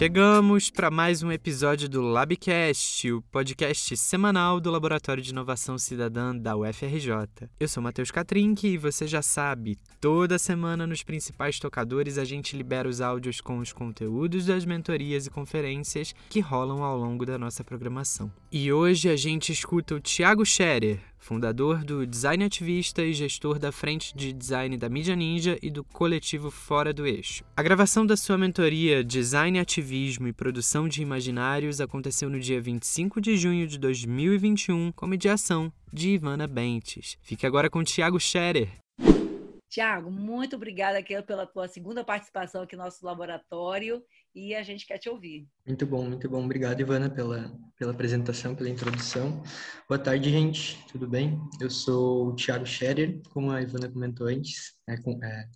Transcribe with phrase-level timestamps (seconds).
[0.00, 6.34] Chegamos para mais um episódio do Labcast, o podcast semanal do Laboratório de Inovação Cidadã
[6.34, 7.50] da UFRJ.
[7.60, 12.56] Eu sou Matheus Catrinck e você já sabe, toda semana nos principais tocadores a gente
[12.56, 17.38] libera os áudios com os conteúdos das mentorias e conferências que rolam ao longo da
[17.38, 18.32] nossa programação.
[18.50, 23.70] E hoje a gente escuta o Thiago Scherer, fundador do Design Ativista e gestor da
[23.70, 27.44] frente de design da Mídia Ninja e do coletivo Fora do Eixo.
[27.56, 33.20] A gravação da sua mentoria Design Ativismo e Produção de Imaginários aconteceu no dia 25
[33.20, 37.18] de junho de 2021 com mediação de Ivana Bentes.
[37.22, 38.80] Fique agora com Tiago Scherer.
[39.68, 44.02] Tiago, muito obrigada pela tua segunda participação aqui no nosso laboratório
[44.34, 45.46] e a gente quer te ouvir.
[45.66, 46.44] Muito bom, muito bom.
[46.44, 49.42] Obrigado, Ivana, pela, pela apresentação, pela introdução.
[49.88, 50.84] Boa tarde, gente.
[50.90, 51.40] Tudo bem?
[51.60, 55.48] Eu sou o Thiago Scherer, como a Ivana comentou antes, é, com, é,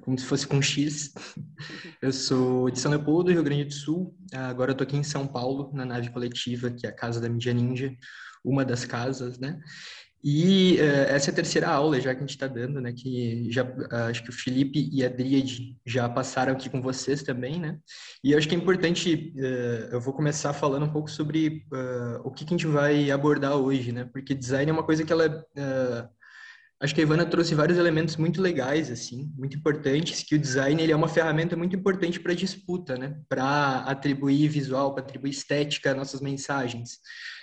[0.00, 1.12] como se fosse com X.
[2.00, 4.16] Eu sou de São Leopoldo, Rio Grande do Sul.
[4.32, 7.28] Agora eu tô aqui em São Paulo, na nave coletiva, que é a Casa da
[7.28, 7.94] Mídia Ninja,
[8.42, 9.60] uma das casas, né?
[10.22, 12.92] E uh, essa é a terceira aula já que a gente está dando, né?
[12.92, 17.22] Que já uh, acho que o Felipe e a Dríade já passaram aqui com vocês
[17.22, 17.78] também, né?
[18.22, 21.64] E acho que é importante, uh, eu vou começar falando um pouco sobre
[22.22, 24.08] o que, que, a gente vai abordar hoje, né?
[24.12, 25.46] Porque design é uma coisa que ela
[26.82, 30.82] acho que a Ivana trouxe vários elementos muito legais, assim, muito importantes, que o design
[30.82, 33.20] ele é uma ferramenta muito importante para disputa, né?
[33.28, 36.98] Para atribuir visual, para atribuir estética às nossas mensagens.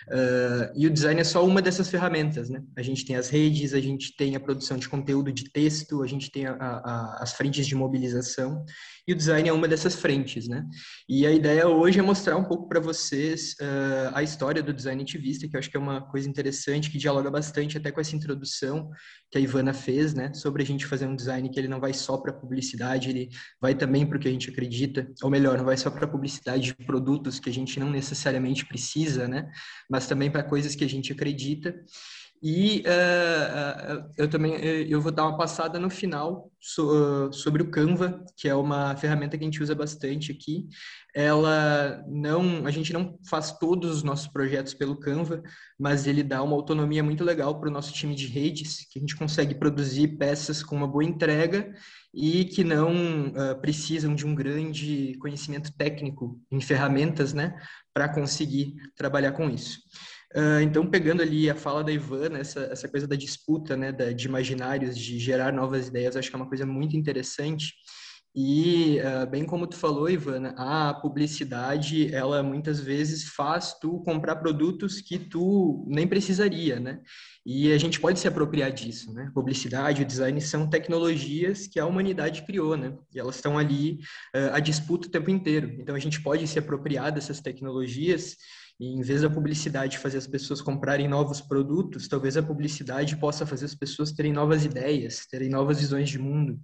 [0.07, 2.63] Uh, e o design é só uma dessas ferramentas, né?
[2.77, 6.07] A gente tem as redes, a gente tem a produção de conteúdo de texto, a
[6.07, 8.63] gente tem a, a, as frentes de mobilização,
[9.07, 10.65] e o design é uma dessas frentes, né?
[11.07, 15.01] E a ideia hoje é mostrar um pouco para vocês uh, a história do design
[15.01, 18.15] ativista, que eu acho que é uma coisa interessante, que dialoga bastante até com essa
[18.15, 18.89] introdução
[19.31, 20.33] que a Ivana fez, né?
[20.33, 23.29] Sobre a gente fazer um design que ele não vai só para publicidade, ele
[23.61, 26.63] vai também para o que a gente acredita, ou melhor, não vai só para publicidade
[26.63, 29.49] de produtos que a gente não necessariamente precisa, né?
[29.89, 31.73] Mas também para coisas que a gente acredita.
[32.41, 37.63] E uh, uh, eu também eu vou dar uma passada no final so, uh, sobre
[37.63, 40.67] o Canva, que é uma ferramenta que a gente usa bastante aqui.
[41.19, 45.41] Ela não, a gente não faz todos os nossos projetos pelo Canva,
[45.79, 49.01] mas ele dá uma autonomia muito legal para o nosso time de redes, que a
[49.01, 51.73] gente consegue produzir peças com uma boa entrega
[52.13, 57.59] e que não precisam de um grande conhecimento técnico em ferramentas, né,
[57.91, 59.79] para conseguir trabalhar com isso.
[60.35, 64.11] Uh, então, pegando ali a fala da Ivana, essa, essa coisa da disputa, né, da,
[64.11, 67.73] de imaginários, de gerar novas ideias, acho que é uma coisa muito interessante.
[68.39, 74.35] E, uh, bem como tu falou, Ivana, a publicidade, ela muitas vezes faz tu comprar
[74.35, 76.99] produtos que tu nem precisaria, né?
[77.43, 79.31] E a gente pode se apropriar disso, né?
[79.33, 82.95] Publicidade, o design são tecnologias que a humanidade criou, né?
[83.11, 84.01] E elas estão ali
[84.35, 85.75] uh, a disputa o tempo inteiro.
[85.79, 88.35] Então, a gente pode se apropriar dessas tecnologias
[88.79, 93.47] e em vez da publicidade fazer as pessoas comprarem novos produtos, talvez a publicidade possa
[93.47, 96.61] fazer as pessoas terem novas ideias, terem novas visões de mundo.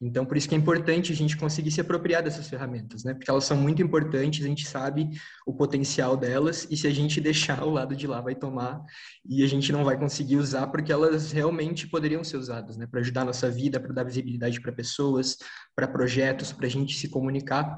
[0.00, 3.14] Então, por isso que é importante a gente conseguir se apropriar dessas ferramentas, né?
[3.14, 5.10] Porque elas são muito importantes, a gente sabe
[5.46, 8.82] o potencial delas, e se a gente deixar o lado de lá, vai tomar,
[9.24, 12.86] e a gente não vai conseguir usar, porque elas realmente poderiam ser usadas, né?
[12.86, 15.36] Para ajudar a nossa vida, para dar visibilidade para pessoas,
[15.74, 17.76] para projetos, para a gente se comunicar.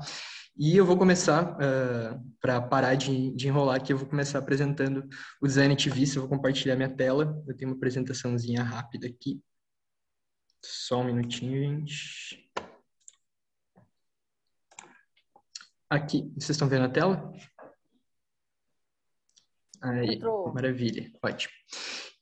[0.59, 5.06] E eu vou começar, uh, para parar de, de, enrolar aqui, eu vou começar apresentando
[5.41, 9.38] o Design Ativista, eu vou compartilhar minha tela, eu tenho uma apresentaçãozinha rápida aqui.
[10.69, 12.50] Só um minutinho, gente.
[15.88, 17.32] Aqui, vocês estão vendo a tela?
[19.81, 20.53] Aí, Entrou.
[20.53, 21.53] maravilha, ótimo.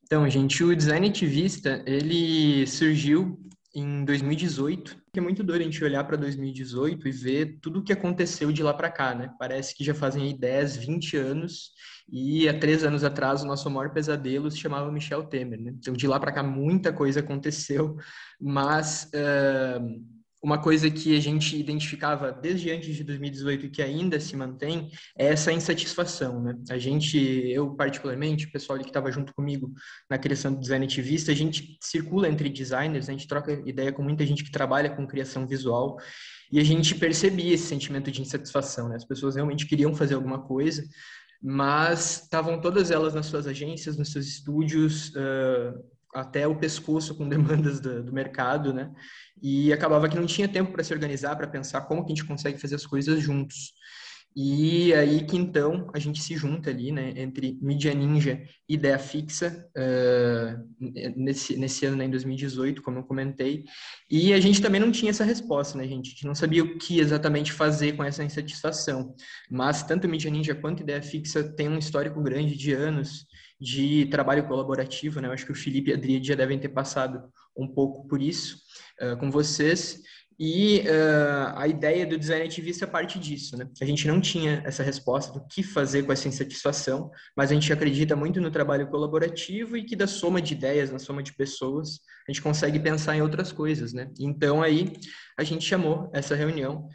[0.03, 3.43] Então, gente, o Design Ativista, ele surgiu
[3.75, 7.83] em 2018, que é muito doido a gente olhar para 2018 e ver tudo o
[7.83, 9.31] que aconteceu de lá para cá, né?
[9.39, 11.73] Parece que já fazem aí 10, 20 anos
[12.09, 15.73] e há três anos atrás o nosso maior pesadelo se chamava Michel Temer, né?
[15.77, 17.97] Então de lá para cá muita coisa aconteceu,
[18.41, 20.05] mas uh,
[20.45, 24.91] uma coisa que a gente identificava desde antes de 2018 e que ainda se mantém
[25.19, 26.55] é essa insatisfação, né?
[26.69, 29.73] A gente, eu particularmente, o pessoal que estava junto comigo
[30.09, 34.03] na criação do design ativista, a gente circula entre designers, a gente troca ideia com
[34.03, 35.97] muita gente que trabalha com criação visual
[36.53, 38.97] e a gente percebia esse sentimento de insatisfação, né?
[38.97, 40.85] As pessoas realmente queriam fazer alguma coisa,
[41.43, 47.29] mas estavam todas elas nas suas agências, nos seus estúdios, uh, até o pescoço com
[47.29, 48.91] demandas do, do mercado, né?
[49.43, 52.27] e acabava que não tinha tempo para se organizar, para pensar como que a gente
[52.27, 53.75] consegue fazer as coisas juntos.
[54.37, 58.99] E aí que então a gente se junta ali, né, entre Media Ninja e Ideia
[58.99, 63.65] Fixa, uh, nesse, nesse ano, né, em 2018, como eu comentei.
[64.11, 66.09] E a gente também não tinha essa resposta, né, gente?
[66.09, 69.15] A gente não sabia o que exatamente fazer com essa insatisfação.
[69.49, 73.27] Mas tanto Media Ninja quanto Ideia Fixa tem um histórico grande de anos
[73.61, 75.29] de trabalho colaborativo, né?
[75.29, 77.23] Eu acho que o Felipe e a Adri já devem ter passado
[77.57, 78.59] um pouco por isso
[79.01, 80.03] uh, com vocês.
[80.39, 83.69] E uh, a ideia do design ativista parte disso, né?
[83.81, 87.73] A gente não tinha essa resposta do que fazer com essa insatisfação, mas a gente
[87.73, 92.01] acredita muito no trabalho colaborativo e que da soma de ideias, na soma de pessoas,
[92.27, 94.11] a gente consegue pensar em outras coisas, né?
[94.19, 94.93] Então aí
[95.39, 96.89] a gente chamou essa reunião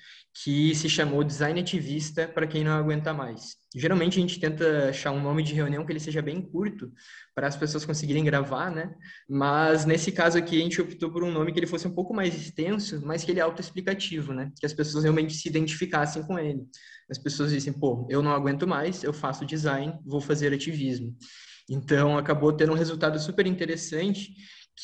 [0.44, 3.58] que se chamou Design Ativista para quem não aguenta mais.
[3.76, 6.92] Geralmente a gente tenta achar um nome de reunião que ele seja bem curto
[7.36, 8.94] para as pessoas conseguirem gravar, né?
[9.28, 12.14] Mas nesse caso aqui a gente optou por um nome que ele fosse um pouco
[12.14, 14.52] mais extenso, mas que ele é autoexplicativo, né?
[14.60, 16.64] Que as pessoas realmente se identificassem com ele.
[17.10, 21.16] As pessoas dizem, pô, eu não aguento mais, eu faço design, vou fazer ativismo.
[21.70, 24.34] Então acabou tendo um resultado super interessante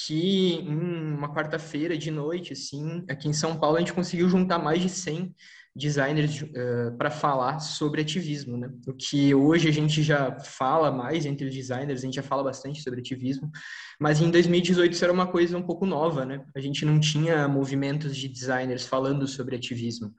[0.03, 0.77] que em
[1.13, 4.89] uma quarta-feira de noite, assim, aqui em São Paulo, a gente conseguiu juntar mais de
[4.89, 5.33] 100
[5.73, 8.69] designers uh, eh, para falar sobre ativismo, né?
[8.87, 12.43] O que hoje a gente já fala mais entre os designers, a gente já fala
[12.43, 13.51] bastante sobre ativismo,
[13.99, 16.43] mas em 2018 isso era uma coisa um pouco nova, né?
[16.55, 20.13] A gente não tinha movimentos de designers falando sobre ativismo.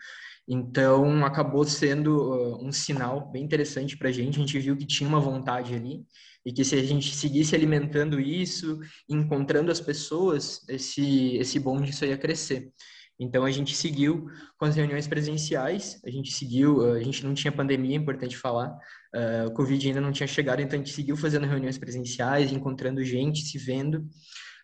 [0.49, 4.37] Então, acabou sendo uh, um sinal bem interessante para a gente.
[4.37, 6.05] A gente viu que tinha uma vontade ali
[6.47, 8.79] e que se a gente seguisse alimentando isso,
[9.09, 12.71] encontrando as pessoas, esse, esse bonde só ia crescer.
[13.19, 17.35] Então, a gente seguiu com as reuniões presenciais, a gente seguiu, uh, a gente não
[17.35, 20.95] tinha pandemia, é importante falar, uh, o Covid ainda não tinha chegado, então a gente
[20.95, 24.07] seguiu fazendo reuniões presenciais, encontrando gente, se vendo.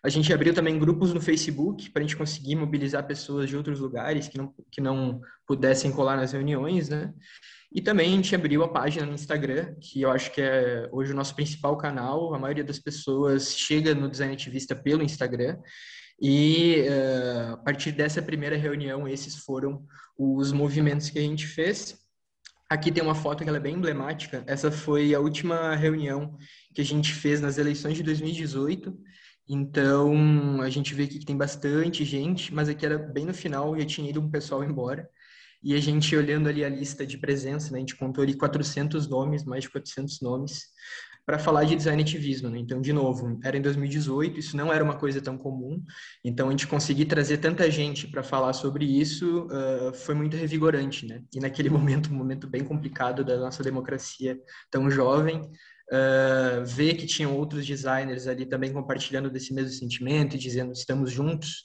[0.05, 3.81] A gente abriu também grupos no Facebook para a gente conseguir mobilizar pessoas de outros
[3.81, 7.13] lugares que não, que não pudessem colar nas reuniões, né?
[7.75, 11.13] E também a gente abriu a página no Instagram, que eu acho que é hoje
[11.13, 12.35] o nosso principal canal.
[12.35, 15.59] A maioria das pessoas chega no Design Ativista pelo Instagram.
[16.21, 19.85] E uh, a partir dessa primeira reunião, esses foram
[20.19, 21.97] os movimentos que a gente fez.
[22.69, 24.45] Aqui tem uma foto que ela é bem emblemática.
[24.47, 26.37] Essa foi a última reunião
[26.75, 28.97] que a gente fez nas eleições de 2018.
[29.49, 33.79] Então, a gente vê aqui que tem bastante gente, mas aqui era bem no final,
[33.79, 35.09] já tinha ido um pessoal embora.
[35.63, 39.09] E a gente olhando ali a lista de presença, né, a gente contou ali 400
[39.09, 40.65] nomes, mais de 400 nomes,
[41.25, 42.51] para falar de design ativismo.
[42.51, 42.59] Né?
[42.59, 45.83] Então, de novo, era em 2018, isso não era uma coisa tão comum.
[46.25, 51.07] Então, a gente conseguir trazer tanta gente para falar sobre isso uh, foi muito revigorante.
[51.07, 51.23] Né?
[51.33, 54.37] E naquele momento, um momento bem complicado da nossa democracia
[54.71, 60.39] tão jovem, uh, ver que tinham outros designers ali também compartilhando desse mesmo sentimento e
[60.39, 61.65] dizendo estamos juntos,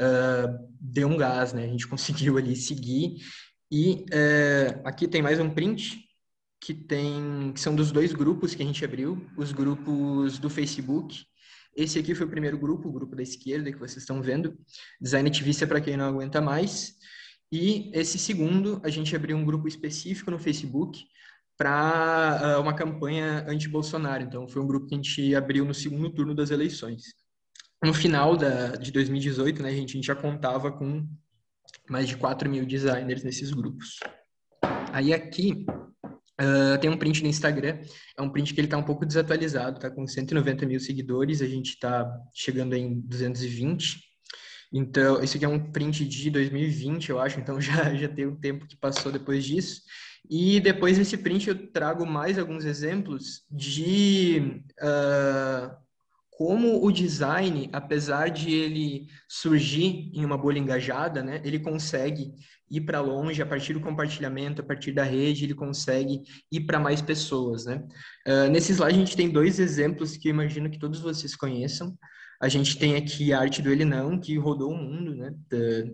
[0.00, 1.64] uh, deu um gás, né?
[1.64, 3.16] A gente conseguiu ali seguir.
[3.70, 6.04] E uh, aqui tem mais um print
[6.60, 11.24] que tem que são dos dois grupos que a gente abriu, os grupos do Facebook.
[11.76, 14.58] Esse aqui foi o primeiro grupo, o grupo da esquerda que vocês estão vendo,
[15.00, 16.94] Design Ativista para quem não aguenta mais.
[17.52, 21.04] E esse segundo, a gente abriu um grupo específico no Facebook
[21.56, 24.22] para uh, ah, uma campanha anti-Bolsonaro.
[24.22, 27.02] Então, foi um grupo que a gente abriu no segundo turno das eleições.
[27.82, 31.06] No final da, de 2018, né, a, gente, a gente já contava com
[31.88, 34.00] mais de 4 mil designers nesses grupos.
[34.92, 35.64] Aí aqui
[36.40, 37.78] uh, tem um print no Instagram,
[38.16, 41.46] é um print que ele está um pouco desatualizado, está com 190 mil seguidores, a
[41.46, 44.00] gente está chegando em 220.
[44.72, 48.36] Então, esse aqui é um print de 2020, eu acho, então já, já tem um
[48.36, 49.82] tempo que passou depois disso.
[50.28, 55.74] E depois desse print eu trago mais alguns exemplos de uh,
[56.38, 62.32] como o design, apesar de ele surgir em uma bolha engajada, né, ele consegue
[62.70, 66.78] ir para longe a partir do compartilhamento, a partir da rede, ele consegue ir para
[66.78, 67.82] mais pessoas, né?
[68.24, 71.98] Uh, nesse slide a gente tem dois exemplos que eu imagino que todos vocês conheçam.
[72.40, 75.34] A gente tem aqui a arte do Ele Não, que rodou o mundo, né?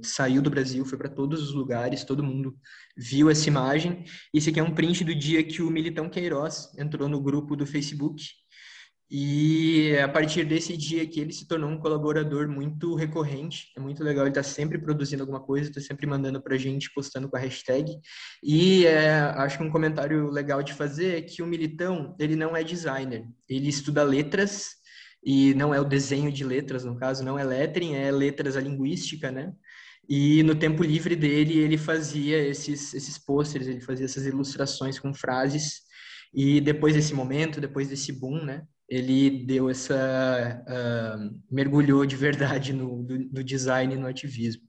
[0.02, 2.54] saiu do Brasil, foi para todos os lugares, todo mundo
[2.94, 4.04] viu essa imagem.
[4.34, 7.64] Esse aqui é um print do dia que o Militão Queiroz entrou no grupo do
[7.64, 8.22] Facebook.
[9.16, 14.02] E a partir desse dia que ele se tornou um colaborador muito recorrente, é muito
[14.02, 17.37] legal, ele está sempre produzindo alguma coisa, está sempre mandando para a gente, postando com
[17.37, 17.97] a hashtag.
[18.42, 22.56] E é, acho que um comentário legal de fazer é que o Militão, ele não
[22.56, 24.71] é designer, ele estuda letras,
[25.25, 28.61] e não é o desenho de letras, no caso, não é lettering, é letras a
[28.61, 29.52] linguística, né?
[30.09, 35.14] E no tempo livre dele, ele fazia esses, esses pôsteres, ele fazia essas ilustrações com
[35.14, 35.83] frases.
[36.35, 38.64] E depois desse momento, depois desse boom, né?
[38.94, 44.62] Ele deu essa uh, mergulhou de verdade no, no, no design e no ativismo.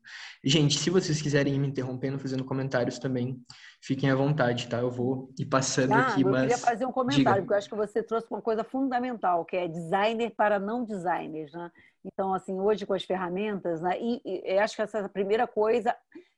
[0.44, 3.40] Gente, se vocês quiserem ir me interrompendo, fazendo comentários também,
[3.82, 4.80] fiquem à vontade, tá?
[4.80, 6.42] Eu vou ir passando ah, aqui, eu mas...
[6.42, 7.42] Queria fazer um comentário, Diga.
[7.42, 11.52] porque eu acho que você trouxe uma coisa fundamental, que é designer para não designers,
[11.54, 11.72] né?
[12.04, 13.98] Então, assim, hoje com as ferramentas, né?
[14.00, 15.96] E, e acho que essa primeira coisa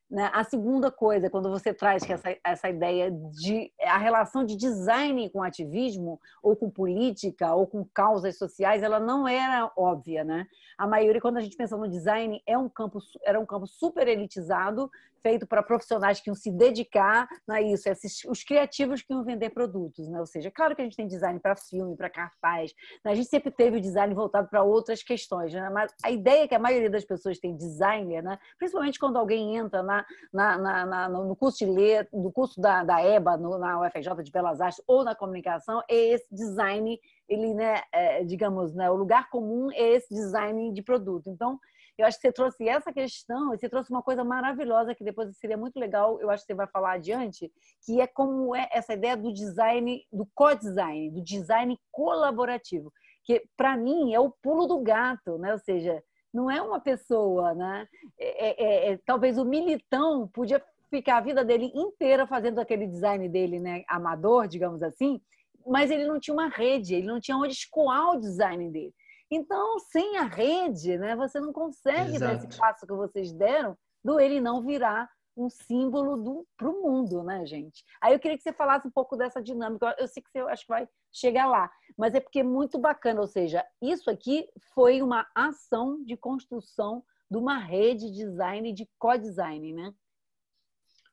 [0.10, 0.32] né?
[0.34, 5.30] A segunda coisa, quando você traz que essa, essa ideia de a relação de design
[5.30, 10.24] com ativismo, ou com política, ou com causas sociais, ela não era óbvia.
[10.24, 10.48] Né?
[10.78, 14.08] A maioria, quando a gente pensa no design, é um campo, era um campo super
[14.08, 14.90] elitizado,
[15.27, 19.50] feito para profissionais que iam se dedicar a isso, esses, os criativos que iam vender
[19.50, 20.22] produtos, né?
[20.22, 23.12] Ou seja, claro que a gente tem design para filme, para cartaz, né?
[23.12, 25.69] a gente sempre teve o design voltado para outras questões, né?
[25.69, 28.39] Mas a ideia é que a maioria das pessoas tem designer, né?
[28.57, 32.86] Principalmente quando alguém entra na, na, na, na no curso de ler, no curso da,
[32.86, 37.53] da EBA, no, na UFJ de Belas Artes ou na comunicação, é esse design ele,
[37.53, 41.29] né, é, digamos, né, o lugar comum é esse design de produto.
[41.29, 41.60] Então,
[41.98, 45.58] eu acho que você trouxe essa questão, você trouxe uma coisa maravilhosa que depois seria
[45.58, 47.51] muito legal, eu acho que você vai falar adiante,
[47.84, 53.75] que é como é essa ideia do design, do co-design, do design colaborativo, que para
[53.75, 55.51] mim é o pulo do gato, né?
[55.51, 56.01] Ou seja,
[56.34, 57.88] não é uma pessoa, né?
[58.20, 63.27] É, é, é, talvez o militão podia ficar a vida dele inteira fazendo aquele design
[63.27, 65.20] dele, né, amador, digamos assim,
[65.66, 68.94] mas ele não tinha uma rede, ele não tinha onde escoar o design dele.
[69.29, 72.19] Então, sem a rede, né, você não consegue Exato.
[72.19, 77.24] dar esse passo que vocês deram do ele não virar um símbolo para o mundo,
[77.24, 77.84] né, gente?
[78.01, 79.96] Aí eu queria que você falasse um pouco dessa dinâmica.
[80.00, 83.22] Eu sei que você acho que vai chegar lá, mas é porque é muito bacana.
[83.22, 88.89] Ou seja, isso aqui foi uma ação de construção de uma rede de design de
[88.98, 89.93] co-design, né?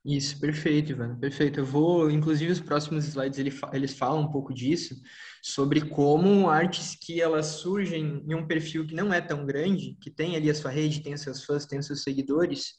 [0.05, 1.59] Isso, perfeito, Ivana, perfeito.
[1.59, 4.95] Eu vou, inclusive, os próximos slides ele, eles falam um pouco disso,
[5.41, 10.11] sobre como artes que elas surgem em um perfil que não é tão grande, que
[10.11, 12.73] tem ali a sua rede, tem os seus fãs, tem os seus seguidores,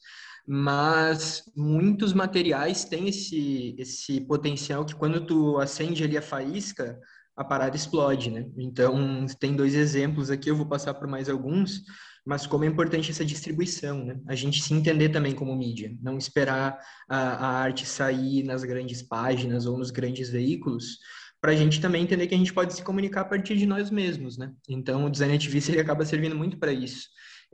[0.47, 6.97] mas muitos materiais têm esse, esse potencial que quando tu acende ali a faísca,
[7.37, 8.47] a parada explode, né?
[8.57, 11.83] Então, tem dois exemplos aqui, eu vou passar por mais alguns,
[12.27, 14.19] mas como é importante essa distribuição, né?
[14.27, 16.77] A gente se entender também como mídia, não esperar
[17.09, 20.99] a, a arte sair nas grandes páginas ou nos grandes veículos,
[21.41, 23.91] para a gente também entender que a gente pode se comunicar a partir de nós
[23.91, 24.53] mesmos, né?
[24.69, 27.07] Então, o design ativista ele acaba servindo muito para isso.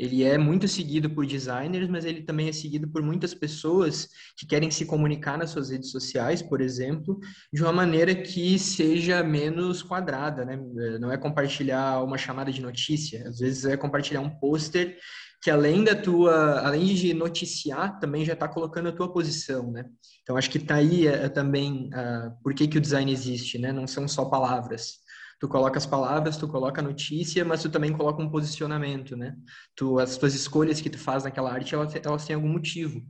[0.03, 4.45] Ele é muito seguido por designers, mas ele também é seguido por muitas pessoas que
[4.45, 7.21] querem se comunicar nas suas redes sociais, por exemplo,
[7.53, 10.59] de uma maneira que seja menos quadrada, né?
[11.01, 14.99] Não é compartilhar uma chamada de notícia, às vezes é compartilhar um pôster
[15.41, 19.85] que além da tua, além de noticiar, também já está colocando a tua posição, né?
[20.25, 23.73] Então acho que está aí é, também uh, por que, que o design existe, né?
[23.73, 25.02] Não são só palavras
[25.43, 29.37] tu coloca as palavras, tu coloca a notícia, mas tu também coloca um posicionamento, né?
[29.75, 33.03] Tu, as tuas escolhas que tu faz naquela arte, elas, elas têm algum motivo.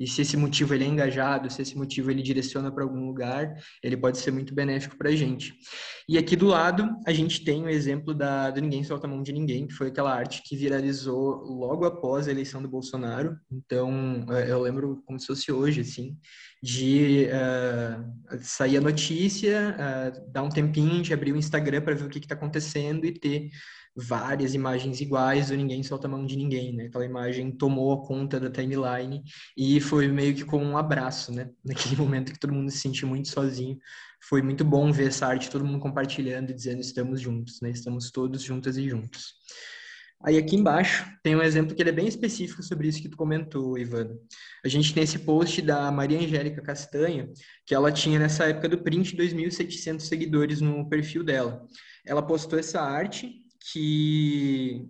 [0.00, 3.54] E se esse motivo ele é engajado, se esse motivo ele direciona para algum lugar,
[3.82, 5.54] ele pode ser muito benéfico para a gente.
[6.08, 9.22] E aqui do lado, a gente tem o exemplo da, do Ninguém Solta a Mão
[9.22, 13.36] de Ninguém, que foi aquela arte que viralizou logo após a eleição do Bolsonaro.
[13.52, 16.16] Então, é, eu lembro como se fosse hoje, assim,
[16.62, 22.06] de uh, sair a notícia, uh, dar um tempinho, de abrir o Instagram para ver
[22.06, 23.50] o que está acontecendo e ter
[24.00, 26.86] várias imagens iguais ou ninguém solta a mão de ninguém, né?
[26.86, 29.22] Aquela imagem tomou a conta da timeline
[29.56, 31.50] e foi meio que como um abraço, né?
[31.64, 33.78] Naquele momento que todo mundo se sentiu muito sozinho.
[34.22, 37.70] Foi muito bom ver essa arte, todo mundo compartilhando e dizendo estamos juntos, né?
[37.70, 39.34] Estamos todos juntas e juntos.
[40.22, 43.16] Aí aqui embaixo tem um exemplo que ele é bem específico sobre isso que tu
[43.16, 44.14] comentou, Ivana.
[44.62, 47.30] A gente tem esse post da Maria Angélica Castanha,
[47.64, 51.66] que ela tinha nessa época do print 2.700 seguidores no perfil dela.
[52.04, 53.40] Ela postou essa arte
[53.72, 54.86] que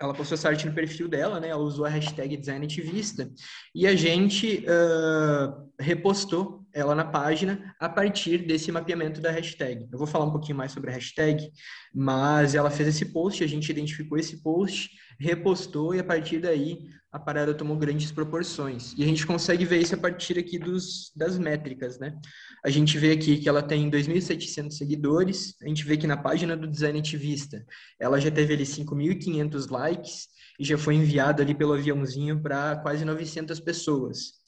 [0.00, 1.48] ela postou essa arte no perfil dela, né?
[1.48, 3.30] Ela usou a hashtag designativista
[3.74, 9.86] e a gente uh, repostou ela na página a partir desse mapeamento da hashtag.
[9.92, 11.50] Eu vou falar um pouquinho mais sobre a hashtag,
[11.94, 16.78] mas ela fez esse post, a gente identificou esse post, repostou e a partir daí
[17.12, 18.94] a parada tomou grandes proporções.
[18.96, 22.18] E a gente consegue ver isso a partir aqui dos, das métricas, né?
[22.64, 26.56] A gente vê aqui que ela tem 2.700 seguidores, a gente vê que na página
[26.56, 27.64] do Design Ativista
[28.00, 30.28] ela já teve ali 5.500 likes
[30.58, 34.41] e já foi enviado ali pelo aviãozinho para quase 900 pessoas.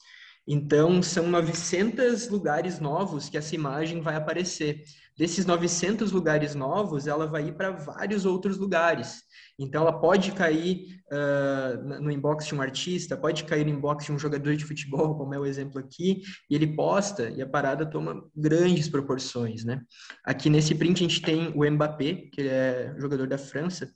[0.47, 4.83] Então, são 900 lugares novos que essa imagem vai aparecer.
[5.17, 9.23] Desses 900 lugares novos, ela vai ir para vários outros lugares.
[9.57, 14.11] Então, ela pode cair uh, no inbox de um artista, pode cair no inbox de
[14.11, 17.85] um jogador de futebol, como é o exemplo aqui, e ele posta e a parada
[17.85, 19.81] toma grandes proporções, né?
[20.23, 23.89] Aqui nesse print a gente tem o Mbappé, que é jogador da França,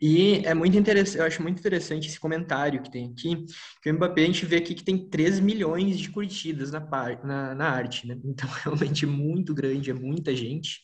[0.00, 3.44] e é muito interessante, eu acho muito interessante esse comentário que tem aqui,
[3.82, 6.80] que o Mbappé a gente vê aqui que tem 3 milhões de curtidas na,
[7.24, 8.18] na, na arte, né?
[8.24, 10.80] Então, realmente é muito grande, é muita gente.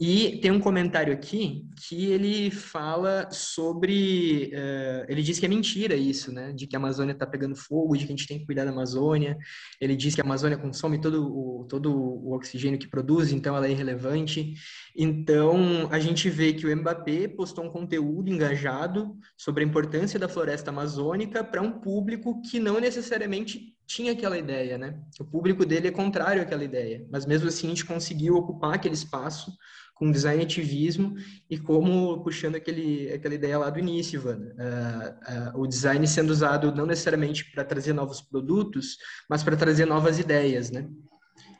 [0.00, 4.52] E tem um comentário aqui que ele fala sobre.
[4.54, 6.52] Uh, ele diz que é mentira isso, né?
[6.52, 8.70] De que a Amazônia está pegando fogo, de que a gente tem que cuidar da
[8.70, 9.36] Amazônia.
[9.80, 13.66] Ele diz que a Amazônia consome todo o, todo o oxigênio que produz, então ela
[13.66, 14.54] é irrelevante.
[14.96, 20.28] Então a gente vê que o Mbappé postou um conteúdo engajado sobre a importância da
[20.28, 25.00] floresta amazônica para um público que não necessariamente tinha aquela ideia, né?
[25.18, 28.94] O público dele é contrário àquela ideia, mas mesmo assim a gente conseguiu ocupar aquele
[28.94, 29.50] espaço
[29.98, 31.16] com design ativismo
[31.50, 36.30] e como, puxando aquele, aquela ideia lá do início, Ivana, uh, uh, o design sendo
[36.30, 38.96] usado não necessariamente para trazer novos produtos,
[39.28, 40.88] mas para trazer novas ideias, né?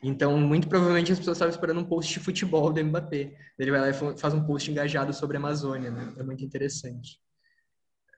[0.03, 3.35] Então, muito provavelmente as pessoas estavam esperando um post de futebol do Mbappé.
[3.59, 6.15] Ele vai lá e faz um post engajado sobre a Amazônia, né?
[6.17, 7.19] É muito interessante.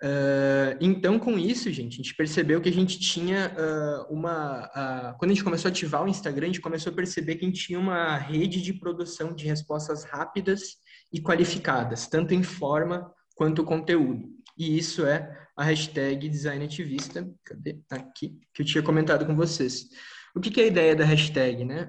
[0.03, 4.65] Uh, então, com isso, gente, a gente percebeu que a gente tinha uh, uma.
[4.65, 7.45] Uh, quando a gente começou a ativar o Instagram, a gente começou a perceber que
[7.45, 10.77] a gente tinha uma rede de produção de respostas rápidas
[11.13, 14.27] e qualificadas, tanto em forma quanto conteúdo.
[14.57, 17.79] E isso é a hashtag Design Ativista, cadê?
[17.91, 19.87] Aqui, que eu tinha comentado com vocês.
[20.35, 21.65] O que, que é a ideia da hashtag?
[21.65, 21.89] Né?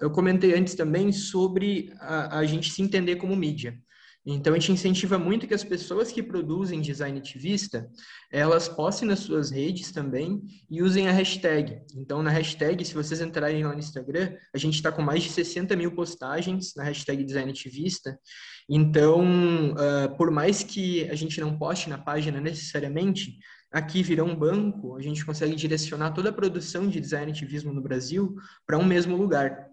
[0.00, 3.76] eu comentei antes também sobre a, a gente se entender como mídia.
[4.26, 7.88] Então, a gente incentiva muito que as pessoas que produzem design ativista,
[8.30, 11.80] elas postem nas suas redes também e usem a hashtag.
[11.96, 15.30] Então, na hashtag, se vocês entrarem lá no Instagram, a gente está com mais de
[15.30, 18.18] 60 mil postagens na hashtag design ativista.
[18.68, 23.38] Então, uh, por mais que a gente não poste na página necessariamente,
[23.72, 27.82] aqui virá um banco, a gente consegue direcionar toda a produção de design ativismo no
[27.82, 29.68] Brasil para um mesmo lugar.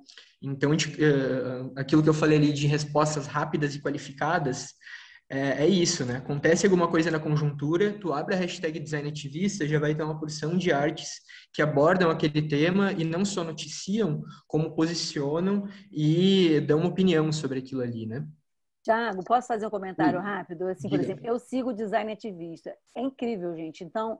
[0.45, 4.73] Então, uh, aquilo que eu falei ali de respostas rápidas e qualificadas,
[5.29, 6.17] é, é, isso, né?
[6.17, 10.19] Acontece alguma coisa na conjuntura, tu abre a hashtag design ativista, já vai ter uma
[10.19, 11.21] porção de artes
[11.51, 17.59] que abordam aquele tema e não só noticiam, como posicionam e dão uma opinião sobre
[17.59, 18.25] aquilo ali, né?
[18.83, 20.67] Tiago, posso fazer um comentário rápido?
[20.67, 22.71] Assim, por exemplo, eu sigo design ativista.
[22.95, 23.83] É incrível, gente.
[23.83, 24.19] Então,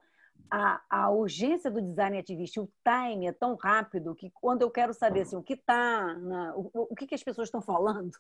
[0.50, 4.94] a, a urgência do design ativista, o time é tão rápido que quando eu quero
[4.94, 6.16] saber assim, o que está,
[6.56, 8.12] o, o que, que as pessoas estão falando,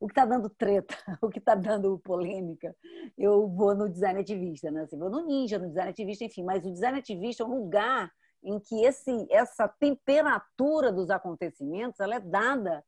[0.00, 2.74] o que está dando treta, o que está dando polêmica,
[3.18, 4.82] eu vou no design ativista, né?
[4.82, 6.44] Assim, vou no ninja, no design ativista, enfim.
[6.44, 12.16] Mas o design ativista é um lugar em que esse, essa temperatura dos acontecimentos ela
[12.16, 12.84] é dada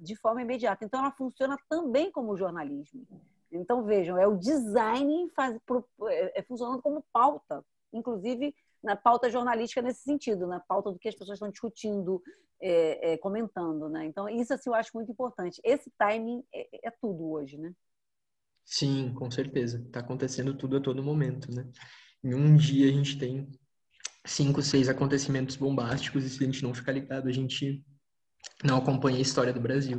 [0.00, 0.84] de forma imediata.
[0.84, 3.06] Então, ela funciona também como jornalismo.
[3.52, 5.56] Então, vejam, é o design faz,
[6.08, 11.08] é, é, funcionando como pauta inclusive na pauta jornalística nesse sentido, na pauta do que
[11.08, 12.22] as pessoas estão discutindo,
[12.60, 14.06] é, é, comentando, né?
[14.06, 15.60] Então isso assim eu acho muito importante.
[15.64, 17.72] Esse timing é, é tudo hoje, né?
[18.64, 19.78] Sim, com certeza.
[19.78, 21.66] Está acontecendo tudo a todo momento, né?
[22.22, 23.48] Em um dia a gente tem
[24.24, 27.82] cinco, seis acontecimentos bombásticos e se a gente não ficar ligado, a gente
[28.62, 29.96] não acompanha a história do Brasil.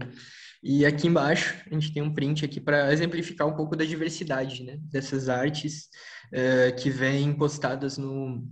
[0.62, 4.64] E aqui embaixo a gente tem um print aqui para exemplificar um pouco da diversidade
[4.64, 5.88] né, dessas artes
[6.34, 8.46] uh, que vêm postadas no,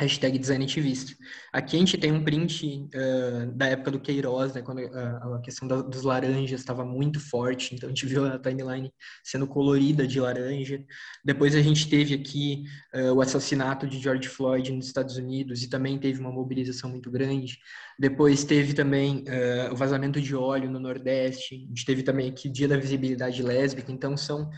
[0.00, 1.14] hashtag design ativista.
[1.52, 5.40] Aqui a gente tem um print uh, da época do Queiroz, né, quando uh, a
[5.42, 8.90] questão da, dos laranjas estava muito forte, então a gente viu a timeline
[9.22, 10.82] sendo colorida de laranja.
[11.22, 15.68] Depois a gente teve aqui uh, o assassinato de George Floyd nos Estados Unidos e
[15.68, 17.58] também teve uma mobilização muito grande.
[17.98, 19.24] Depois teve também
[19.70, 21.66] o vazamento de óleo no Nordeste.
[21.66, 23.92] A gente teve também aqui Dia da Visibilidade Lésbica.
[23.92, 24.48] Então são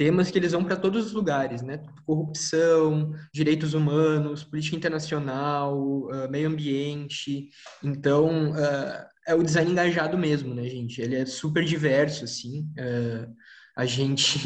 [0.00, 1.84] temas que eles vão para todos os lugares, né?
[2.06, 7.50] Corrupção, direitos humanos, política internacional, uh, meio ambiente.
[7.84, 11.02] Então, uh, é o design engajado mesmo, né, gente?
[11.02, 12.60] Ele é super diverso, assim.
[12.78, 13.30] Uh,
[13.76, 14.38] a gente,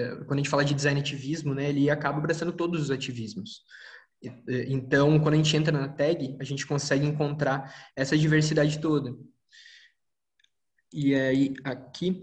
[0.24, 3.60] quando a gente fala de design ativismo, né, ele acaba abraçando todos os ativismos.
[4.66, 9.14] Então, quando a gente entra na tag, a gente consegue encontrar essa diversidade toda.
[10.90, 12.22] E aí, aqui,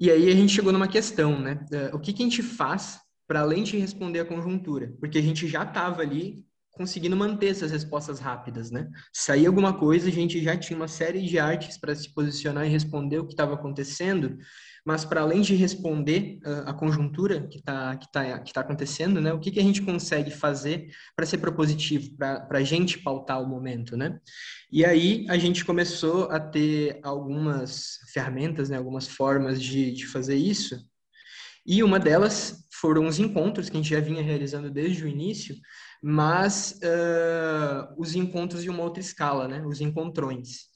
[0.00, 1.60] e aí a gente chegou numa questão, né?
[1.92, 4.94] O que, que a gente faz para além de responder a conjuntura?
[4.98, 8.88] Porque a gente já estava ali conseguindo manter essas respostas rápidas, né?
[9.12, 12.70] Saía alguma coisa, a gente já tinha uma série de artes para se posicionar e
[12.70, 14.38] responder o que estava acontecendo,
[14.84, 19.20] mas para além de responder uh, a conjuntura que está que tá, que tá acontecendo,
[19.20, 19.32] né?
[19.32, 23.48] O que, que a gente consegue fazer para ser propositivo, para a gente pautar o
[23.48, 24.18] momento, né?
[24.72, 28.76] E aí a gente começou a ter algumas ferramentas, né?
[28.76, 30.78] Algumas formas de, de fazer isso.
[31.66, 35.54] E uma delas foram os encontros que a gente já vinha realizando desde o início,
[36.02, 39.62] mas uh, os encontros de uma outra escala, né?
[39.66, 40.70] Os encontrões.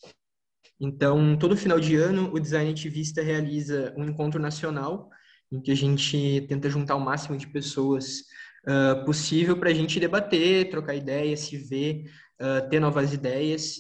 [0.85, 5.09] Então, todo final de ano, o Design Ativista realiza um encontro nacional,
[5.51, 8.21] em que a gente tenta juntar o máximo de pessoas
[8.69, 12.05] uh, possível para a gente debater, trocar ideias, se ver,
[12.39, 13.77] uh, ter novas ideias.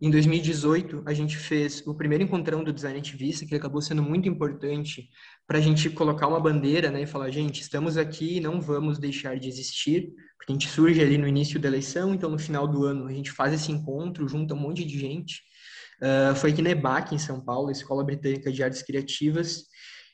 [0.00, 4.26] Em 2018, a gente fez o primeiro encontrão do Design Ativista, que acabou sendo muito
[4.26, 5.10] importante
[5.46, 8.98] para a gente colocar uma bandeira né, e falar, gente, estamos aqui e não vamos
[8.98, 12.66] deixar de existir, porque a gente surge ali no início da eleição, então no final
[12.66, 15.42] do ano a gente faz esse encontro, junta um monte de gente,
[16.02, 19.64] Uh, foi aqui na EBAC, em São Paulo, Escola Britânica de Artes Criativas,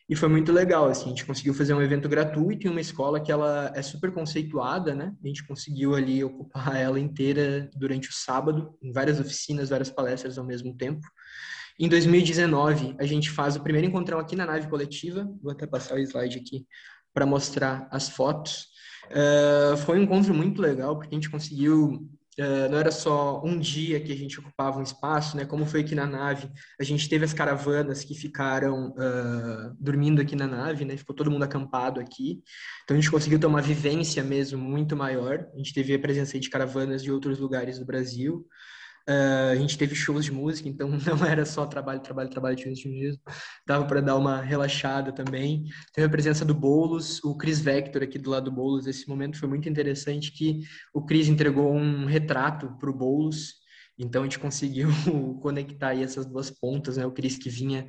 [0.08, 3.20] e foi muito legal, assim, a gente conseguiu fazer um evento gratuito em uma escola
[3.20, 5.14] que ela é super conceituada, né?
[5.24, 10.36] A gente conseguiu ali ocupar ela inteira durante o sábado, em várias oficinas, várias palestras
[10.36, 11.06] ao mesmo tempo.
[11.78, 15.94] Em 2019, a gente faz o primeiro encontrão aqui na nave coletiva, vou até passar
[15.94, 16.66] o slide aqui
[17.14, 18.66] para mostrar as fotos.
[19.10, 22.06] Uh, foi um encontro muito legal, porque a gente conseguiu
[22.38, 25.44] Uh, não era só um dia que a gente ocupava um espaço, né?
[25.44, 30.34] Como foi aqui na nave, a gente teve as caravanas que ficaram uh, dormindo aqui
[30.34, 30.96] na nave, né?
[30.96, 32.42] Ficou todo mundo acampado aqui.
[32.84, 35.46] Então a gente conseguiu ter uma vivência mesmo muito maior.
[35.52, 38.46] A gente teve a presença de caravanas de outros lugares do Brasil.
[39.08, 42.72] Uh, a gente teve shows de música, então não era só trabalho, trabalho, trabalho, tinha
[42.72, 43.20] mesmo.
[43.66, 45.64] Dava para dar uma relaxada também.
[45.92, 48.86] Teve a presença do Boulos, o Chris Vector aqui do lado do Boulos.
[48.86, 50.60] Esse momento foi muito interessante que
[50.94, 53.60] o Chris entregou um retrato para o Boulos.
[53.98, 54.88] Então a gente conseguiu
[55.42, 57.04] conectar aí essas duas pontas, né?
[57.04, 57.86] O Chris que vinha,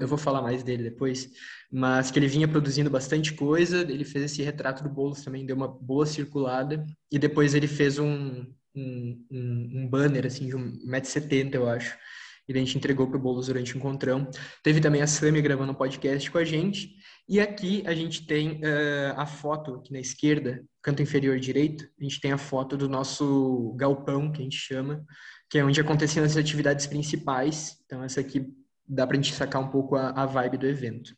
[0.00, 1.28] eu vou falar mais dele depois,
[1.72, 3.80] mas que ele vinha produzindo bastante coisa.
[3.80, 7.98] Ele fez esse retrato do Boulos também, deu uma boa circulada e depois ele fez
[7.98, 11.96] um um, um, banner assim de 1,70m, eu acho.
[12.48, 14.28] E a gente entregou para o Boulos durante o encontrão.
[14.62, 16.94] Teve também a Sami gravando um podcast com a gente.
[17.26, 22.02] E aqui a gente tem uh, a foto, aqui na esquerda, canto inferior direito, a
[22.02, 25.02] gente tem a foto do nosso galpão, que a gente chama,
[25.48, 27.78] que é onde aconteciam as atividades principais.
[27.86, 28.46] Então, essa aqui
[28.86, 31.16] dá para a gente sacar um pouco a, a vibe do evento.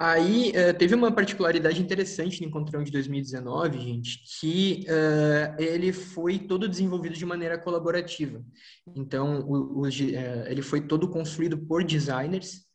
[0.00, 6.38] Aí uh, teve uma particularidade interessante no Encontrão de 2019, gente, que uh, ele foi
[6.38, 8.40] todo desenvolvido de maneira colaborativa.
[8.94, 9.88] Então, o, o, uh,
[10.46, 12.68] ele foi todo construído por designers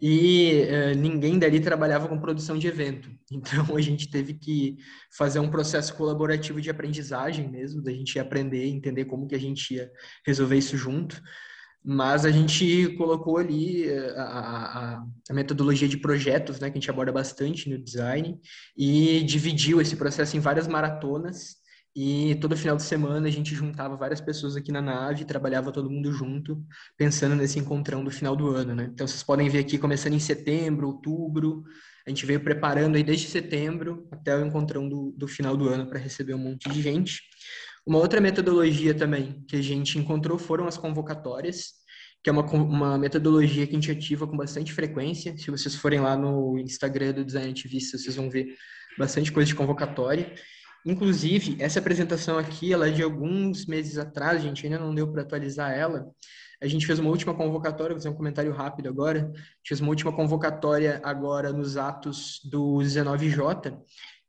[0.00, 0.66] e
[0.98, 3.10] ninguém dali trabalhava com produção de evento.
[3.32, 4.76] Então, a gente teve que
[5.16, 9.74] fazer um processo colaborativo de aprendizagem mesmo, da gente aprender, entender como que a gente
[9.74, 9.90] ia
[10.26, 11.20] resolver isso junto
[11.84, 16.80] mas a gente colocou ali eh, a, a, a, metodologia de projetos, né, que a
[16.80, 18.38] gente aborda bastante no design,
[18.76, 21.56] e dividiu esse processo em várias maratonas,
[21.94, 25.90] e todo final de semana a gente juntava várias pessoas aqui na nave, trabalhava todo
[25.90, 26.64] mundo junto,
[26.96, 28.88] pensando nesse encontrão do final do ano, né?
[28.92, 31.64] Então vocês podem ver aqui, começando em setembro, outubro,
[32.06, 35.86] a gente veio preparando aí desde setembro até o encontrão do, do final do ano
[35.86, 37.22] para receber um monte de gente.
[37.84, 41.72] Uma outra metodologia também que a gente encontrou foram as convocatórias,
[42.22, 45.36] que é uma, uma metodologia que a gente ativa com bastante frequência.
[45.36, 48.54] Se vocês forem lá no Instagram do Design Ativista, vocês vão ver
[48.96, 50.32] bastante coisa de convocatória.
[50.84, 55.10] Inclusive, essa apresentação aqui, ela é de alguns meses atrás, a gente ainda não deu
[55.10, 56.08] para atualizar ela.
[56.60, 59.20] A gente fez uma última convocatória, vou fazer um comentário rápido agora.
[59.20, 63.76] A gente fez uma última convocatória agora nos atos do 19J,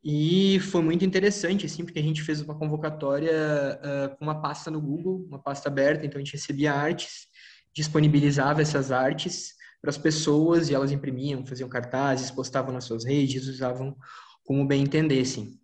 [0.03, 4.69] e foi muito interessante, assim, porque a gente fez uma convocatória uh, com uma pasta
[4.69, 7.27] no Google, uma pasta aberta, então a gente recebia artes,
[7.73, 13.47] disponibilizava essas artes para as pessoas e elas imprimiam, faziam cartazes, postavam nas suas redes,
[13.47, 13.95] usavam
[14.43, 15.57] como bem entendessem.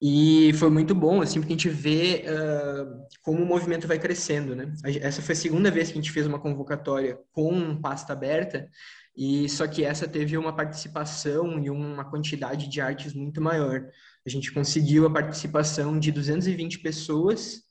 [0.00, 4.54] E foi muito bom, assim, porque a gente vê uh, como o movimento vai crescendo,
[4.54, 4.72] né?
[5.00, 8.68] Essa foi a segunda vez que a gente fez uma convocatória com pasta aberta,
[9.16, 13.86] e só que essa teve uma participação e uma quantidade de artes muito maior.
[14.26, 17.62] A gente conseguiu a participação de 220 pessoas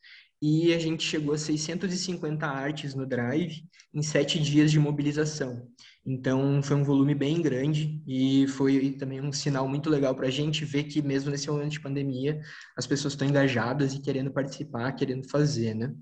[0.41, 5.67] e a gente chegou a 650 artes no Drive em sete dias de mobilização.
[6.05, 10.31] Então, foi um volume bem grande e foi também um sinal muito legal para a
[10.31, 12.41] gente ver que, mesmo nesse momento de pandemia,
[12.75, 15.93] as pessoas estão engajadas e querendo participar, querendo fazer, né?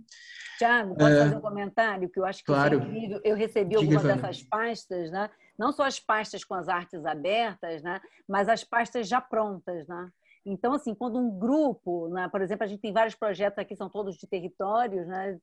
[0.59, 1.19] Tiago, posso é...
[1.23, 2.09] fazer um comentário?
[2.09, 2.79] Que eu acho que claro.
[2.79, 3.21] é incrível.
[3.23, 4.21] Eu recebi Diga, algumas Ivana.
[4.21, 5.29] dessas pastas, né?
[5.57, 8.01] não só as pastas com as artes abertas, né?
[8.27, 9.87] mas as pastas já prontas.
[9.87, 10.11] Né?
[10.45, 13.89] Então, assim, quando um grupo, né, por exemplo, a gente tem vários projetos aqui, são
[13.89, 15.39] todos de territórios, né,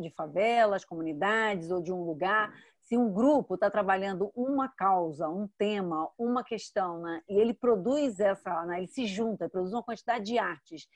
[0.00, 2.54] de favelas, comunidades ou de um lugar.
[2.80, 8.18] Se um grupo está trabalhando uma causa, um tema, uma questão, né, e ele produz
[8.18, 10.86] essa, né, ele se junta, produz uma quantidade de artes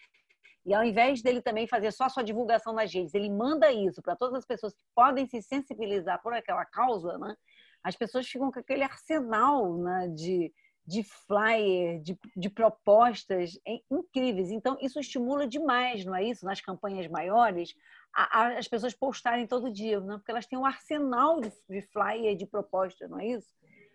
[0.66, 4.03] e ao invés dele também fazer só a sua divulgação nas redes, ele manda isso
[4.03, 7.35] para todas as pessoas que podem se sensibilizar por aquela causa, né?
[7.83, 10.53] As pessoas ficam com aquele arsenal né, de,
[10.85, 13.59] de flyer, de, de propostas
[13.90, 14.51] incríveis.
[14.51, 16.44] Então, isso estimula demais, não é isso?
[16.44, 17.75] Nas campanhas maiores,
[18.14, 20.16] a, a, as pessoas postarem todo dia, né?
[20.16, 23.49] porque elas têm um arsenal de, de flyer, de propostas, não é isso?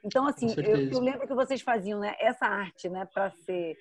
[0.03, 3.77] Então, assim, eu, eu, lembro que vocês faziam né, essa arte né, para ser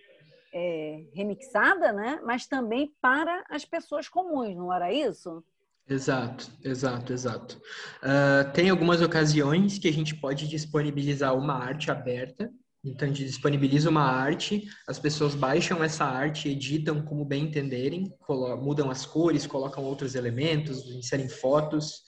[0.52, 2.20] é, remixada, né?
[2.24, 5.42] mas também para as pessoas comuns, não era isso?
[5.88, 7.60] Exato, exato, exato.
[8.02, 12.50] Uh, tem algumas ocasiões que a gente pode disponibilizar uma arte aberta,
[12.84, 18.12] então a gente disponibiliza uma arte, as pessoas baixam essa arte, editam como bem entenderem,
[18.60, 22.02] mudam as cores, colocam outros elementos, inserem fotos,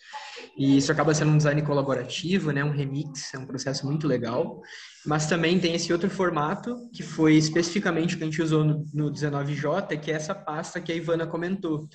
[0.56, 2.64] e isso acaba sendo um design colaborativo, né?
[2.64, 4.60] um remix, é um processo muito legal.
[5.06, 8.84] Mas também tem esse outro formato, que foi especificamente o que a gente usou no,
[8.92, 11.88] no 19J, que é essa pasta que a Ivana comentou.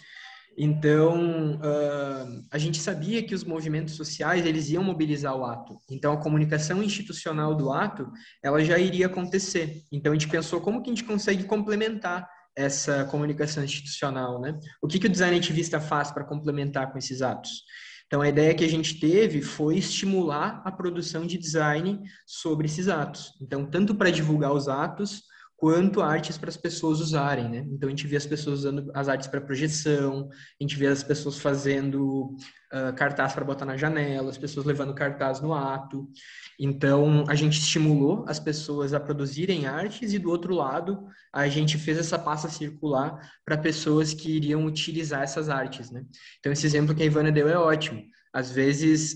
[0.61, 5.79] Então, uh, a gente sabia que os movimentos sociais, eles iam mobilizar o ato.
[5.89, 8.11] Então, a comunicação institucional do ato,
[8.43, 9.83] ela já iria acontecer.
[9.89, 14.59] Então, a gente pensou como que a gente consegue complementar essa comunicação institucional, né?
[14.81, 17.63] O que, que o design ativista faz para complementar com esses atos?
[18.07, 22.89] Então, a ideia que a gente teve foi estimular a produção de design sobre esses
[22.89, 23.31] atos.
[23.41, 25.21] Então, tanto para divulgar os atos,
[25.59, 27.65] quanto artes para as pessoas usarem, né?
[27.69, 31.03] Então, a gente vê as pessoas usando as artes para projeção, a gente vê as
[31.03, 32.37] pessoas fazendo
[32.73, 36.09] uh, cartaz para botar na janela, as pessoas levando cartaz no ato.
[36.57, 41.77] Então, a gente estimulou as pessoas a produzirem artes e, do outro lado, a gente
[41.77, 46.05] fez essa pasta circular para pessoas que iriam utilizar essas artes, né?
[46.39, 48.01] Então, esse exemplo que a Ivana deu é ótimo.
[48.33, 49.15] Às vezes,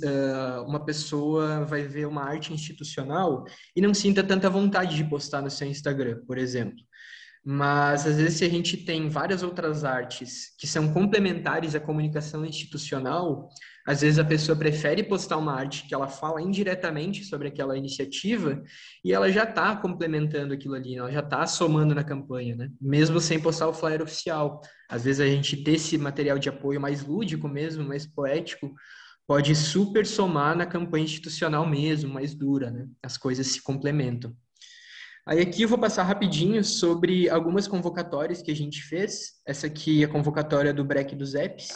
[0.66, 3.46] uma pessoa vai ver uma arte institucional
[3.76, 6.84] e não sinta tanta vontade de postar no seu Instagram, por exemplo.
[7.46, 12.46] Mas, às vezes, se a gente tem várias outras artes que são complementares à comunicação
[12.46, 13.50] institucional,
[13.86, 18.64] às vezes a pessoa prefere postar uma arte que ela fala indiretamente sobre aquela iniciativa
[19.04, 22.72] e ela já está complementando aquilo ali, ela já está somando na campanha, né?
[22.80, 24.62] Mesmo sem postar o flyer oficial.
[24.90, 28.74] Às vezes a gente ter esse material de apoio mais lúdico mesmo, mais poético,
[29.26, 32.88] pode super somar na campanha institucional mesmo, mais dura, né?
[33.02, 34.36] As coisas se complementam.
[35.26, 39.42] Aí aqui eu vou passar rapidinho sobre algumas convocatórias que a gente fez.
[39.46, 41.70] Essa aqui é a convocatória do Break dos Apps.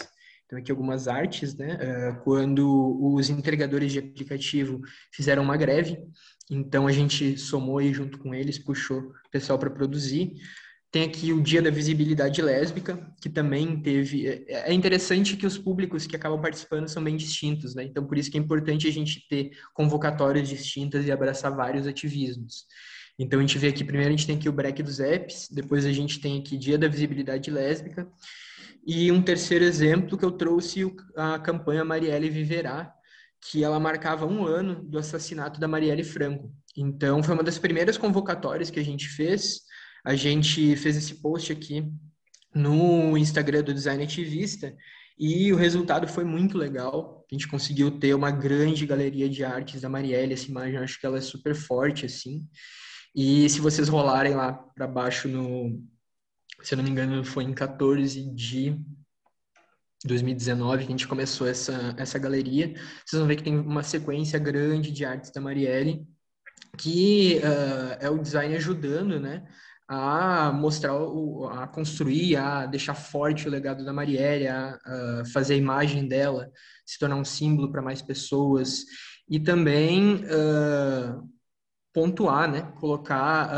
[0.46, 1.78] Então, aqui algumas artes, né?
[2.24, 4.82] Quando os entregadores de aplicativo
[5.14, 5.98] fizeram uma greve,
[6.50, 10.36] então a gente somou aí junto com eles, puxou o pessoal para produzir.
[10.90, 14.28] Tem aqui o Dia da Visibilidade Lésbica, que também teve.
[14.28, 17.84] É, é interessante que os públicos que acabam participando são bem distintos, né?
[17.84, 22.66] Então, por isso que é importante a gente ter convocatórias distintas e abraçar vários ativismos.
[23.20, 25.86] Então, a gente vê aqui, primeiro a gente tem aqui o Break dos Apps, depois
[25.86, 28.08] a gente tem aqui Dia da Visibilidade Lésbica,
[28.86, 32.94] e um terceiro exemplo que eu trouxe a campanha Marielle Viverá,
[33.42, 36.52] que ela marcava um ano do assassinato da Marielle Franco.
[36.76, 39.62] Então, foi uma das primeiras convocatórias que a gente fez.
[40.08, 41.86] A gente fez esse post aqui
[42.56, 44.74] no Instagram do Design Ativista
[45.20, 47.26] e o resultado foi muito legal.
[47.30, 50.34] A gente conseguiu ter uma grande galeria de artes da Marielle.
[50.34, 52.48] Essa imagem, acho que ela é super forte, assim.
[53.14, 55.78] E se vocês rolarem lá para baixo no,
[56.62, 58.80] se eu não me engano, foi em 14 de
[60.06, 62.74] 2019 que a gente começou essa, essa galeria.
[63.06, 66.08] Vocês vão ver que tem uma sequência grande de artes da Marielle,
[66.78, 69.46] que uh, é o design ajudando, né,
[69.88, 75.54] a mostrar, o, a construir, a deixar forte o legado da Marielle, a, a fazer
[75.54, 76.52] a imagem dela
[76.86, 78.86] se tornar um símbolo para mais pessoas
[79.30, 81.30] e também uh,
[81.94, 83.50] pontuar, né, colocar,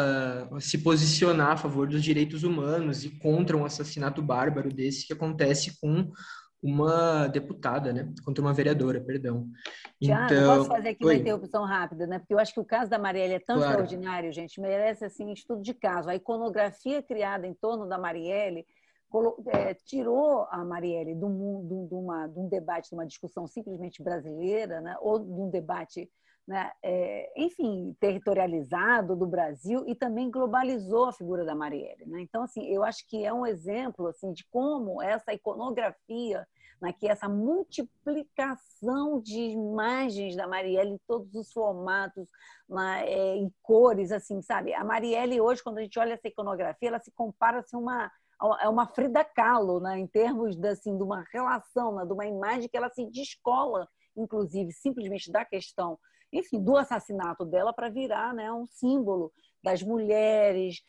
[0.52, 5.13] uh, se posicionar a favor dos direitos humanos e contra um assassinato bárbaro desse que
[5.13, 6.12] acontece com
[6.62, 9.48] uma deputada, né, contra uma vereadora, perdão.
[10.02, 11.13] Tiago, então, posso fazer aqui Oi.
[11.13, 13.72] uma interrupção rápida, né, porque eu acho que o caso da Marielle é tão claro.
[13.72, 16.10] extraordinário, gente, merece, assim, estudo de caso.
[16.10, 18.65] A iconografia criada em torno da Marielle
[19.48, 24.04] é, tirou a Marielle de um, de, uma, de um debate, de uma discussão simplesmente
[24.04, 26.10] brasileira, né, ou de um debate
[26.50, 32.08] né, é, enfim, territorializado do Brasil e também globalizou a figura da Marielle.
[32.08, 32.22] Né?
[32.22, 36.48] Então, assim, eu acho que é um exemplo assim, de como essa iconografia,
[36.82, 42.28] né, que essa multiplicação de imagens da Marielle em todos os formatos
[42.68, 44.74] né, é, e cores, assim, sabe?
[44.74, 48.12] A Marielle hoje, quando a gente olha essa iconografia, ela se compara assim, uma
[48.62, 52.26] é uma Frida Kahlo, né, em termos de, assim, de uma relação, né, de uma
[52.26, 56.00] imagem que ela se descola, inclusive, simplesmente da questão
[56.32, 59.32] enfim, do assassinato dela para virar né, um símbolo
[59.63, 60.82] das mulheres,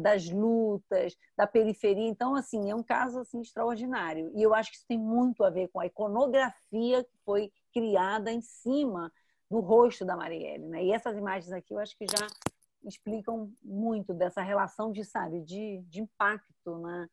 [0.00, 2.08] das lutas, da periferia.
[2.08, 4.30] Então, assim, é um caso assim, extraordinário.
[4.34, 8.32] E eu acho que isso tem muito a ver com a iconografia que foi criada
[8.32, 9.12] em cima
[9.50, 10.66] do rosto da Marielle.
[10.66, 10.84] Né?
[10.84, 12.26] E essas imagens aqui eu acho que já
[12.84, 17.08] explicam muito dessa relação de, sabe, de, de impacto, né?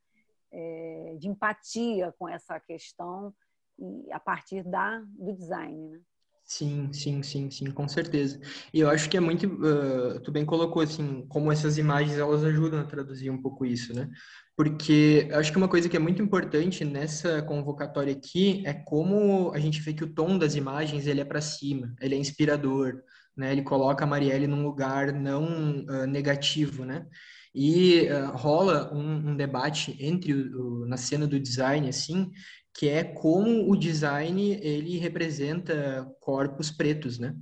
[0.52, 3.34] É, de empatia com essa questão
[3.78, 5.90] e a partir da, do design.
[5.90, 6.02] Né?
[6.48, 8.40] Sim, sim, sim, sim, com certeza.
[8.72, 12.44] E eu acho que é muito, uh, tu bem colocou assim, como essas imagens elas
[12.44, 14.08] ajudam a traduzir um pouco isso, né?
[14.56, 19.60] Porque acho que uma coisa que é muito importante nessa convocatória aqui é como a
[19.60, 23.02] gente vê que o tom das imagens ele é para cima, ele é inspirador,
[23.36, 23.52] né?
[23.52, 27.08] Ele coloca a Marielle num lugar não uh, negativo, né?
[27.56, 32.32] E uh, rola um, um, debate entre o, o, na cena do design assim
[32.76, 37.34] que é como o design ele representa corpos pretos, né?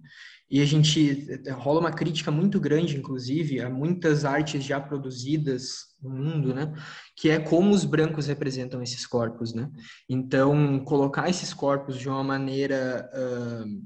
[0.49, 6.11] E a gente rola uma crítica muito grande, inclusive, a muitas artes já produzidas no
[6.11, 6.71] mundo, né?
[7.15, 9.71] Que é como os brancos representam esses corpos, né?
[10.07, 13.83] Então, colocar esses corpos de uma maneira, uh,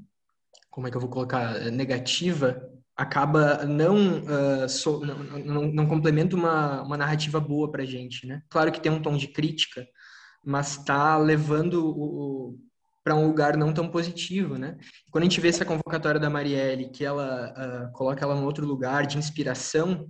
[0.68, 2.60] como é que eu vou colocar, negativa,
[2.94, 8.42] acaba não, uh, so, não, não, não, complementa uma, uma narrativa boa para gente, né?
[8.50, 9.88] Claro que tem um tom de crítica,
[10.44, 12.58] mas está levando o,
[13.04, 14.76] para um lugar não tão positivo, né?
[15.10, 17.52] Quando a gente vê essa convocatória da Marielle, que ela
[17.88, 20.08] uh, coloca ela em outro lugar de inspiração,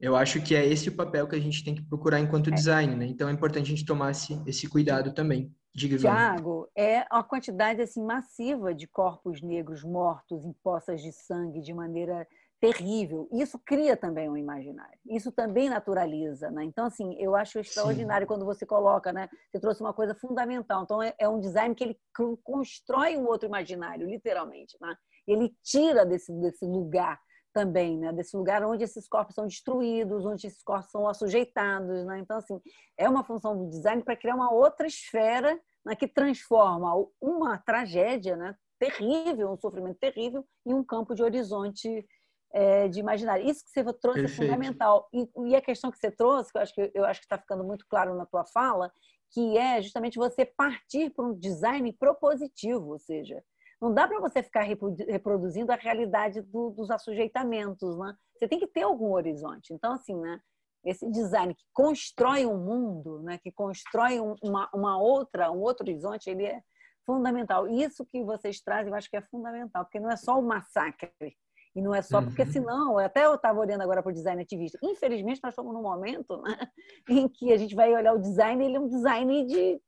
[0.00, 2.54] eu acho que é esse o papel que a gente tem que procurar enquanto é.
[2.54, 3.06] design, né?
[3.06, 5.52] Então é importante a gente tomar esse, esse cuidado também.
[5.74, 11.60] Diga, Tiago, é a quantidade assim massiva de corpos negros mortos em poças de sangue
[11.60, 12.26] de maneira
[12.60, 13.28] terrível.
[13.32, 14.98] Isso cria também um imaginário.
[15.06, 16.64] Isso também naturaliza, né?
[16.64, 18.28] Então, assim, eu acho extraordinário Sim.
[18.28, 19.28] quando você coloca, né?
[19.50, 20.82] Você trouxe uma coisa fundamental.
[20.82, 22.00] Então, é, é um design que ele
[22.42, 24.96] constrói um outro imaginário, literalmente, né?
[25.26, 27.20] Ele tira desse, desse lugar
[27.52, 28.12] também, né?
[28.12, 32.18] Desse lugar onde esses corpos são destruídos, onde esses corpos são assujeitados, né?
[32.18, 32.60] Então, assim,
[32.96, 35.94] é uma função do design para criar uma outra esfera né?
[35.94, 38.54] que transforma uma tragédia, né?
[38.78, 42.06] Terrível, um sofrimento terrível, em um campo de horizonte
[42.52, 43.48] é, de imaginário.
[43.48, 44.42] Isso que você trouxe Perfeito.
[44.42, 45.08] é fundamental.
[45.12, 47.38] E, e, a questão que você trouxe, que eu acho que eu acho que está
[47.38, 48.92] ficando muito claro na tua fala,
[49.30, 53.42] que é justamente você partir para um design propositivo, ou seja,
[53.80, 58.16] não dá para você ficar reproduzindo a realidade do, dos assujeitamentos, né?
[58.34, 59.72] Você tem que ter algum horizonte.
[59.72, 60.40] Então, assim, né?
[60.84, 63.38] Esse design que constrói um mundo, né?
[63.38, 66.62] Que constrói uma, uma outra, um outro horizonte, ele é
[67.04, 67.68] fundamental.
[67.68, 71.36] Isso que vocês trazem, eu acho que é fundamental, porque não é só o massacre,
[71.78, 72.50] e não é só porque, uhum.
[72.50, 74.76] senão, até eu estava olhando agora para o design ativista.
[74.82, 76.58] Infelizmente, nós estamos num momento né,
[77.08, 79.80] em que a gente vai olhar o design, ele é um design de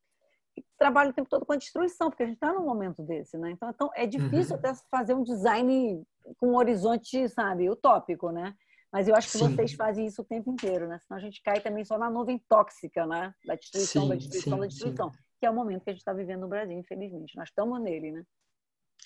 [0.78, 3.50] trabalho o tempo todo com a destruição, porque a gente está num momento desse, né?
[3.50, 4.60] Então, então é difícil uhum.
[4.60, 6.04] até fazer um design
[6.38, 8.54] com um horizonte, sabe, utópico, né?
[8.92, 9.48] Mas eu acho que sim.
[9.48, 10.98] vocês fazem isso o tempo inteiro, né?
[11.00, 13.34] Senão a gente cai também só na nuvem tóxica, né?
[13.44, 15.10] Da destruição, sim, da destruição, sim, da destruição.
[15.40, 17.36] Que é o momento que a gente está vivendo no Brasil, infelizmente.
[17.36, 18.24] Nós estamos nele, né?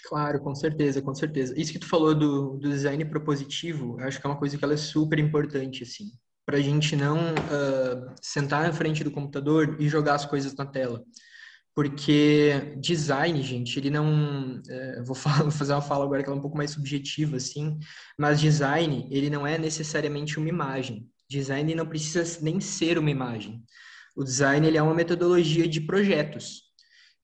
[0.06, 1.58] Claro, com certeza, com certeza.
[1.58, 4.74] Isso que tu falou do, do design propositivo, acho que é uma coisa que ela
[4.74, 6.12] é super importante, assim.
[6.44, 11.02] Pra gente não uh, sentar na frente do computador e jogar as coisas na tela.
[11.74, 14.58] Porque design, gente, ele não...
[14.58, 17.78] Uh, vou, falar, vou fazer uma fala agora que é um pouco mais subjetiva, assim.
[18.18, 21.08] Mas design, ele não é necessariamente uma imagem.
[21.30, 23.64] Design não precisa nem ser uma imagem.
[24.14, 26.73] O design, ele é uma metodologia de projetos.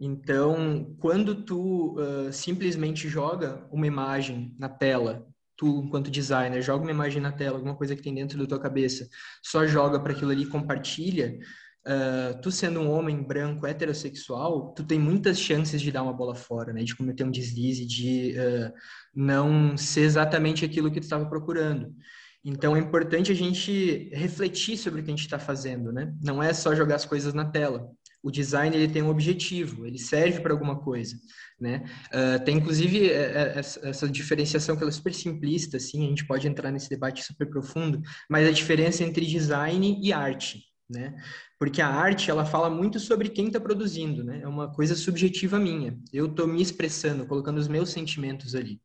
[0.00, 6.90] Então, quando tu uh, simplesmente joga uma imagem na tela, tu, enquanto designer, joga uma
[6.90, 9.06] imagem na tela, alguma coisa que tem dentro da tua cabeça,
[9.44, 11.38] só joga para aquilo ali compartilha,
[11.86, 16.34] uh, tu sendo um homem branco heterossexual, tu tem muitas chances de dar uma bola
[16.34, 16.82] fora, né?
[16.82, 18.72] De cometer um deslize, de uh,
[19.14, 21.94] não ser exatamente aquilo que tu estava procurando.
[22.42, 26.10] Então é importante a gente refletir sobre o que a gente está fazendo, né?
[26.22, 27.86] Não é só jogar as coisas na tela
[28.22, 31.16] o design ele tem um objetivo, ele serve para alguma coisa,
[31.58, 31.84] né?
[32.08, 36.26] Uh, tem inclusive é, é, essa diferenciação que ela é super simplista, assim, a gente
[36.26, 41.14] pode entrar nesse debate super profundo, mas a diferença entre design e arte, né?
[41.58, 44.40] Porque a arte, ela fala muito sobre quem está produzindo, né?
[44.42, 45.98] É uma coisa subjetiva minha.
[46.12, 48.80] Eu estou me expressando, colocando os meus sentimentos ali.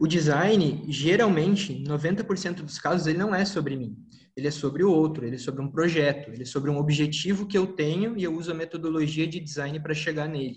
[0.00, 3.96] O design, geralmente, 90% dos casos, ele não é sobre mim.
[4.36, 7.46] Ele é sobre o outro, ele é sobre um projeto, ele é sobre um objetivo
[7.46, 10.56] que eu tenho e eu uso a metodologia de design para chegar nele.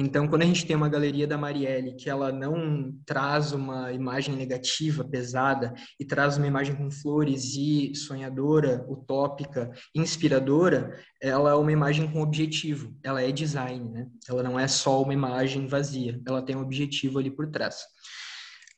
[0.00, 4.36] Então, quando a gente tem uma galeria da Marielle que ela não traz uma imagem
[4.36, 11.72] negativa, pesada, e traz uma imagem com flores e sonhadora, utópica, inspiradora, ela é uma
[11.72, 12.94] imagem com objetivo.
[13.02, 14.06] Ela é design, né?
[14.28, 16.20] Ela não é só uma imagem vazia.
[16.24, 17.82] Ela tem um objetivo ali por trás.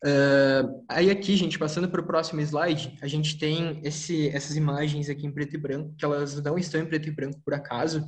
[0.02, 5.10] Uh, aí aqui, gente, passando para o próximo slide, a gente tem esse, essas imagens
[5.10, 8.00] aqui em preto e branco, que elas não estão em preto e branco por acaso.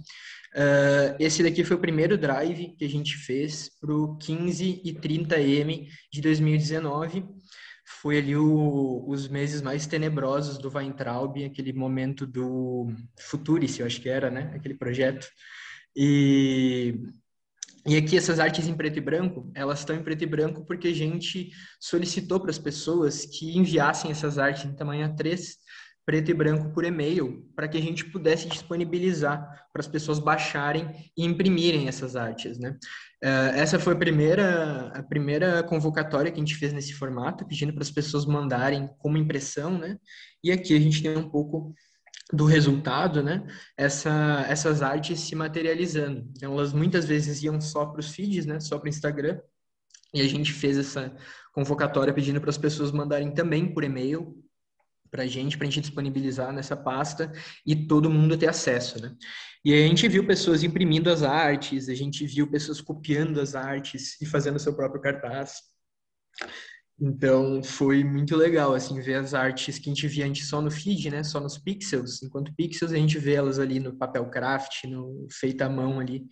[0.54, 4.92] Uh, esse daqui foi o primeiro drive que a gente fez para o 15 e
[4.94, 7.24] 30M de 2019.
[8.00, 14.00] Foi ali o, os meses mais tenebrosos do Weintraub, aquele momento do Futuris, eu acho
[14.00, 14.52] que era, né?
[14.54, 15.26] Aquele projeto.
[15.94, 16.98] E
[17.86, 20.88] e aqui essas artes em preto e branco, elas estão em preto e branco porque
[20.88, 25.40] a gente solicitou para as pessoas que enviassem essas artes em tamanho A3,
[26.04, 29.40] preto e branco por e-mail, para que a gente pudesse disponibilizar
[29.72, 32.76] para as pessoas baixarem e imprimirem essas artes, né?
[33.24, 37.72] Uh, essa foi a primeira, a primeira convocatória que a gente fez nesse formato, pedindo
[37.72, 39.96] para as pessoas mandarem como impressão, né?
[40.42, 41.72] E aqui a gente tem um pouco
[42.32, 43.46] do resultado, né?
[43.76, 46.26] Essa, essas artes se materializando.
[46.34, 48.58] Então, elas muitas vezes iam só para os feeds, né?
[48.58, 49.38] Só para o Instagram.
[50.14, 51.14] E a gente fez essa
[51.52, 54.42] convocatória pedindo para as pessoas mandarem também por e-mail
[55.10, 57.30] para a gente, para a gente disponibilizar nessa pasta
[57.66, 59.14] e todo mundo ter acesso, né?
[59.62, 63.54] E aí a gente viu pessoas imprimindo as artes, a gente viu pessoas copiando as
[63.54, 65.60] artes e fazendo seu próprio cartaz.
[67.04, 70.70] Então foi muito legal assim ver as artes que a gente via antes só no
[70.70, 74.84] feed, né, só nos pixels, enquanto pixels a gente vê elas ali no papel craft,
[74.84, 76.28] no feita à mão ali,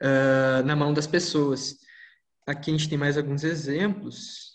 [0.00, 1.76] uh, na mão das pessoas.
[2.46, 4.52] Aqui a gente tem mais alguns exemplos.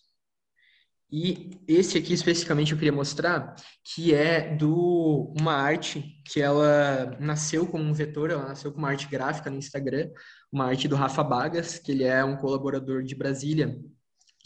[1.11, 7.68] E esse aqui especificamente eu queria mostrar que é do uma arte que ela nasceu
[7.68, 10.09] como um vetor, ela nasceu como uma arte gráfica no Instagram,
[10.49, 13.78] uma arte do Rafa Bagas, que ele é um colaborador de Brasília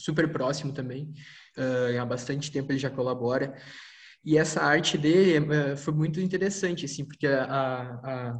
[0.02, 1.14] super próximo também.
[1.58, 3.56] Uh, há bastante tempo ele já colabora.
[4.24, 8.40] E essa arte dele uh, foi muito interessante, assim, porque a, a,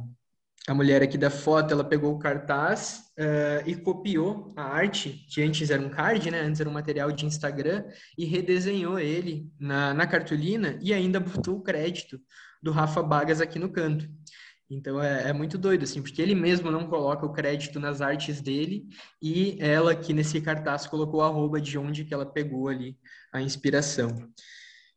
[0.68, 5.42] a mulher aqui da foto, ela pegou o cartaz uh, e copiou a arte, que
[5.42, 6.40] antes era um card, né?
[6.40, 7.84] Antes era um material de Instagram,
[8.16, 12.20] e redesenhou ele na, na cartolina e ainda botou o crédito
[12.62, 14.08] do Rafa Bagas aqui no canto.
[14.74, 18.40] Então é, é, muito doido, assim, porque ele mesmo não coloca o crédito nas artes
[18.40, 18.86] dele
[19.20, 22.96] e ela que nesse cartaz colocou a arroba de onde que ela pegou ali
[23.32, 24.08] a inspiração.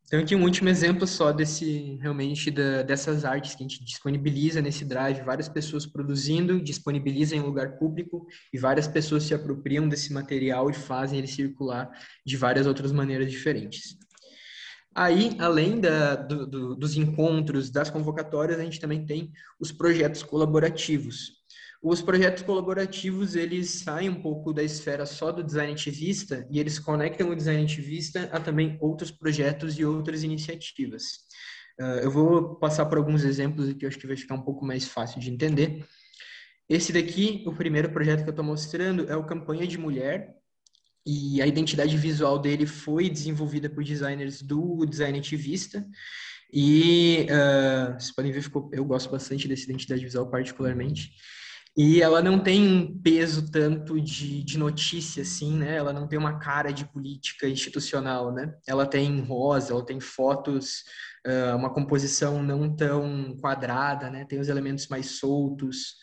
[0.08, 4.62] Então aqui um último exemplo só desse realmente da, dessas artes que a gente disponibiliza
[4.62, 10.14] nesse drive, várias pessoas produzindo, disponibiliza em lugar público e várias pessoas se apropriam desse
[10.14, 11.90] material e fazem ele circular
[12.24, 13.98] de várias outras maneiras diferentes.
[14.96, 19.30] Aí, além da, do, do, dos encontros, das convocatórias, a gente também tem
[19.60, 21.44] os projetos colaborativos.
[21.84, 26.80] Os projetos colaborativos, eles saem um pouco da esfera só do design ativista e eles
[26.80, 31.04] conectam o design ativista a também outros projetos e outras iniciativas.
[31.80, 34.66] Uh, eu vou passar por alguns exemplos que eu acho que vai ficar um pouco
[34.66, 35.86] mais fácil de entender.
[36.70, 40.34] Esse daqui, o primeiro projeto que eu estou mostrando, é o Campanha de Mulher,
[41.06, 45.86] e a identidade visual dele foi desenvolvida por designers do design ativista.
[46.52, 51.12] E uh, vocês podem ver, ficou, eu gosto bastante dessa identidade visual particularmente.
[51.78, 55.76] E ela não tem um peso tanto de, de notícia, assim, né?
[55.76, 58.54] Ela não tem uma cara de política institucional, né?
[58.66, 60.86] Ela tem rosa, ela tem fotos,
[61.28, 64.24] uh, uma composição não tão quadrada, né?
[64.24, 65.98] Tem os elementos mais soltos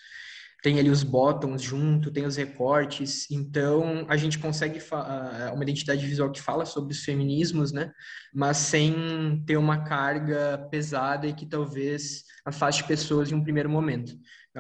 [0.62, 4.80] tem ali os bottoms junto, tem os recortes, então a gente consegue
[5.52, 7.92] uma identidade visual que fala sobre os feminismos, né?
[8.32, 14.16] Mas sem ter uma carga pesada e que talvez afaste pessoas em um primeiro momento.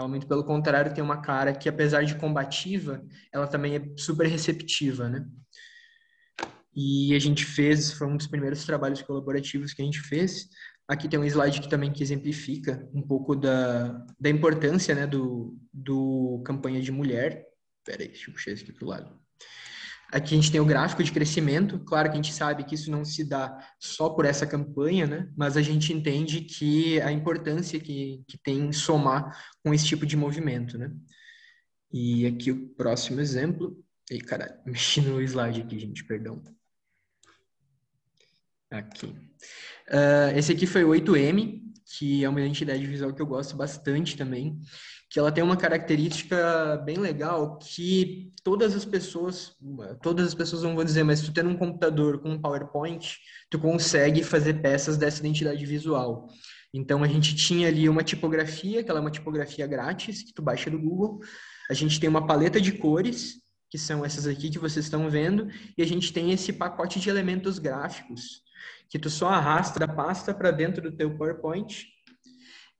[0.08, 3.00] Muito pelo contrário, tem uma cara que, apesar de combativa,
[3.32, 5.24] ela também é super receptiva, né?
[6.74, 10.48] E a gente fez, foi um dos primeiros trabalhos colaborativos que a gente fez,
[10.92, 15.58] Aqui tem um slide que também que exemplifica um pouco da, da importância né, do,
[15.72, 17.46] do campanha de mulher.
[17.82, 19.18] Peraí, deixa eu puxar isso aqui para o lado.
[20.12, 21.78] Aqui a gente tem o gráfico de crescimento.
[21.80, 25.32] Claro que a gente sabe que isso não se dá só por essa campanha, né?
[25.34, 29.34] Mas a gente entende que a importância que, que tem somar
[29.64, 30.92] com esse tipo de movimento, né?
[31.90, 33.82] E aqui o próximo exemplo.
[34.10, 36.42] Ei, caralho, mexi no slide aqui, gente, perdão.
[38.70, 39.31] Aqui.
[39.92, 41.60] Uh, esse aqui foi o 8M,
[41.96, 44.58] que é uma identidade visual que eu gosto bastante também,
[45.10, 49.54] que ela tem uma característica bem legal que todas as pessoas,
[50.02, 53.18] todas as pessoas não vou dizer, mas tu tendo um computador com um PowerPoint,
[53.50, 56.28] tu consegue fazer peças dessa identidade visual.
[56.72, 60.40] Então a gente tinha ali uma tipografia, que ela é uma tipografia grátis, que tu
[60.40, 61.20] baixa do Google.
[61.70, 63.34] A gente tem uma paleta de cores,
[63.68, 67.10] que são essas aqui que vocês estão vendo, e a gente tem esse pacote de
[67.10, 68.42] elementos gráficos,
[68.88, 71.86] que tu só arrasta da pasta para dentro do teu PowerPoint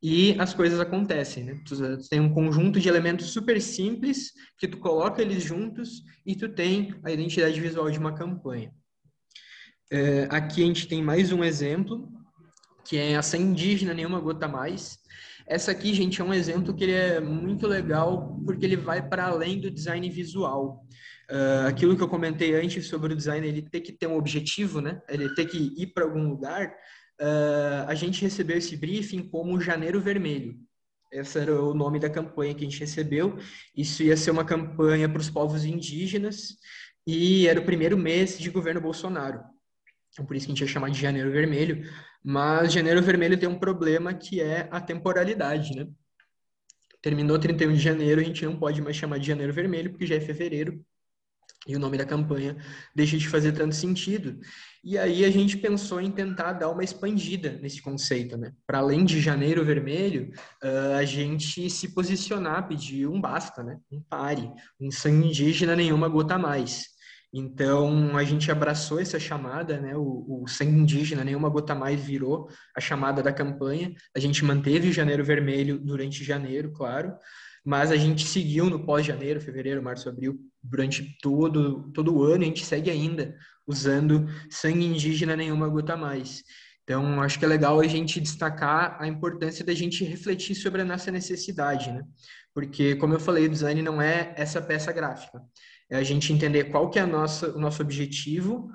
[0.02, 1.62] e as coisas acontecem, né?
[1.64, 6.48] Tu tem um conjunto de elementos super simples que tu coloca eles juntos e tu
[6.48, 8.72] tem a identidade visual de uma campanha.
[9.92, 12.08] É, aqui a gente tem mais um exemplo,
[12.84, 14.98] que é a sem indígena nenhuma gota mais.
[15.46, 19.26] Essa aqui, gente, é um exemplo que ele é muito legal porque ele vai para
[19.26, 20.84] além do design visual.
[21.32, 24.82] Uh, aquilo que eu comentei antes sobre o design, ele ter que ter um objetivo,
[24.82, 25.00] né?
[25.08, 26.74] Ele ter que ir para algum lugar.
[27.18, 30.58] Uh, a gente recebeu esse briefing como Janeiro Vermelho.
[31.10, 33.38] Esse era o nome da campanha que a gente recebeu.
[33.74, 36.58] Isso ia ser uma campanha para os povos indígenas
[37.06, 39.42] e era o primeiro mês de governo Bolsonaro.
[40.10, 41.90] Então, por isso que a gente ia chamar de Janeiro Vermelho.
[42.22, 45.88] Mas Janeiro Vermelho tem um problema que é a temporalidade, né?
[47.00, 50.14] Terminou 31 de janeiro, a gente não pode mais chamar de Janeiro Vermelho, porque já
[50.14, 50.84] é fevereiro,
[51.66, 52.56] e o nome da campanha
[52.94, 54.38] deixa de fazer tanto sentido.
[54.84, 58.52] E aí a gente pensou em tentar dar uma expandida nesse conceito, né?
[58.66, 60.32] Para além de Janeiro Vermelho,
[60.62, 63.78] uh, a gente se posicionar, pedir um basta, né?
[63.90, 64.50] Um pare,
[64.80, 66.92] um sangue indígena nenhuma gota mais.
[67.34, 69.96] Então, a gente abraçou essa chamada, né?
[69.96, 72.46] O, o Sangue Indígena, nenhuma gota mais virou
[72.76, 73.94] a chamada da campanha.
[74.14, 77.14] A gente manteve o Janeiro Vermelho durante janeiro, claro,
[77.64, 82.46] mas a gente seguiu no pós-janeiro, fevereiro, março, abril, durante todo, todo o ano, a
[82.46, 83.36] gente segue ainda
[83.66, 86.42] usando Sangue Indígena, nenhuma gota mais.
[86.82, 90.84] Então, acho que é legal a gente destacar a importância da gente refletir sobre a
[90.84, 92.02] nossa necessidade, né?
[92.52, 95.40] Porque, como eu falei, o design não é essa peça gráfica
[95.92, 98.72] é a gente entender qual que é a nossa, o nosso objetivo,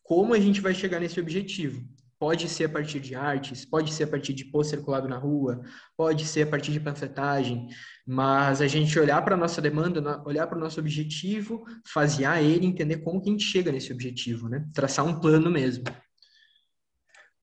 [0.00, 1.84] como a gente vai chegar nesse objetivo.
[2.20, 5.60] Pode ser a partir de artes, pode ser a partir de pôster colado na rua,
[5.96, 7.66] pode ser a partir de panfletagem,
[8.06, 12.66] mas a gente olhar para a nossa demanda, olhar para o nosso objetivo, fasear ele,
[12.66, 14.66] entender como que a gente chega nesse objetivo, né?
[14.74, 15.84] Traçar um plano mesmo.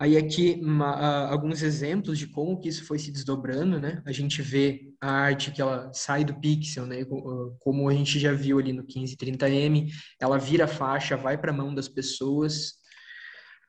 [0.01, 4.01] Aí aqui uma, alguns exemplos de como que isso foi se desdobrando, né?
[4.05, 7.03] A gente vê a arte que ela sai do pixel, né?
[7.60, 11.76] Como a gente já viu ali no 1530M, ela vira faixa, vai para a mão
[11.76, 12.78] das pessoas.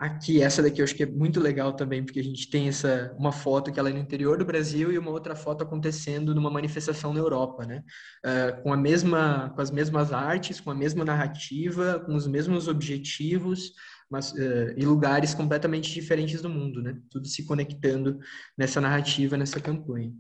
[0.00, 3.14] Aqui, essa daqui eu acho que é muito legal também, porque a gente tem essa
[3.18, 6.50] uma foto que ela é no interior do Brasil e uma outra foto acontecendo numa
[6.50, 7.84] manifestação na Europa, né?
[8.24, 12.66] Uh, com a mesma, com as mesmas artes, com a mesma narrativa, com os mesmos
[12.66, 13.74] objetivos,
[14.08, 16.96] mas, uh, e lugares completamente diferentes do mundo, né?
[17.10, 18.18] Tudo se conectando
[18.56, 20.14] nessa narrativa, nessa campanha.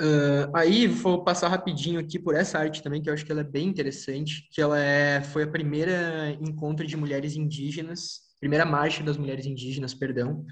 [0.00, 3.42] Uh, aí vou passar rapidinho aqui por essa arte também, que eu acho que ela
[3.42, 9.02] é bem interessante, que ela é, foi a primeira encontro de mulheres indígenas, primeira marcha
[9.02, 10.44] das mulheres indígenas, perdão,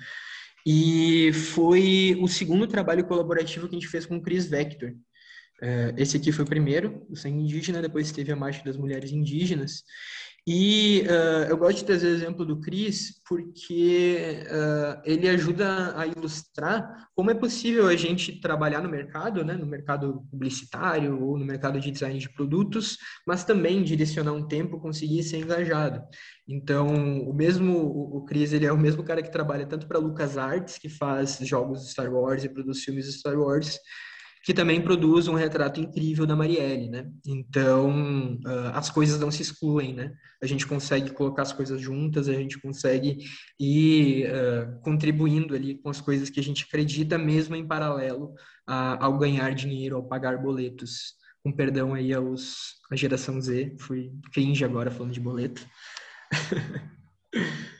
[0.66, 4.90] e foi o segundo trabalho colaborativo que a gente fez com o Chris Vector.
[5.62, 9.12] Uh, esse aqui foi o primeiro, o Sangue Indígena, depois teve a Marcha das Mulheres
[9.12, 9.84] Indígenas,
[10.46, 16.06] e uh, eu gosto de trazer o exemplo do Cris porque uh, ele ajuda a
[16.06, 21.44] ilustrar como é possível a gente trabalhar no mercado, né, no mercado publicitário ou no
[21.44, 26.00] mercado de design de produtos, mas também direcionar um tempo, conseguir ser engajado.
[26.46, 26.86] Então,
[27.28, 30.78] o mesmo o, Cris, ele é o mesmo cara que trabalha tanto para Lucas Arts,
[30.78, 33.80] que faz jogos Star Wars e produz filmes Star Wars,
[34.46, 37.10] que também produz um retrato incrível da Marielle, né?
[37.26, 40.14] Então, uh, as coisas não se excluem, né?
[40.40, 43.24] A gente consegue colocar as coisas juntas, a gente consegue
[43.58, 48.34] ir uh, contribuindo ali com as coisas que a gente acredita, mesmo em paralelo
[48.64, 51.14] a, ao ganhar dinheiro, ao pagar boletos.
[51.42, 55.66] Com perdão aí aos, à geração Z, fui cringe agora falando de boleto.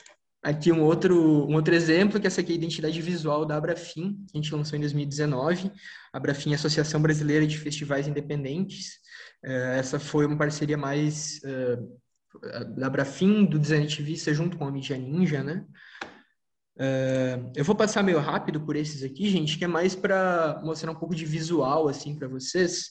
[0.46, 4.24] Aqui um outro, um outro exemplo, que essa aqui é a identidade visual da Abrafim,
[4.28, 5.72] que a gente lançou em 2019.
[6.12, 8.92] A Abrafim é a Associação Brasileira de Festivais Independentes.
[9.44, 14.70] É, essa foi uma parceria mais uh, da Abrafim, do Design Ativista, junto com a
[14.70, 15.64] Mídia Ninja, né?
[16.76, 20.92] Uh, eu vou passar meio rápido por esses aqui, gente, que é mais para mostrar
[20.92, 22.90] um pouco de visual, assim, para vocês.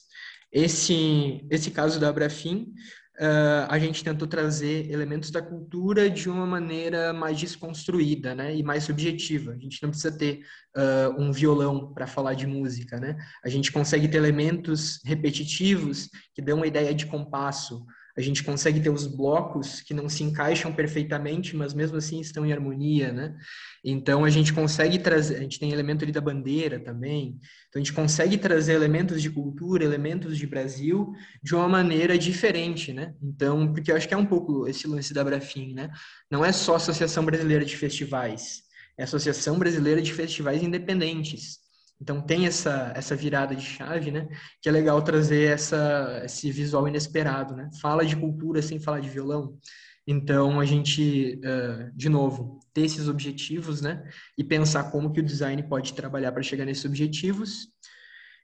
[0.52, 2.70] Esse, esse caso da Abrafim
[3.18, 8.62] Uh, a gente tentou trazer elementos da cultura de uma maneira mais desconstruída, né, e
[8.62, 9.52] mais subjetiva.
[9.52, 10.40] A gente não precisa ter
[10.76, 13.16] uh, um violão para falar de música, né?
[13.42, 17.86] A gente consegue ter elementos repetitivos que dão uma ideia de compasso.
[18.16, 22.46] A gente consegue ter os blocos que não se encaixam perfeitamente, mas mesmo assim estão
[22.46, 23.36] em harmonia, né?
[23.84, 27.38] Então a gente consegue trazer, a gente tem elemento ali da bandeira também.
[27.68, 31.12] Então a gente consegue trazer elementos de cultura, elementos de Brasil
[31.42, 33.14] de uma maneira diferente, né?
[33.22, 35.90] Então, porque eu acho que é um pouco esse lance da Brafim, né?
[36.30, 38.62] Não é só Associação Brasileira de Festivais,
[38.96, 41.65] é Associação Brasileira de Festivais Independentes.
[42.00, 44.28] Então tem essa essa virada de chave, né?
[44.60, 47.70] Que é legal trazer essa esse visual inesperado, né?
[47.80, 49.58] Fala de cultura sem falar de violão.
[50.06, 54.08] Então a gente, uh, de novo, ter esses objetivos, né?
[54.38, 57.68] E pensar como que o design pode trabalhar para chegar nesses objetivos.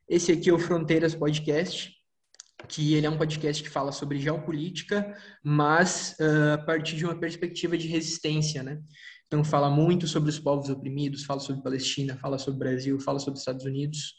[0.08, 1.92] Esse aqui é o Fronteiras Podcast,
[2.68, 7.14] que ele é um podcast que fala sobre geopolítica, mas uh, a partir de uma
[7.14, 8.80] perspectiva de resistência, né?
[9.32, 13.38] Então, fala muito sobre os povos oprimidos, fala sobre Palestina, fala sobre Brasil, fala sobre
[13.38, 14.14] Estados Unidos.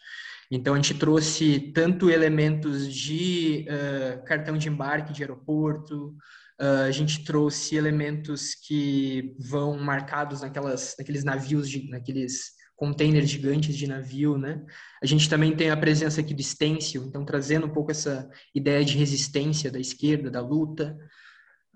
[0.49, 6.15] Então, a gente trouxe tanto elementos de uh, cartão de embarque de aeroporto,
[6.59, 13.77] uh, a gente trouxe elementos que vão marcados naquelas, naqueles navios, de, naqueles containers gigantes
[13.77, 14.65] de navio, né?
[14.99, 18.83] A gente também tem a presença aqui do stencil, então trazendo um pouco essa ideia
[18.83, 20.97] de resistência da esquerda, da luta.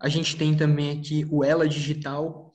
[0.02, 2.47] A gente tem também aqui o Ela Digital,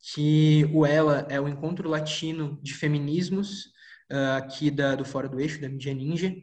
[0.00, 3.66] que o Ela é o encontro latino de feminismos
[4.10, 6.34] uh, aqui da, do Fora do Eixo, da Mídia Ninja,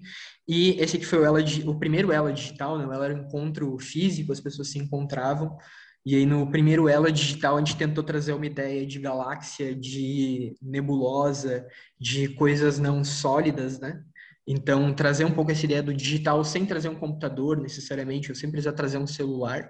[0.48, 2.86] e esse aqui foi o, Ela, o primeiro Ela digital, né?
[2.86, 5.58] o Ela era um encontro físico, as pessoas se encontravam,
[6.06, 10.56] e aí no primeiro Ela digital a gente tentou trazer uma ideia de galáxia, de
[10.62, 11.66] nebulosa,
[12.00, 14.02] de coisas não sólidas, né?
[14.48, 18.50] Então, trazer um pouco essa ideia do digital sem trazer um computador necessariamente, ou sem
[18.50, 19.70] precisar trazer um celular.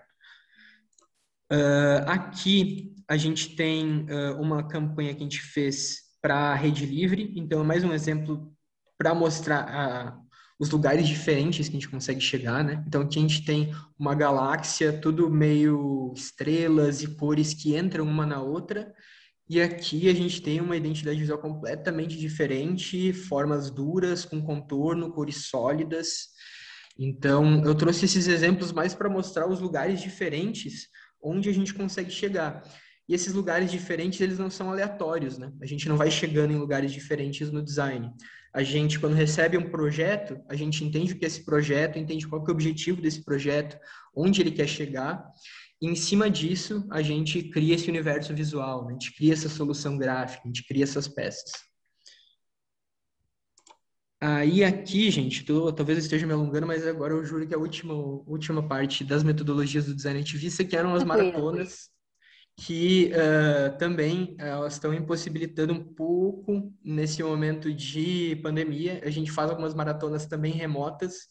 [1.52, 6.86] Uh, aqui a gente tem uh, uma campanha que a gente fez para a Rede
[6.86, 8.54] Livre, então é mais um exemplo
[8.98, 10.28] para mostrar uh,
[10.60, 12.84] os lugares diferentes que a gente consegue chegar, né?
[12.86, 18.26] Então aqui a gente tem uma galáxia, tudo meio estrelas e cores que entram uma
[18.26, 18.94] na outra,
[19.50, 25.48] e aqui a gente tem uma identidade visual completamente diferente, formas duras, com contorno, cores
[25.48, 26.28] sólidas.
[27.00, 30.90] Então, eu trouxe esses exemplos mais para mostrar os lugares diferentes
[31.22, 32.64] onde a gente consegue chegar.
[33.08, 35.52] E esses lugares diferentes, eles não são aleatórios, né?
[35.62, 38.12] A gente não vai chegando em lugares diferentes no design.
[38.54, 42.28] A gente, quando recebe um projeto, a gente entende o que é esse projeto, entende
[42.28, 43.78] qual é o objetivo desse projeto,
[44.16, 45.24] onde ele quer chegar,
[45.80, 48.90] e em cima disso, a gente cria esse universo visual, né?
[48.90, 51.52] a gente cria essa solução gráfica, a gente cria essas peças.
[54.20, 57.58] Aí aqui, gente, tô, talvez eu esteja me alongando, mas agora eu juro que a
[57.58, 61.90] última, última parte das metodologias do design ativista, que eram as maratonas,
[62.60, 69.00] que uh, também uh, elas estão impossibilitando um pouco nesse momento de pandemia.
[69.06, 71.28] A gente faz algumas maratonas também remotas,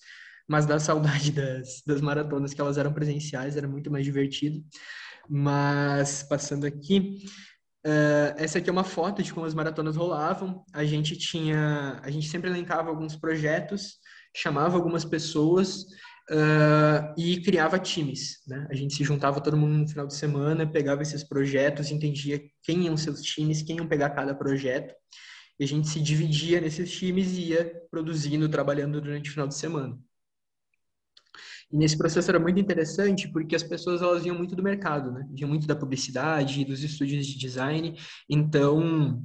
[0.47, 4.65] mas dá saudade das, das maratonas que elas eram presenciais, era muito mais divertido.
[5.29, 7.25] Mas passando aqui,
[7.87, 10.65] Uh, essa aqui é uma foto de como as maratonas rolavam.
[10.73, 13.99] A gente tinha, a gente sempre elencava alguns projetos,
[14.35, 15.83] chamava algumas pessoas
[16.29, 18.39] uh, e criava times.
[18.45, 18.67] Né?
[18.69, 22.87] A gente se juntava todo mundo no final de semana, pegava esses projetos, entendia quem
[22.87, 24.93] iam seus times, quem iam pegar cada projeto.
[25.57, 29.55] E a gente se dividia nesses times e ia produzindo, trabalhando durante o final de
[29.55, 29.97] semana.
[31.73, 35.27] E nesse processo era muito interessante porque as pessoas elas vinham muito do mercado, né?
[35.31, 37.99] Vinham muito da publicidade, dos estúdios de design.
[38.29, 39.23] Então,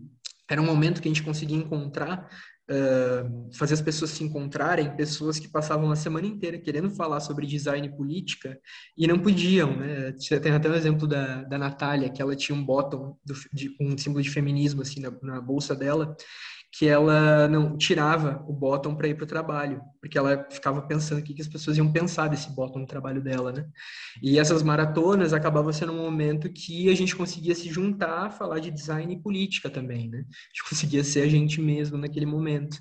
[0.50, 2.28] era um momento que a gente conseguia encontrar
[2.70, 7.46] Uh, fazer as pessoas se encontrarem, pessoas que passavam a semana inteira querendo falar sobre
[7.46, 8.58] design e política
[8.98, 10.14] e não podiam, né?
[10.42, 13.98] Tem até um exemplo da, da Natália, que ela tinha um bottom do, de, um
[13.98, 16.16] símbolo de feminismo assim na, na bolsa dela,
[16.74, 21.20] que ela não tirava o bottom para ir para o trabalho, porque ela ficava pensando
[21.20, 23.68] o que, que as pessoas iam pensar desse bottom no trabalho dela, né?
[24.24, 28.72] E essas maratonas acabavam sendo um momento que a gente conseguia se juntar, falar de
[28.72, 30.20] design e política também, né?
[30.20, 32.78] A gente conseguia ser a gente mesmo naquele momento.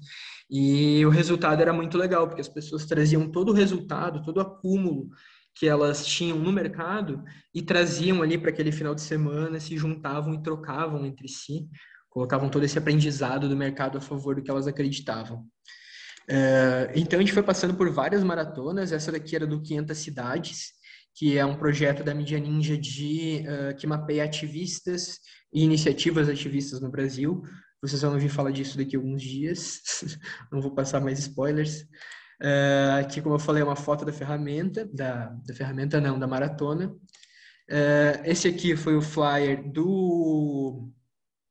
[0.49, 4.41] E o resultado era muito legal, porque as pessoas traziam todo o resultado, todo o
[4.41, 5.11] acúmulo
[5.53, 10.33] que elas tinham no mercado e traziam ali para aquele final de semana, se juntavam
[10.33, 11.69] e trocavam entre si
[12.11, 15.47] colocavam todo esse aprendizado do mercado a favor do que elas acreditavam.
[16.29, 20.73] Uh, então a gente foi passando por várias maratonas, essa daqui era do 500 cidades,
[21.15, 25.19] que é um projeto da Mídia Ninja de, uh, que mapeia ativistas
[25.53, 27.43] e iniciativas ativistas no Brasil.
[27.83, 29.81] Vocês vão ouvir falar disso daqui a alguns dias,
[30.53, 31.83] não vou passar mais spoilers.
[32.43, 36.27] Uh, aqui, como eu falei, é uma foto da ferramenta, da, da ferramenta não, da
[36.27, 36.95] maratona.
[38.25, 40.91] esse aqui foi o flyer do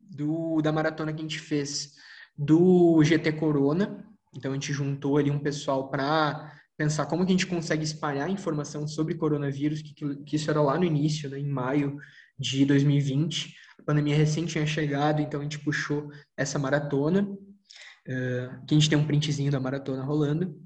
[0.09, 1.93] do, da maratona que a gente fez
[2.37, 4.05] do GT Corona.
[4.35, 8.29] Então a gente juntou ali um pessoal para pensar como que a gente consegue espalhar
[8.29, 11.97] informação sobre coronavírus, que, que isso era lá no início, né, em maio
[12.39, 13.53] de 2020.
[13.79, 18.89] A pandemia recente tinha chegado, então a gente puxou essa maratona, uh, que a gente
[18.89, 20.57] tem um printzinho da maratona rolando.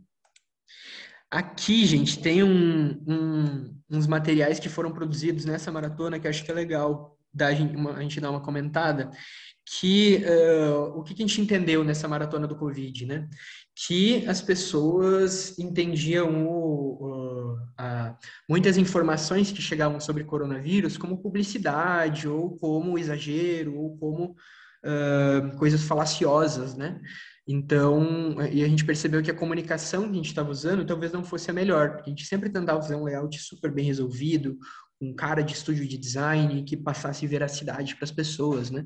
[1.31, 6.51] Aqui, gente, tem um, um, uns materiais que foram produzidos nessa maratona que acho que
[6.51, 7.12] é legal
[7.75, 9.09] uma, a gente dar uma comentada,
[9.65, 13.29] que uh, o que, que a gente entendeu nessa maratona do Covid, né?
[13.75, 18.15] Que as pessoas entendiam o, a,
[18.47, 24.35] muitas informações que chegavam sobre coronavírus como publicidade, ou como exagero, ou como
[24.85, 26.99] uh, coisas falaciosas, né?
[27.47, 31.25] Então, e a gente percebeu que a comunicação que a gente estava usando talvez não
[31.25, 34.57] fosse a melhor, a gente sempre tentava fazer um layout super bem resolvido,
[35.03, 38.85] um cara de estúdio de design que passasse veracidade para as pessoas, né?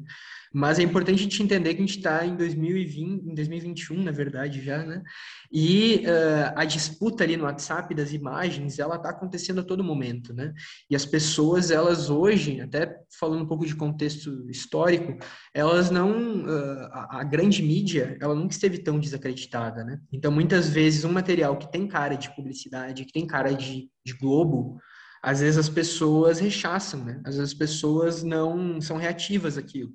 [0.54, 4.12] Mas é importante a gente entender que a gente está em 2020, em 2021, na
[4.12, 5.04] verdade, já, né?
[5.52, 10.34] E uh, a disputa ali no WhatsApp das imagens, ela está acontecendo a todo momento,
[10.34, 10.54] né?
[10.90, 15.18] E as pessoas, elas hoje, até falando um pouco de contexto histórico,
[15.54, 20.00] elas não, uh, a, a, grande mídia, ela nunca esteve tão desacreditada, né?
[20.12, 24.14] Então, muitas vezes, um material que tem cara de publicidade, que tem cara de, de
[24.14, 24.80] Globo,
[25.22, 27.22] às vezes as pessoas rechaçam, né?
[27.26, 29.94] Às vezes as pessoas não são reativas àquilo.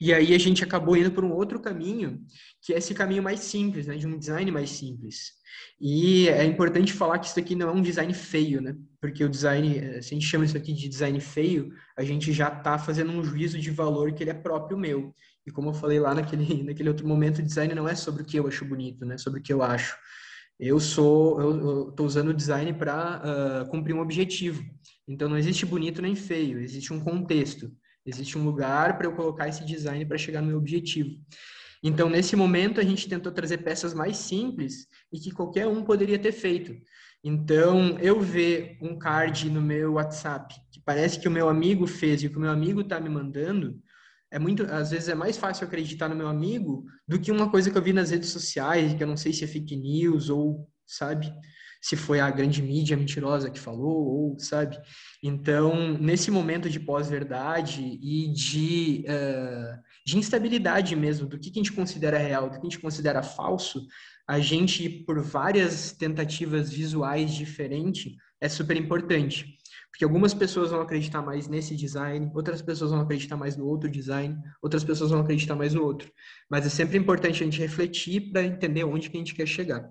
[0.00, 2.24] E aí a gente acabou indo por um outro caminho,
[2.62, 3.96] que é esse caminho mais simples, né?
[3.96, 5.32] De um design mais simples.
[5.78, 8.74] E é importante falar que isso aqui não é um design feio, né?
[8.98, 12.32] Porque o design, eh, se a gente chama isso aqui de design feio, a gente
[12.32, 15.14] já está fazendo um juízo de valor que ele é próprio meu.
[15.46, 18.24] E como eu falei lá naquele, naquele outro momento, o design não é sobre o
[18.24, 19.18] que eu acho bonito, né?
[19.18, 19.96] Sobre o que eu acho.
[20.60, 24.62] Eu sou, eu estou usando o design para uh, ah, cumprir um objetivo.
[25.08, 27.72] Então não existe bonito nem feio, existe um contexto,
[28.04, 31.18] existe um lugar para eu colocar esse design para chegar no meu objetivo.
[31.82, 36.18] Então nesse momento a gente tentou trazer peças mais simples e que qualquer um poderia
[36.18, 36.76] ter feito.
[37.24, 42.22] Então eu ver um card no meu WhatsApp que parece que o meu amigo fez
[42.22, 43.80] e que o meu amigo está me mandando,
[44.30, 47.70] é muito, às vezes é mais fácil acreditar no meu amigo do que uma coisa
[47.70, 50.68] que eu vi nas redes sociais, que eu não sei se é fake news ou,
[50.86, 51.32] sabe,
[51.80, 54.78] se foi a grande mídia mentirosa que falou, ou, sabe?
[55.22, 61.62] Então, nesse momento de pós-verdade e de, uh, de instabilidade mesmo, do que, que a
[61.62, 63.86] gente considera real, do que a gente considera falso,
[64.28, 69.58] a gente, por várias tentativas visuais diferentes, é super importante.
[69.90, 73.90] Porque algumas pessoas vão acreditar mais nesse design, outras pessoas vão acreditar mais no outro
[73.90, 76.10] design, outras pessoas vão acreditar mais no outro.
[76.48, 79.90] Mas é sempre importante a gente refletir para entender onde que a gente quer chegar.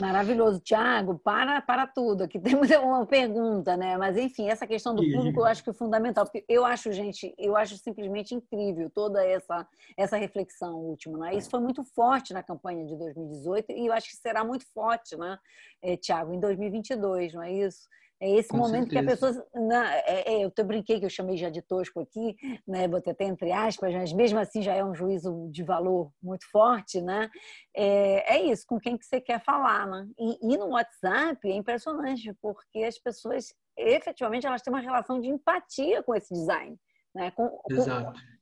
[0.00, 0.58] Maravilhoso.
[0.60, 2.24] Tiago, para, para tudo.
[2.24, 3.96] Aqui temos uma pergunta, né?
[3.98, 6.24] Mas, enfim, essa questão do público eu acho que é fundamental.
[6.24, 9.66] Porque eu acho, gente, eu acho simplesmente incrível toda essa,
[9.96, 11.18] essa reflexão última.
[11.18, 11.36] Né?
[11.36, 15.16] Isso foi muito forte na campanha de 2018 e eu acho que será muito forte,
[15.16, 15.38] né,
[15.82, 17.88] eh, Tiago, em 2022, não é isso?
[18.22, 18.92] É esse Com momento certeza.
[18.92, 19.46] que a pessoa.
[19.52, 22.86] Na, é, é, eu brinquei que eu chamei já de tosco aqui, né?
[22.86, 27.02] Botei até entre aspas, mas mesmo assim já é um juízo de valor muito forte,
[27.02, 27.28] né?
[27.74, 30.06] É, é isso, com quem que você quer falar, né?
[30.16, 35.28] E, e no WhatsApp é impressionante, porque as pessoas efetivamente elas têm uma relação de
[35.28, 36.78] empatia com esse design.
[37.14, 37.74] Né, com, com,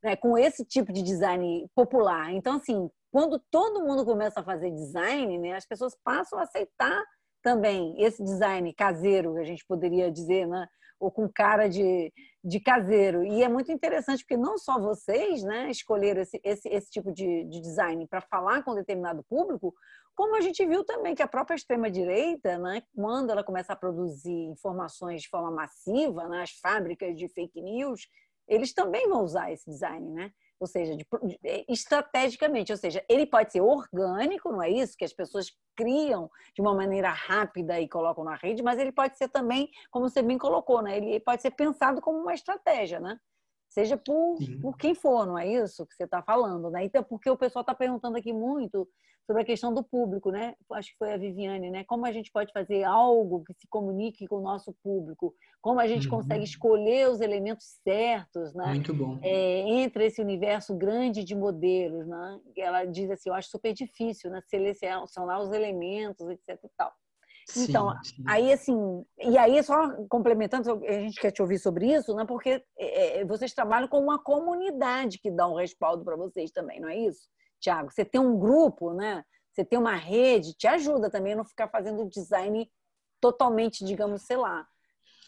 [0.01, 2.33] né, com, esse tipo de design popular.
[2.33, 7.05] Então, assim, quando todo mundo começa a fazer design, né, as pessoas passam a aceitar
[7.43, 10.67] também esse design caseiro, a gente poderia dizer, né?
[11.01, 12.13] ou com cara de,
[12.45, 13.25] de caseiro.
[13.25, 17.45] E é muito interessante porque não só vocês né, escolheram esse, esse, esse tipo de,
[17.45, 19.75] de design para falar com determinado público,
[20.15, 24.31] como a gente viu também que a própria extrema-direita, né, quando ela começa a produzir
[24.31, 28.07] informações de forma massiva nas fábricas de fake news,
[28.47, 30.33] eles também vão usar esse design, né?
[30.61, 31.07] Ou seja, de,
[31.43, 34.97] é, estrategicamente, ou seja, ele pode ser orgânico, não é isso?
[34.97, 39.17] Que as pessoas criam de uma maneira rápida e colocam na rede, mas ele pode
[39.17, 40.99] ser também, como você bem colocou, né?
[40.99, 43.19] Ele pode ser pensado como uma estratégia, né?
[43.71, 46.85] Seja por, por quem for, não é isso que você está falando, né?
[46.85, 48.87] Então, porque o pessoal está perguntando aqui muito
[49.25, 50.57] sobre a questão do público, né?
[50.73, 51.85] Acho que foi a Viviane, né?
[51.85, 55.33] Como a gente pode fazer algo que se comunique com o nosso público?
[55.63, 56.17] Como a gente uhum.
[56.17, 58.67] consegue escolher os elementos certos, né?
[58.67, 59.21] Muito bom.
[59.23, 62.41] É, entre esse universo grande de modelos, né?
[62.57, 64.41] Ela diz assim, eu acho super difícil, né?
[64.47, 66.93] Selecionar os elementos, etc e tal.
[67.57, 68.23] Então, sim.
[68.27, 72.25] aí assim, e aí só complementando, a gente quer te ouvir sobre isso, né?
[72.25, 76.81] Porque é, é vocês trabalham com uma comunidade que dá um respaldo para vocês também,
[76.81, 77.29] não é isso?
[77.61, 79.25] Tiago, você tem um grupo, né?
[79.53, 82.71] Você tem uma rede, te ajuda também a não ficar fazendo design
[83.21, 84.67] totalmente, digamos, sei lá.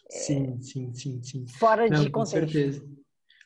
[0.09, 1.47] Sim, sim, sim, sim.
[1.47, 2.41] Fora não, de contexto.
[2.41, 3.02] Com certeza.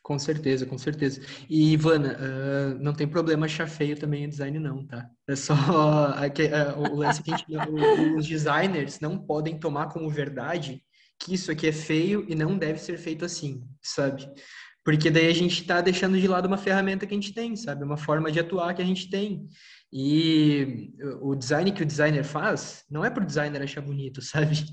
[0.07, 1.21] Com certeza, com certeza.
[1.51, 5.11] E, Ivana, uh, não tem problema achar feio também o design, não, tá?
[5.27, 5.53] É só
[6.79, 7.53] o lance que a gente,
[8.17, 10.81] os designers não podem tomar como verdade
[11.19, 14.31] que isso aqui é feio e não deve ser feito assim, sabe?
[14.85, 17.83] Porque daí a gente está deixando de lado uma ferramenta que a gente tem, sabe?
[17.83, 19.45] Uma forma de atuar que a gente tem.
[19.93, 24.65] E o design que o designer faz não é para o designer achar bonito, sabe?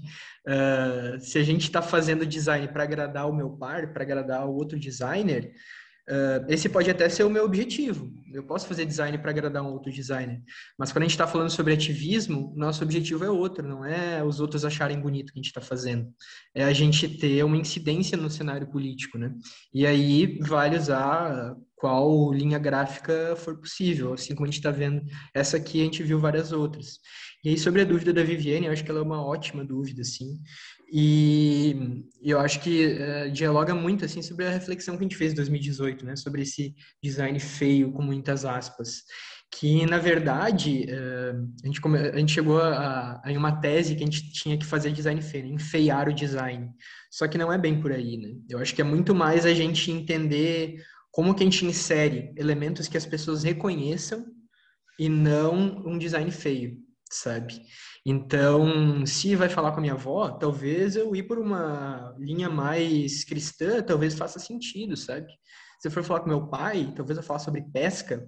[0.47, 4.53] Uh, se a gente está fazendo design para agradar o meu par, para agradar o
[4.53, 5.53] outro designer,
[6.09, 8.11] Uh, esse pode até ser o meu objetivo.
[8.33, 10.41] Eu posso fazer design para agradar um outro designer.
[10.77, 14.41] Mas quando a gente está falando sobre ativismo, nosso objetivo é outro, não é os
[14.41, 16.13] outros acharem bonito o que a gente está fazendo.
[16.53, 19.33] É a gente ter uma incidência no cenário político, né?
[19.73, 25.03] E aí vale usar qual linha gráfica for possível, assim como a gente está vendo.
[25.33, 26.99] Essa aqui a gente viu várias outras.
[27.43, 29.99] E aí sobre a dúvida da Viviane, eu acho que ela é uma ótima dúvida,
[29.99, 30.39] assim.
[30.89, 35.33] E eu acho que uh, dialoga muito assim sobre a reflexão que a gente fez
[35.33, 36.73] em 2018, né, sobre esse
[37.03, 39.03] design feio com muitas aspas,
[39.51, 41.97] que na verdade uh, a, gente come...
[41.97, 45.47] a gente chegou a, em uma tese que a gente tinha que fazer design feio,
[45.47, 46.69] né, enfeiar o design.
[47.11, 48.29] Só que não é bem por aí, né?
[48.49, 50.81] Eu acho que é muito mais a gente entender
[51.13, 54.25] como que a gente insere elementos que as pessoas reconheçam
[54.99, 57.61] e não um design feio, sabe?
[58.03, 63.23] Então, se vai falar com a minha avó, talvez eu ir por uma linha mais
[63.23, 65.31] cristã, talvez faça sentido, sabe?
[65.79, 68.27] Se eu for falar com meu pai, talvez eu fale sobre pesca,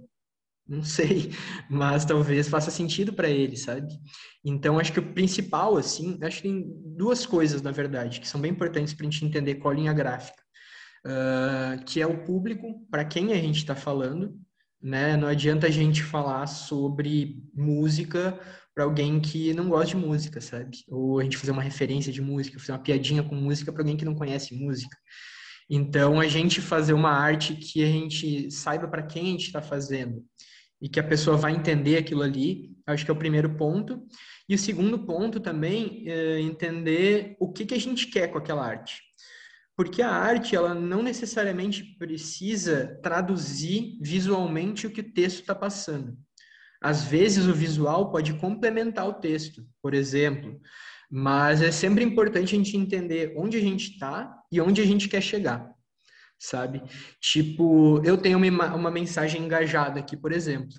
[0.68, 1.32] não sei,
[1.68, 4.00] mas talvez faça sentido para ele, sabe?
[4.44, 8.40] Então, acho que o principal, assim, acho que tem duas coisas, na verdade, que são
[8.40, 10.45] bem importantes para a gente entender qual linha gráfica,
[11.06, 14.38] uh, que é o público, para quem a gente está falando,
[14.82, 15.16] né?
[15.16, 18.40] Não adianta a gente falar sobre música
[18.74, 20.84] para alguém que não gosta de música, sabe?
[20.90, 23.96] Ou a gente fazer uma referência de música, fazer uma piadinha com música para alguém
[23.96, 24.98] que não conhece música.
[25.70, 29.62] Então, a gente fazer uma arte que a gente saiba para quem a gente está
[29.62, 30.24] fazendo
[30.82, 34.06] e que a pessoa vai entender aquilo ali, acho que é o primeiro ponto.
[34.48, 38.64] E o segundo ponto também é entender o que, que a gente quer com aquela
[38.64, 39.02] arte.
[39.76, 46.18] Porque a arte, ela não necessariamente precisa traduzir visualmente o que o texto está passando.
[46.82, 50.60] Às vezes o visual pode complementar o texto, por exemplo,
[51.10, 55.08] mas é sempre importante a gente entender onde a gente está e onde a gente
[55.10, 55.74] quer chegar,
[56.40, 56.82] sabe?
[57.20, 60.76] Tipo, eu tenho uma, uma mensagem engajada aqui, por exemplo.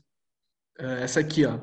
[0.78, 1.58] Eh, essa aqui, ó.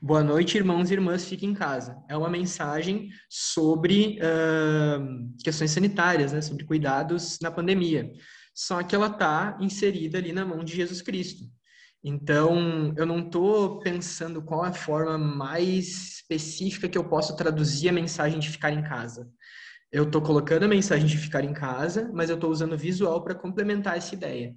[0.00, 2.00] Boa noite, irmãos e irmãs, fiquem em casa.
[2.08, 6.40] É uma mensagem sobre uh, questões sanitárias, né?
[6.40, 8.12] sobre cuidados na pandemia.
[8.54, 11.42] Só que ela está inserida ali na mão de Jesus Cristo.
[12.04, 17.88] Então, eu não estou pensando qual é a forma mais específica que eu posso traduzir
[17.88, 19.28] a mensagem de ficar em casa.
[19.90, 23.34] Eu estou colocando a mensagem de ficar em casa, mas eu estou usando visual para
[23.34, 24.54] complementar essa ideia.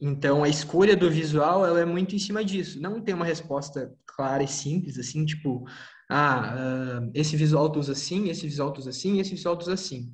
[0.00, 2.80] Então, a escolha do visual ela é muito em cima disso.
[2.80, 5.64] Não tem uma resposta clara e simples, assim, tipo,
[6.10, 9.62] ah, uh, esse visual tu usa assim, esse visual tu usa assim, esse visual tu
[9.62, 10.12] usa assim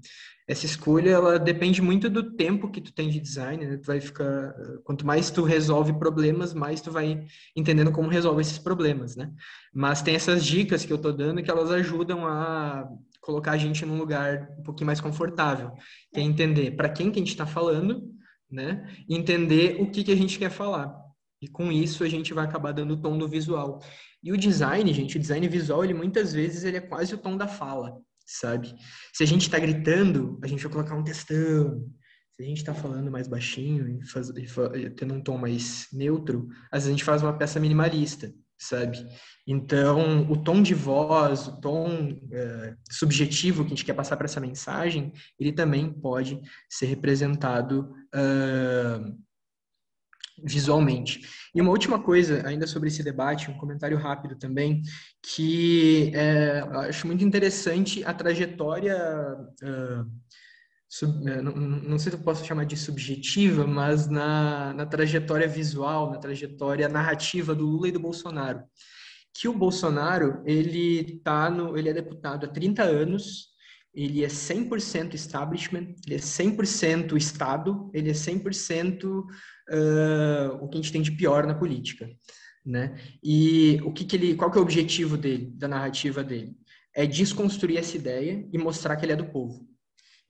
[0.51, 3.77] essa escolha ela depende muito do tempo que tu tem de design, né?
[3.77, 4.53] Tu vai ficar
[4.83, 7.25] quanto mais tu resolve problemas, mais tu vai
[7.55, 9.31] entendendo como resolve esses problemas, né?
[9.73, 12.89] Mas tem essas dicas que eu tô dando que elas ajudam a
[13.21, 15.71] colocar a gente num lugar um pouquinho mais confortável,
[16.13, 18.03] que é entender para quem que a gente está falando,
[18.51, 18.89] né?
[19.09, 20.99] Entender o que que a gente quer falar.
[21.43, 23.81] E com isso a gente vai acabar dando o tom do visual.
[24.23, 27.37] E o design, gente, o design visual, ele muitas vezes ele é quase o tom
[27.37, 27.99] da fala
[28.31, 28.75] sabe?
[29.13, 31.85] Se a gente está gritando, a gente vai colocar um textão.
[32.33, 36.49] Se a gente está falando mais baixinho e, faz, e tendo um tom mais neutro,
[36.71, 39.07] às vezes a gente faz uma peça minimalista, sabe?
[39.47, 44.27] Então, o tom de voz, o tom é, subjetivo que a gente quer passar para
[44.27, 49.19] essa mensagem, ele também pode ser representado uh,
[50.45, 51.23] visualmente.
[51.55, 54.83] E uma última coisa, ainda sobre esse debate, um comentário rápido também,
[55.23, 58.97] que é, acho muito interessante a trajetória,
[59.63, 60.11] uh,
[60.91, 66.11] sub, não, não, sei se eu posso chamar de subjetiva, mas na, na trajetória visual,
[66.11, 68.65] na trajetória narrativa do Lula e do Bolsonaro.
[69.33, 73.51] Que o Bolsonaro, ele, tá no, ele é deputado há 30 anos,
[73.95, 79.25] ele é 100% establishment, ele é 100% Estado, ele é 100% uh,
[80.61, 82.11] o que a gente tem de pior na política,
[82.67, 82.97] né?
[83.23, 86.57] E o que, que ele, qual que é o objetivo dele, da narrativa dele?
[86.95, 89.70] É desconstruir essa ideia e mostrar que ele é do povo.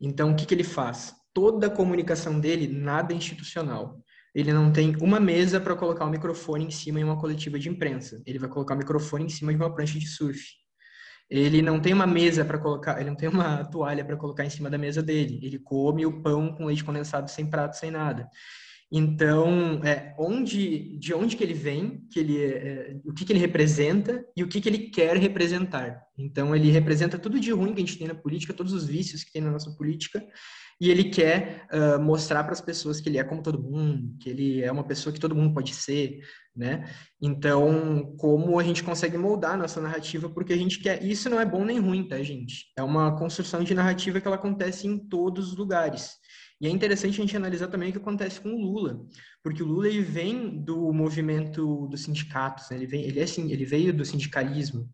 [0.00, 1.14] Então, o que, que ele faz?
[1.34, 4.02] Toda a comunicação dele, nada institucional.
[4.34, 7.68] Ele não tem uma mesa para colocar o microfone em cima em uma coletiva de
[7.68, 8.22] imprensa.
[8.24, 10.40] Ele vai colocar o microfone em cima de uma prancha de surf
[11.28, 14.50] Ele não tem uma mesa para colocar, ele não tem uma toalha para colocar em
[14.50, 15.40] cima da mesa dele.
[15.42, 18.28] Ele come o pão com leite condensado sem prato, sem nada.
[18.92, 23.38] Então, é, onde, de onde que ele vem, que ele, é, o que, que ele
[23.38, 26.02] representa e o que, que ele quer representar.
[26.18, 29.22] Então, ele representa tudo de ruim que a gente tem na política, todos os vícios
[29.22, 30.20] que tem na nossa política,
[30.80, 34.30] e ele quer uh, mostrar para as pessoas que ele é como todo mundo, que
[34.30, 36.20] ele é uma pessoa que todo mundo pode ser,
[36.56, 36.90] né?
[37.20, 41.04] Então, como a gente consegue moldar a nossa narrativa porque a gente quer.
[41.04, 42.72] Isso não é bom nem ruim, tá, gente?
[42.76, 46.19] É uma construção de narrativa que ela acontece em todos os lugares.
[46.60, 49.00] E é interessante a gente analisar também o que acontece com o Lula,
[49.42, 52.76] porque o Lula ele vem do movimento dos sindicatos, né?
[52.76, 54.88] ele vem, ele é assim, ele veio do sindicalismo.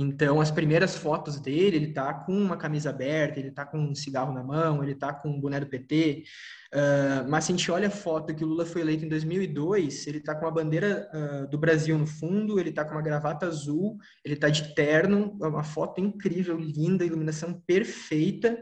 [0.00, 3.96] Então, as primeiras fotos dele, ele tá com uma camisa aberta, ele tá com um
[3.96, 6.22] cigarro na mão, ele tá com um boné do PT.
[6.72, 9.08] Uh, ah, mas se a gente olha a foto que o Lula foi eleito em
[9.08, 13.02] 2002, ele tá com a bandeira uh, do Brasil no fundo, ele tá com uma
[13.02, 18.56] gravata azul, ele tá de terno, é uma foto incrível, linda, iluminação perfeita.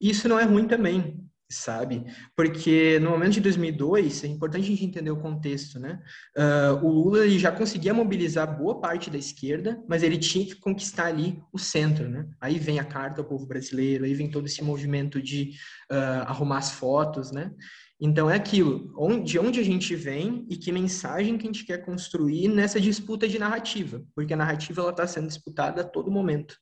[0.00, 1.22] Isso não é ruim também,
[1.52, 2.04] sabe?
[2.34, 6.00] Porque no momento de 2002, é importante a gente entender o contexto, né?
[6.36, 10.56] Uh, o Lula ele já conseguia mobilizar boa parte da esquerda, mas ele tinha que
[10.56, 12.26] conquistar ali o centro, né?
[12.40, 15.50] Aí vem a carta ao povo brasileiro, aí vem todo esse movimento de
[15.90, 17.50] uh, arrumar as fotos, né?
[18.04, 18.92] Então é aquilo,
[19.22, 23.28] de onde a gente vem e que mensagem que a gente quer construir nessa disputa
[23.28, 26.56] de narrativa, porque a narrativa ela está sendo disputada a todo momento.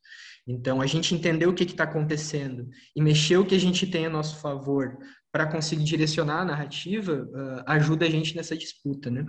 [0.50, 4.06] Então, a gente entender o que está acontecendo e mexer o que a gente tem
[4.06, 4.98] a nosso favor
[5.32, 9.24] para conseguir direcionar a narrativa uh, ajuda a gente nessa disputa, né?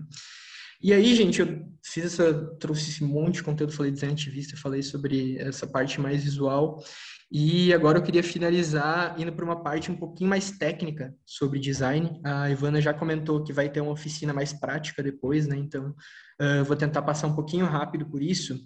[0.83, 4.57] E aí, gente, eu fiz essa, trouxe esse monte de conteúdo, falei de design ativista,
[4.57, 6.83] falei sobre essa parte mais visual,
[7.31, 12.19] e agora eu queria finalizar indo para uma parte um pouquinho mais técnica sobre design.
[12.25, 15.55] A Ivana já comentou que vai ter uma oficina mais prática depois, né?
[15.55, 15.95] Então,
[16.41, 18.59] uh, vou tentar passar um pouquinho rápido por isso.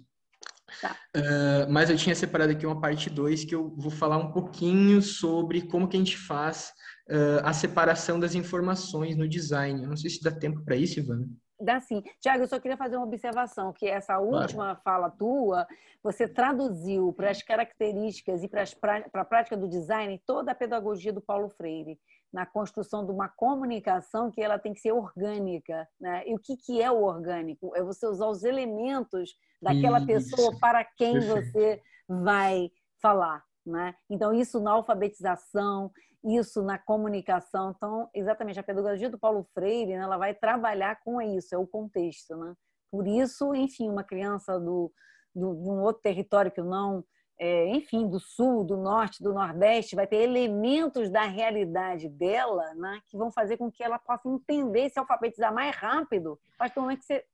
[0.80, 0.96] Tá.
[1.16, 5.00] Uh, mas eu tinha separado aqui uma parte 2 que eu vou falar um pouquinho
[5.00, 6.72] sobre como que a gente faz
[7.08, 9.82] uh, a separação das informações no design.
[9.82, 11.28] Eu não sei se dá tempo para isso, Ivana.
[11.58, 12.02] Dá sim.
[12.20, 14.80] Tiago, eu só queria fazer uma observação, que essa última claro.
[14.84, 15.66] fala tua,
[16.02, 18.64] você traduziu para as características e para,
[19.10, 21.98] para a prática do design toda a pedagogia do Paulo Freire
[22.32, 25.88] na construção de uma comunicação que ela tem que ser orgânica.
[26.00, 26.24] Né?
[26.26, 27.74] E o que, que é o orgânico?
[27.74, 30.06] É você usar os elementos daquela isso.
[30.06, 31.52] pessoa para quem Perfeito.
[31.52, 32.70] você vai
[33.00, 33.42] falar.
[33.64, 33.94] Né?
[34.10, 35.90] Então, isso na alfabetização,
[36.24, 37.72] isso na comunicação.
[37.74, 41.66] Então, exatamente, a pedagogia do Paulo Freire, né, ela vai trabalhar com isso, é o
[41.66, 42.36] contexto.
[42.36, 42.54] Né?
[42.90, 44.92] Por isso, enfim, uma criança do,
[45.34, 47.04] do, de um outro território que não
[47.38, 53.00] é, enfim, do sul, do norte, do nordeste, vai ter elementos da realidade dela né,
[53.06, 56.80] que vão fazer com que ela possa entender, se alfabetizar mais rápido, a partir do
[56.82, 57.24] momento que você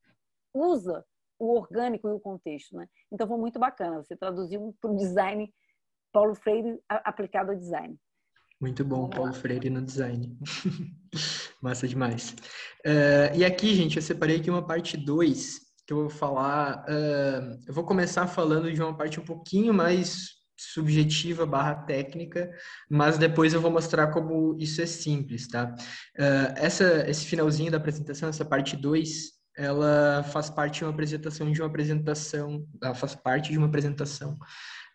[0.52, 1.04] usa
[1.38, 2.76] o orgânico e o contexto.
[2.76, 2.88] Né?
[3.10, 4.02] Então, foi muito bacana.
[4.02, 5.52] Você traduziu para o design
[6.12, 7.98] Paulo Freire aplicado ao design.
[8.60, 10.38] Muito bom, Paulo Freire no design.
[11.60, 12.30] Massa demais.
[12.86, 16.84] Uh, e aqui, gente, eu separei aqui uma parte 2 que eu vou falar.
[16.88, 22.50] Uh, eu vou começar falando de uma parte um pouquinho mais subjetiva barra técnica,
[22.88, 25.74] mas depois eu vou mostrar como isso é simples, tá?
[26.18, 31.50] Uh, essa, esse finalzinho da apresentação, essa parte 2, ela faz parte de uma apresentação
[31.50, 34.38] de uma apresentação, ela faz parte de uma apresentação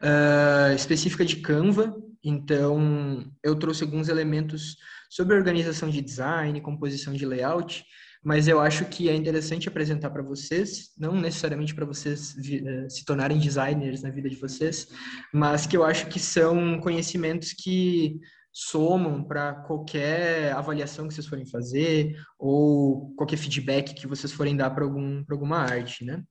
[0.01, 4.77] uh, específica de Canva, então eu trouxe alguns elementos
[5.09, 7.85] sobre organização de design, composição de layout,
[8.27, 13.05] mas eu acho que é interessante apresentar para vocês, não necessariamente para vocês eh, se
[13.05, 14.89] tornarem designers na vida de vocês,
[15.33, 18.19] mas que eu acho que são conhecimentos que
[18.51, 24.71] somam para qualquer avaliação que vocês forem fazer ou qualquer feedback que vocês forem dar
[24.71, 26.21] para algum, alguma arte, né?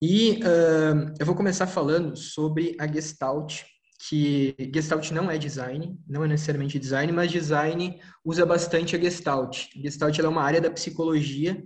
[0.00, 3.64] E uh, eu vou começar falando sobre a Gestalt,
[3.98, 9.66] que Gestalt não é design, não é necessariamente design, mas design usa bastante a Gestalt.
[9.74, 11.62] Gestalt é uma área da psicologia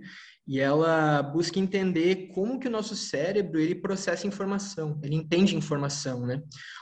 [0.47, 6.25] e ela busca entender como que o nosso cérebro ele processa informação, ele entende informação,
[6.25, 6.41] né?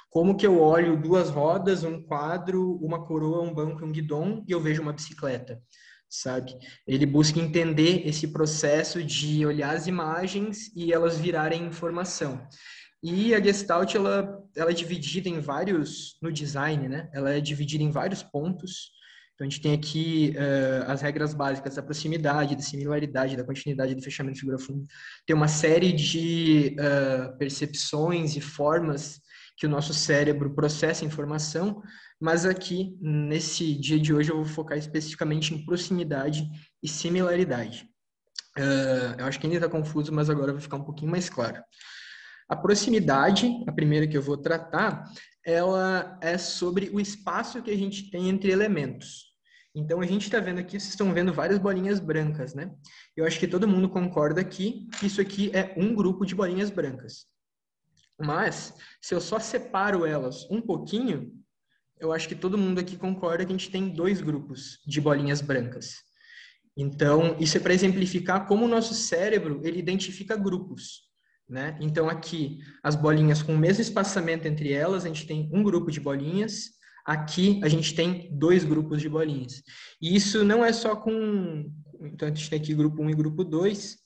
[0.09, 4.51] Como que eu olho duas rodas, um quadro, uma coroa, um banco, um guidão e
[4.51, 5.61] eu vejo uma bicicleta,
[6.09, 6.57] sabe?
[6.87, 12.45] Ele busca entender esse processo de olhar as imagens e elas virarem informação.
[13.03, 17.09] E a Gestalt, ela, ela é dividida em vários, no design, né?
[17.13, 18.91] Ela é dividida em vários pontos.
[19.33, 23.95] Então, a gente tem aqui uh, as regras básicas da proximidade, da similaridade, da continuidade,
[23.95, 24.85] do fechamento de figura funda.
[25.25, 29.19] Tem uma série de uh, percepções e formas
[29.57, 31.81] que o nosso cérebro processa informação,
[32.19, 36.47] mas aqui, nesse dia de hoje, eu vou focar especificamente em proximidade
[36.83, 37.89] e similaridade.
[38.57, 41.59] Uh, eu acho que ainda está confuso, mas agora vai ficar um pouquinho mais claro.
[42.51, 45.09] A proximidade, a primeira que eu vou tratar,
[45.41, 49.31] ela é sobre o espaço que a gente tem entre elementos.
[49.73, 52.69] Então, a gente está vendo aqui, vocês estão vendo várias bolinhas brancas, né?
[53.15, 56.69] Eu acho que todo mundo concorda aqui que isso aqui é um grupo de bolinhas
[56.69, 57.25] brancas.
[58.19, 61.31] Mas, se eu só separo elas um pouquinho,
[62.01, 65.39] eu acho que todo mundo aqui concorda que a gente tem dois grupos de bolinhas
[65.39, 66.03] brancas.
[66.75, 71.10] Então, isso é para exemplificar como o nosso cérebro ele identifica grupos.
[71.51, 71.77] Né?
[71.81, 75.91] Então, aqui, as bolinhas com o mesmo espaçamento entre elas, a gente tem um grupo
[75.91, 76.69] de bolinhas.
[77.05, 79.61] Aqui, a gente tem dois grupos de bolinhas.
[80.01, 81.69] E isso não é só com...
[82.01, 83.97] Então, a gente tem aqui grupo 1 e grupo 2.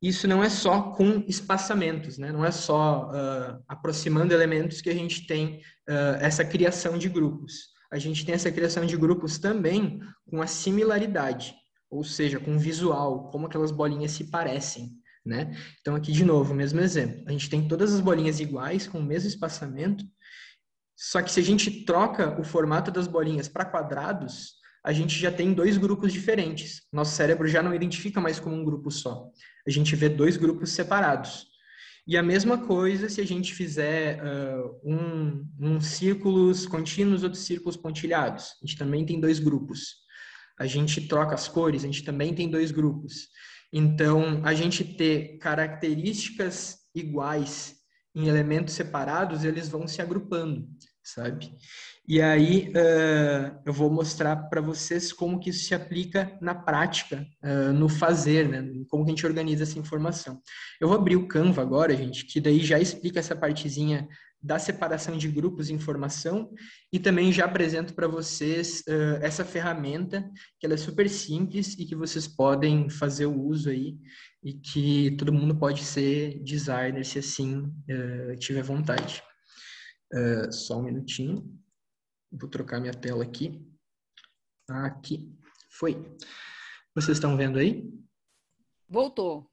[0.00, 2.32] Isso não é só com espaçamentos, né?
[2.32, 5.56] Não é só uh, aproximando elementos que a gente tem
[5.90, 7.68] uh, essa criação de grupos.
[7.92, 11.54] A gente tem essa criação de grupos também com a similaridade,
[11.90, 15.56] ou seja, com visual, como aquelas bolinhas se parecem né?
[15.80, 17.24] Então, aqui de novo, o mesmo exemplo.
[17.26, 20.04] A gente tem todas as bolinhas iguais, com o mesmo espaçamento,
[20.96, 25.30] só que se a gente troca o formato das bolinhas para quadrados, a gente já
[25.30, 26.82] tem dois grupos diferentes.
[26.92, 29.30] Nosso cérebro já não identifica mais como um grupo só.
[29.66, 31.46] A gente vê dois grupos separados.
[32.06, 37.76] E a mesma coisa se a gente fizer uh, um, um círculos contínuos, outros círculos
[37.76, 38.54] pontilhados.
[38.62, 39.96] A gente também tem dois grupos.
[40.58, 43.28] A gente troca as cores, a gente também tem dois grupos.
[43.72, 47.76] Então, a gente ter características iguais
[48.14, 50.66] em elementos separados, eles vão se agrupando,
[51.02, 51.54] sabe?
[52.08, 57.26] E aí uh, eu vou mostrar para vocês como que isso se aplica na prática,
[57.44, 58.66] uh, no fazer, né?
[58.88, 60.40] Como que a gente organiza essa informação.
[60.80, 64.08] Eu vou abrir o Canva agora, gente, que daí já explica essa partezinha
[64.40, 66.52] da separação de grupos de informação
[66.92, 71.84] e também já apresento para vocês uh, essa ferramenta que ela é super simples e
[71.84, 73.98] que vocês podem fazer o uso aí
[74.42, 79.22] e que todo mundo pode ser designer se assim uh, tiver vontade.
[80.14, 81.44] Uh, só um minutinho.
[82.30, 83.60] Vou trocar minha tela aqui.
[84.68, 85.34] Aqui.
[85.70, 85.94] Foi.
[86.94, 87.90] Vocês estão vendo aí?
[88.88, 89.50] Voltou.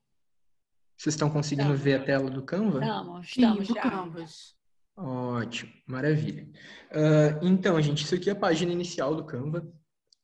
[0.98, 1.82] Vocês estão conseguindo estamos.
[1.82, 2.80] ver a tela do Canva?
[2.80, 3.82] Estamos, estamos Sim, já.
[3.82, 4.56] Canvas.
[4.98, 6.48] Ótimo, maravilha.
[6.92, 9.60] Uh, então, gente, isso aqui é a página inicial do Canva.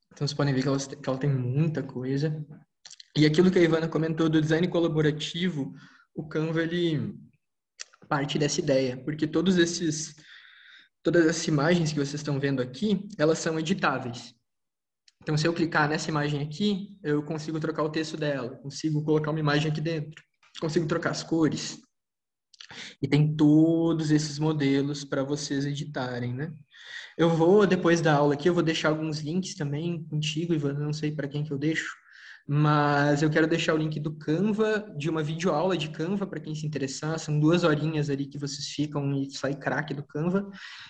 [0.07, 2.45] Então, vocês podem ver que ela, que ela tem muita coisa.
[3.15, 5.74] E aquilo que a Ivana comentou do design colaborativo,
[6.15, 7.17] o Canva, ele
[8.07, 10.15] parte dessa ideia, porque todos esses,
[11.01, 14.34] todas essas imagens que vocês estão vendo aqui, elas são editáveis.
[15.22, 19.32] Então, se eu clicar nessa imagem aqui, eu consigo trocar o texto dela, consigo colocar
[19.32, 20.22] uma imagem aqui dentro,
[20.59, 21.80] consigo trocar as cores,
[23.01, 26.53] e tem todos esses modelos para vocês editarem, né?
[27.17, 30.93] Eu vou, depois da aula aqui, eu vou deixar alguns links também contigo, Ivan, não
[30.93, 31.95] sei para quem que eu deixo,
[32.47, 36.55] mas eu quero deixar o link do Canva, de uma videoaula de Canva, para quem
[36.55, 40.49] se interessar, são duas horinhas ali que vocês ficam e sai craque do Canva,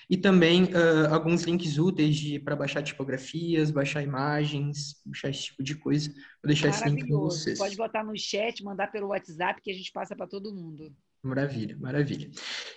[0.10, 5.64] e também uh, alguns links úteis de para baixar tipografias, baixar imagens, baixar esse tipo
[5.64, 6.10] de coisa.
[6.10, 7.60] Vou deixar esse link para vocês.
[7.60, 10.92] Pode botar no chat, mandar pelo WhatsApp, que a gente passa para todo mundo.
[11.24, 12.32] Maravilha, maravilha.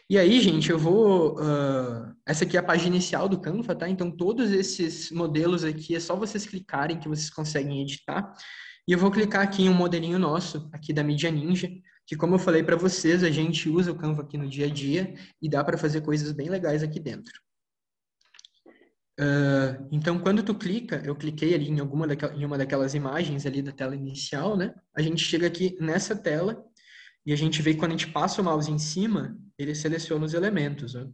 [0.09, 1.39] E aí, gente, eu vou.
[1.41, 3.89] Uh, essa aqui é a página inicial do Canva, tá?
[3.89, 8.35] Então, todos esses modelos aqui é só vocês clicarem que vocês conseguem editar.
[8.87, 11.71] E eu vou clicar aqui em um modelinho nosso, aqui da Media Ninja,
[12.07, 14.71] que, como eu falei para vocês, a gente usa o Canva aqui no dia a
[14.71, 17.33] dia e dá para fazer coisas bem legais aqui dentro.
[19.19, 23.63] Uh, então, quando tu clica, eu cliquei ali em alguma em uma daquelas imagens ali
[23.63, 24.75] da tela inicial, né?
[24.95, 26.63] A gente chega aqui nessa tela
[27.27, 30.25] e a gente vê que quando a gente passa o mouse em cima, ele seleciona
[30.25, 30.95] os elementos.
[30.95, 31.09] Né?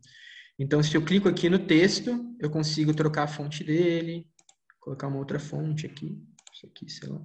[0.58, 4.26] Então, se eu clico aqui no texto, eu consigo trocar a fonte dele,
[4.80, 6.18] colocar uma outra fonte aqui,
[6.52, 7.20] isso aqui, sei lá.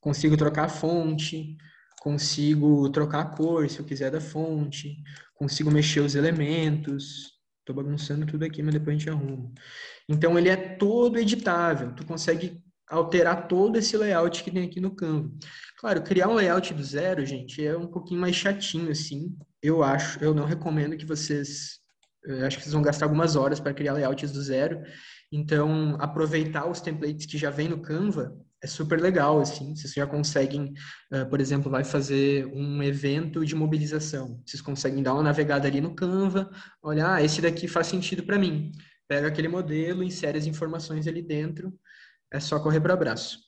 [0.00, 1.56] Consigo trocar a fonte,
[2.00, 4.96] consigo trocar a cor, se eu quiser, da fonte,
[5.34, 7.38] consigo mexer os elementos.
[7.60, 9.52] Estou bagunçando tudo aqui, mas depois a gente arruma.
[10.08, 11.94] Então, ele é todo editável.
[11.94, 15.30] Tu consegue alterar todo esse layout que tem aqui no Canva.
[15.78, 19.36] Claro, criar um layout do zero, gente, é um pouquinho mais chatinho, assim.
[19.62, 21.78] Eu acho, eu não recomendo que vocês.
[22.44, 24.82] acho que vocês vão gastar algumas horas para criar layouts do zero.
[25.30, 29.76] Então, aproveitar os templates que já vem no Canva é super legal, assim.
[29.76, 30.74] Vocês já conseguem,
[31.12, 34.42] uh, por exemplo, vai fazer um evento de mobilização.
[34.44, 36.50] Vocês conseguem dar uma navegada ali no Canva,
[36.82, 38.72] olhar, ah, esse daqui faz sentido para mim.
[39.06, 41.72] Pega aquele modelo, insere as informações ali dentro
[42.32, 43.38] é só correr para abraço.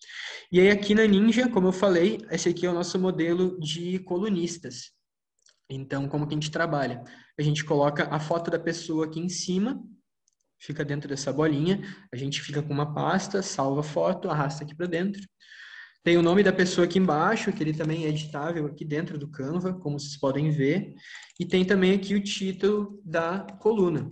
[0.52, 3.98] E aí aqui na Ninja, como eu falei, esse aqui é o nosso modelo de
[4.00, 4.90] colunistas.
[5.70, 7.02] Então, como que a gente trabalha?
[7.38, 9.80] A gente coloca a foto da pessoa aqui em cima,
[10.60, 11.80] fica dentro dessa bolinha,
[12.12, 15.22] a gente fica com uma pasta, salva a foto, arrasta aqui para dentro.
[16.02, 19.30] Tem o nome da pessoa aqui embaixo, que ele também é editável aqui dentro do
[19.30, 20.94] Canva, como vocês podem ver.
[21.38, 24.10] E tem também aqui o título da coluna.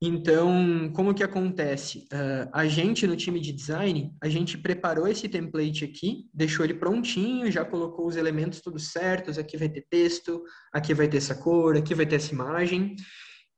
[0.00, 2.06] Então, como que acontece?
[2.12, 6.74] Uh, a gente no time de design, a gente preparou esse template aqui, deixou ele
[6.74, 11.34] prontinho, já colocou os elementos todos certos, aqui vai ter texto, aqui vai ter essa
[11.34, 12.94] cor, aqui vai ter essa imagem.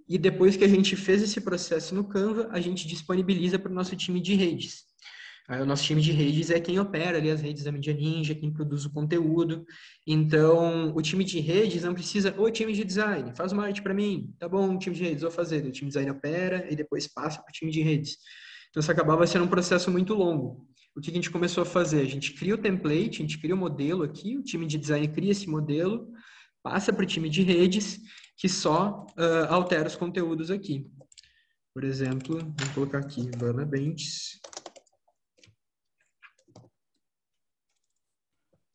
[0.08, 3.74] E depois que a gente fez esse processo no Canva, a gente disponibiliza para o
[3.74, 4.87] nosso time de redes.
[5.48, 8.52] O nosso time de redes é quem opera ali as redes da Media Ninja, quem
[8.52, 9.64] produz o conteúdo.
[10.06, 13.94] Então, o time de redes não precisa, ô time de design, faz uma arte para
[13.94, 14.34] mim.
[14.38, 15.64] Tá bom, time de redes, vou fazer.
[15.64, 18.18] O time de design opera e depois passa para o time de redes.
[18.68, 20.68] Então, isso acabava sendo um processo muito longo.
[20.94, 22.02] O que a gente começou a fazer?
[22.02, 25.08] A gente cria o template, a gente cria o modelo aqui, o time de design
[25.08, 26.12] cria esse modelo,
[26.62, 28.00] passa para o time de redes,
[28.36, 30.86] que só uh, altera os conteúdos aqui.
[31.72, 34.40] Por exemplo, vou colocar aqui Vana Bentes.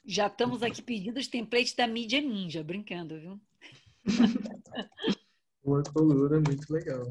[0.06, 3.42] Já estamos aqui pedindo os templates da mídia ninja, brincando, viu?
[5.64, 7.08] Uma coluna muito legal.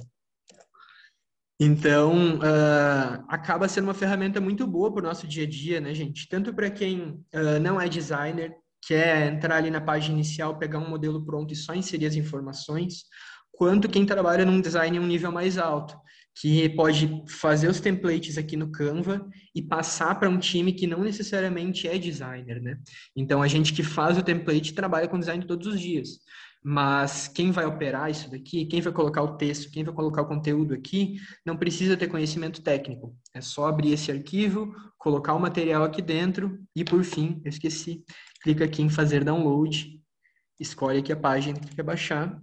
[1.59, 5.94] Então, uh, acaba sendo uma ferramenta muito boa para o nosso dia a dia, né,
[5.94, 6.28] gente?
[6.28, 8.55] Tanto para quem uh, não é designer,
[8.85, 13.05] quer entrar ali na página inicial, pegar um modelo pronto e só inserir as informações,
[13.52, 15.97] quanto quem trabalha num design em um nível mais alto,
[16.35, 21.03] que pode fazer os templates aqui no Canva e passar para um time que não
[21.03, 22.79] necessariamente é designer, né?
[23.15, 26.21] Então, a gente que faz o template trabalha com design todos os dias.
[26.65, 30.29] Mas quem vai operar isso daqui, quem vai colocar o texto, quem vai colocar o
[30.29, 33.17] conteúdo aqui, não precisa ter conhecimento técnico.
[33.35, 38.05] É só abrir esse arquivo, colocar o material aqui dentro e, por fim, eu esqueci,
[38.43, 40.01] clica aqui em fazer download,
[40.61, 42.41] escolhe aqui a página que quer baixar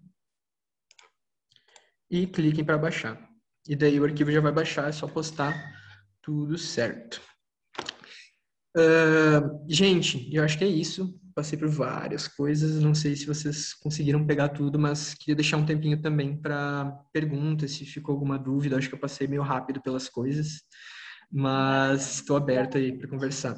[2.11, 3.28] e cliquem para baixar.
[3.69, 5.53] E daí o arquivo já vai baixar, é só postar
[6.23, 7.21] tudo certo.
[8.75, 11.15] Uh, gente, eu acho que é isso.
[11.35, 15.65] Passei por várias coisas, não sei se vocês conseguiram pegar tudo, mas queria deixar um
[15.67, 18.75] tempinho também para perguntas, se ficou alguma dúvida.
[18.75, 20.63] Acho que eu passei meio rápido pelas coisas,
[21.31, 23.55] mas estou aberto aí para conversar.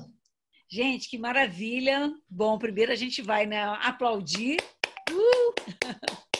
[0.69, 2.13] Gente, que maravilha!
[2.29, 4.57] Bom, primeiro a gente vai né, aplaudir.
[5.09, 6.21] Uh!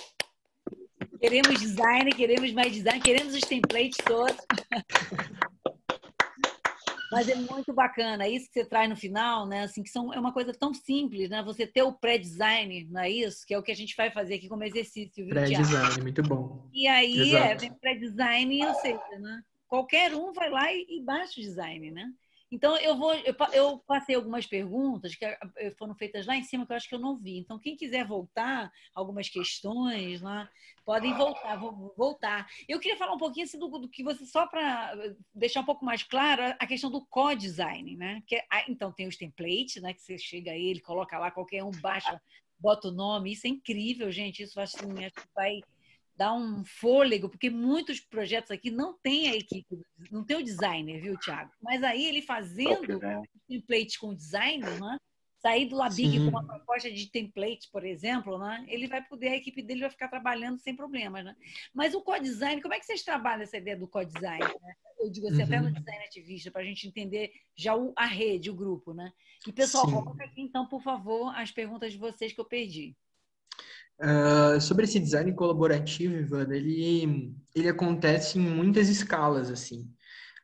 [1.22, 4.36] Queremos design, queremos mais design, queremos os templates todos.
[7.12, 9.64] Mas é muito bacana, isso que você traz no final, né?
[9.64, 11.44] Assim, que são, é uma coisa tão simples, né?
[11.44, 13.46] Você ter o pré-design, não é isso?
[13.46, 15.28] Que é o que a gente vai fazer aqui como exercício.
[15.28, 16.68] Pré-design, muito bom.
[16.74, 17.66] E aí, é, Exato.
[17.66, 19.44] é, pré-design, ou seja, né?
[19.68, 22.12] Qualquer um vai lá e, e baixa o design, né?
[22.52, 23.14] Então, eu vou.
[23.14, 26.90] Eu, eu, passei algumas perguntas que eh, foram feitas lá em cima que eu acho
[26.90, 27.38] que eu não vi.
[27.38, 30.50] Então, quem quiser voltar, algumas questões lá,
[30.84, 32.46] podem voltar, vou voltar.
[32.68, 35.66] Eu queria falar um pouquinho assim, do, do que você, só para eh, deixar um
[35.66, 38.22] pouco mais claro, a questão do co-design, né?
[38.28, 39.94] Que, ah, então, tem os templates, né?
[39.94, 42.22] Que você chega aí, ele coloca lá, qualquer um baixa,
[42.60, 43.32] bota o nome.
[43.32, 44.44] Isso é incrível, gente.
[44.44, 44.88] Isso assim,
[45.34, 45.62] vai
[46.22, 49.82] dar um fôlego, porque muitos projetos aqui não tem a equipe,
[50.12, 51.52] não tem o designer, viu, Thiago?
[51.60, 53.24] Mas aí ele fazendo né?
[53.48, 55.00] template com designer, né?
[55.42, 58.64] sair do Labig com uma proposta de template, por exemplo, né?
[58.68, 61.26] ele vai poder, a equipe dele vai ficar trabalhando sem problemas.
[61.26, 61.36] Né?
[61.74, 64.46] Mas o co-design, como é que vocês trabalham essa ideia do co-design?
[64.46, 64.74] Né?
[65.00, 65.46] Eu digo assim, uhum.
[65.46, 65.74] até no uhum.
[65.74, 68.94] design ativista, para a gente entender já o, a rede, o grupo.
[68.94, 69.12] Né?
[69.48, 69.94] E, pessoal, Sim.
[69.94, 72.96] coloca aqui, então, por favor, as perguntas de vocês que eu perdi.
[74.00, 79.88] Uh, sobre esse design colaborativo, Ivan, ele, ele acontece em muitas escalas, assim.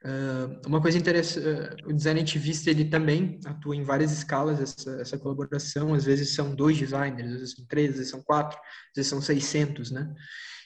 [0.06, 5.18] Uh, uma coisa interessante, o design ativista, ele também atua em várias escalas, essa, essa
[5.18, 8.96] colaboração, às vezes são dois designers, às vezes são três, às vezes são quatro, às
[8.96, 10.14] vezes são 600, né?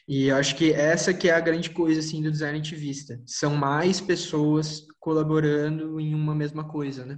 [0.06, 3.22] E acho que essa que é a grande coisa, assim, do design ativista.
[3.26, 7.18] São mais pessoas colaborando em uma mesma coisa, né?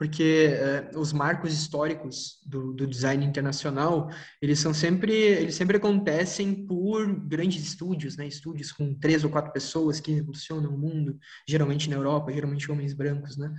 [0.00, 0.48] Porque
[0.94, 4.08] uh, os marcos históricos do, do, design internacional
[4.40, 8.26] eles são sempre eles sempre acontecem por grandes estúdios né?
[8.26, 12.94] Estúdios com três ou quatro pessoas que revolucionam o mundo geralmente na Europa geralmente homens
[12.94, 13.52] brancos né?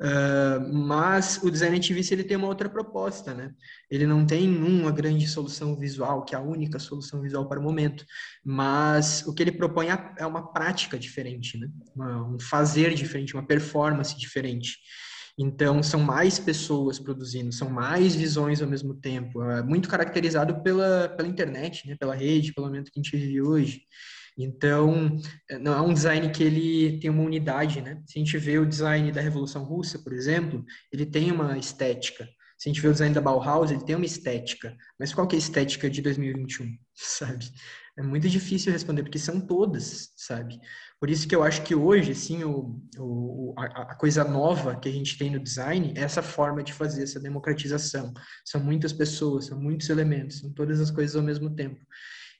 [0.00, 3.52] Uh, mas o design ativista ele tem uma outra proposta né?
[3.90, 7.62] Ele não tem uma grande solução visual que é a única solução visual para o
[7.62, 8.02] momento
[8.42, 11.68] mas o que ele propõe é, é uma prática diferente né?
[11.94, 14.78] Uma, um fazer diferente uma performance diferente
[15.38, 19.42] então, são mais pessoas produzindo, são mais visões ao mesmo tempo.
[19.42, 21.96] É muito caracterizado pela, pela internet, né?
[21.98, 23.82] pela rede, pelo momento que a gente vive hoje.
[24.36, 25.16] Então,
[25.50, 28.02] é, não é um design que ele tem uma unidade, né?
[28.06, 32.26] Se a gente vê o design da Revolução Russa, por exemplo, ele tem uma estética.
[32.58, 34.74] Se a gente vê o design da Bauhaus, ele tem uma estética.
[34.98, 36.66] Mas qual que é a estética de 2021?
[36.94, 37.44] sabe?
[37.98, 40.58] É muito difícil responder, porque são todas, sabe?
[40.98, 44.88] Por isso que eu acho que hoje, assim, o, o, a, a, coisa nova que
[44.88, 48.14] a gente tem no design é essa forma de fazer essa democratização.
[48.44, 51.80] São muitas pessoas, são muitos elementos, são todas as coisas ao mesmo tempo.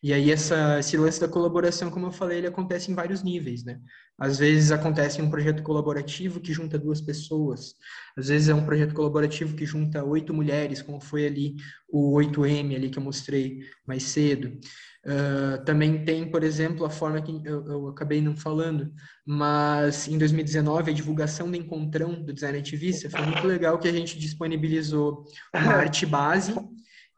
[0.03, 3.62] E aí essa, esse lance da colaboração, como eu falei, ele acontece em vários níveis,
[3.62, 3.79] né?
[4.19, 7.74] Às vezes acontece um projeto colaborativo que junta duas pessoas.
[8.16, 11.55] Às vezes é um projeto colaborativo que junta oito mulheres, como foi ali
[11.89, 14.59] o 8M ali que eu mostrei mais cedo.
[15.05, 18.93] Uh, também tem, por exemplo, a forma que eu, eu, acabei não falando,
[19.27, 23.93] mas em 2019 a divulgação do encontrão do design ativista foi muito legal que a
[23.93, 26.55] gente disponibilizou uma arte base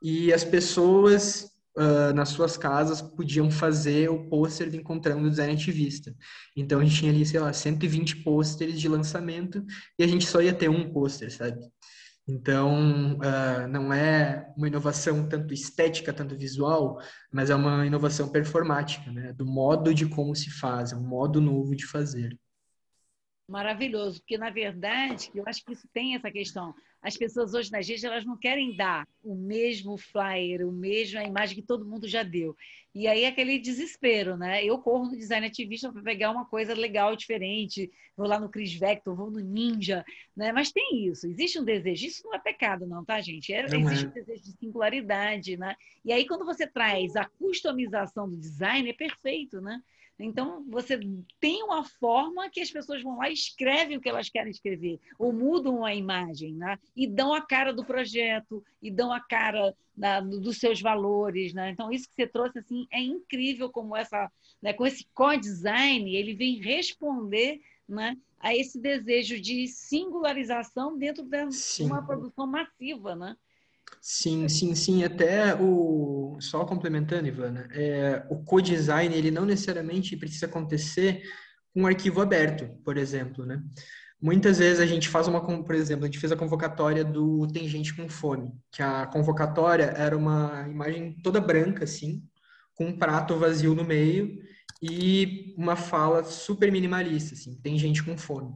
[0.03, 5.53] e as pessoas uh, nas suas casas podiam fazer o pôster do Encontrando o Design
[5.53, 6.15] Ativista.
[6.57, 9.65] Então a gente tinha ali, sei lá, 120 pôsteres de lançamento
[9.99, 11.61] e a gente só ia ter um pôster, sabe?
[12.27, 16.99] Então, uh, não é uma inovação tanto estética, tanto visual,
[17.31, 19.33] mas é uma inovação performática, né?
[19.35, 22.39] Do modo de como se faz, é um modo novo de fazer.
[23.47, 27.87] Maravilhoso, porque na verdade, eu acho que isso tem essa questão as pessoas hoje nas
[27.87, 32.09] redes elas não querem dar o mesmo flyer, o mesmo a imagem que todo mundo
[32.09, 32.57] já deu.
[32.95, 34.65] E aí é aquele desespero, né?
[34.65, 37.93] Eu corro no design ativista para pegar uma coisa legal, diferente.
[38.17, 40.03] Vou lá no Chris Vector, vou no Ninja,
[40.35, 40.51] né?
[40.51, 42.07] Mas tem isso, existe um desejo.
[42.07, 43.53] Isso não é pecado, não, tá, gente?
[43.53, 44.09] É, existe é.
[44.09, 45.77] um desejo de singularidade, né?
[46.03, 49.83] E aí quando você traz a customização do design, é perfeito, né?
[50.19, 50.99] Então, você
[51.41, 55.01] tem uma forma que as pessoas vão lá e escrevem o que elas querem escrever,
[55.19, 56.79] ou mudam a imagem, né?
[56.95, 61.53] e dão a cara do projeto, e dão a cara né, dos seus valores.
[61.53, 61.71] Né?
[61.71, 64.31] Então, isso que você trouxe assim, é incrível como essa,
[64.63, 71.83] né, com esse co-design, ele vem responder né, a esse desejo de singularização dentro de
[71.83, 73.17] uma produção massiva.
[73.17, 73.37] Né?
[74.01, 75.03] Sim, sim, sim.
[75.05, 81.23] Até o só complementando, Ivana, é, o co-design ele não necessariamente precisa acontecer
[81.73, 83.63] com um arquivo aberto, por exemplo, né?
[84.21, 87.69] Muitas vezes a gente faz uma, por exemplo, a gente fez a convocatória do Tem
[87.69, 92.23] Gente com Fome, que a convocatória era uma imagem toda branca, assim,
[92.75, 94.39] com um prato vazio no meio
[94.83, 98.55] e uma fala super minimalista, assim, Tem Gente com Fome.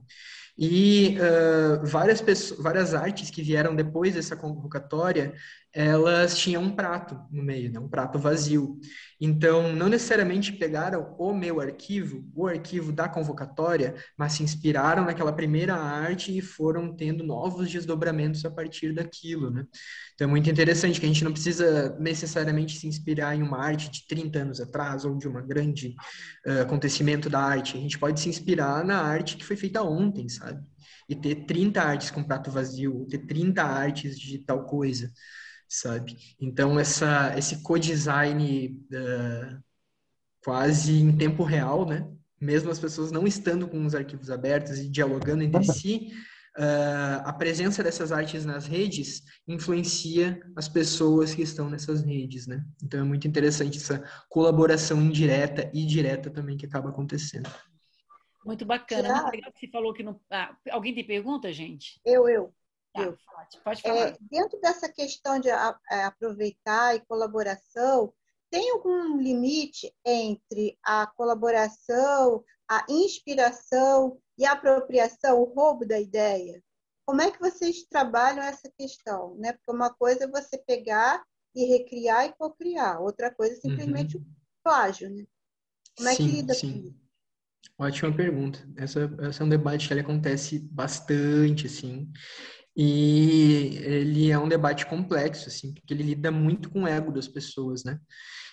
[0.59, 5.33] E uh, várias, pessoas, várias artes que vieram depois dessa convocatória,
[5.79, 7.79] elas tinham um prato no meio, né?
[7.79, 8.81] um prato vazio.
[9.21, 15.33] Então, não necessariamente pegaram o meu arquivo, o arquivo da convocatória, mas se inspiraram naquela
[15.33, 19.65] primeira arte e foram tendo novos desdobramentos a partir daquilo, né?
[20.15, 23.89] Então, é muito interessante que a gente não precisa necessariamente se inspirar em uma arte
[23.89, 25.95] de 30 anos atrás ou de um grande
[26.45, 27.77] uh, acontecimento da arte.
[27.77, 30.61] A gente pode se inspirar na arte que foi feita ontem, sabe?
[31.09, 35.09] E ter 30 artes com prato vazio, ter 30 artes de tal coisa
[35.69, 36.17] sabe?
[36.41, 39.63] Então, essa, esse co-design uh,
[40.43, 42.11] quase em tempo real, né?
[42.41, 46.13] Mesmo as pessoas não estando com os arquivos abertos e dialogando entre si,
[46.57, 52.65] uh, a presença dessas artes nas redes influencia as pessoas que estão nessas redes, né?
[52.83, 57.51] Então, é muito interessante essa colaboração indireta e direta também que acaba acontecendo.
[58.45, 59.23] Muito bacana.
[59.23, 60.19] Muito legal que você falou que não...
[60.31, 62.01] Ah, alguém tem pergunta, gente?
[62.07, 62.55] Eu, eu.
[62.93, 63.15] Tá,
[63.65, 64.09] pode falar.
[64.09, 68.13] É, dentro dessa questão de a, a, é, aproveitar e colaboração,
[68.51, 76.63] tem algum limite entre a colaboração, a inspiração e a apropriação, o roubo da ideia?
[77.07, 79.35] Como é que vocês trabalham essa questão?
[79.37, 79.53] Né?
[79.53, 81.25] Porque uma coisa é você pegar
[81.55, 84.23] e recriar e cocriar, outra coisa é simplesmente uhum.
[84.23, 85.11] o plágio.
[85.11, 85.27] Né?
[85.97, 86.73] Como é sim, que lida sim.
[86.73, 87.09] com isso?
[87.79, 88.59] Ótima pergunta.
[88.77, 92.11] Essa, essa é um debate que ele acontece bastante, assim.
[92.81, 97.27] E ele é um debate complexo, assim, porque ele lida muito com o ego das
[97.27, 97.99] pessoas, né?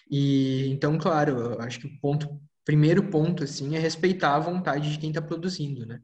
[0.10, 4.98] E então, claro, acho que o ponto, primeiro ponto, assim, é respeitar a vontade de
[4.98, 6.00] quem está produzindo, né?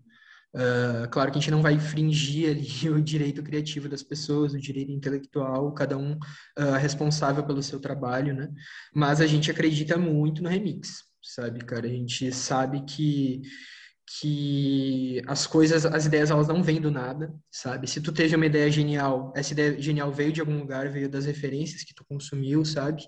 [0.54, 4.60] Uh, claro que a gente não vai infringir ali o direito criativo das pessoas, o
[4.60, 8.50] direito intelectual, cada um uh, responsável pelo seu trabalho, né?
[8.94, 11.88] Mas a gente acredita muito no remix, sabe, cara?
[11.88, 13.42] A gente sabe que
[14.20, 17.88] que as coisas, as ideias, elas não vêm do nada, sabe?
[17.88, 21.26] Se tu teve uma ideia genial, essa ideia genial veio de algum lugar, veio das
[21.26, 23.04] referências que tu consumiu, sabe?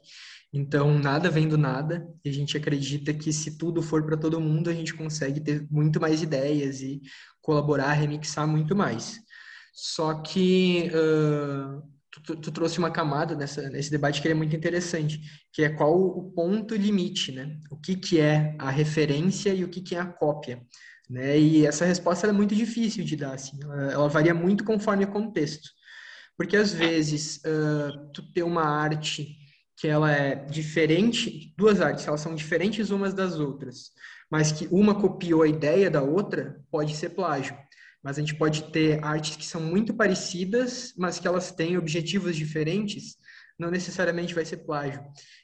[0.53, 4.39] Então, nada vem do nada, e a gente acredita que se tudo for para todo
[4.39, 7.01] mundo, a gente consegue ter muito mais ideias e
[7.41, 9.19] colaborar, remixar muito mais.
[9.73, 11.81] Só que uh,
[12.23, 15.19] tu, tu, trouxe uma camada nessa, nesse debate que é muito interessante,
[15.51, 17.59] que é qual o ponto limite, né?
[17.71, 20.61] O que, que é a referência e o que, que é a cópia.
[21.09, 21.39] Né?
[21.39, 25.11] E essa resposta é muito difícil de dar, assim, ela, ela varia muito conforme o
[25.11, 25.69] contexto.
[26.38, 29.38] Porque às vezes uh, tu ter uma arte
[29.77, 33.91] que ela é diferente, duas artes, elas são diferentes umas das outras,
[34.31, 37.55] mas que uma copiou a ideia da outra, pode ser plágio.
[38.01, 42.35] Mas a gente pode ter artes que são muito parecidas, mas que elas têm objetivos
[42.35, 43.15] diferentes,
[43.57, 45.03] não necessariamente vai ser plágio.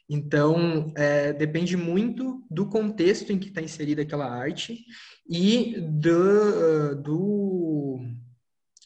[0.09, 4.83] Então, é, depende muito do contexto em que está inserida aquela arte
[5.29, 7.99] e do, do,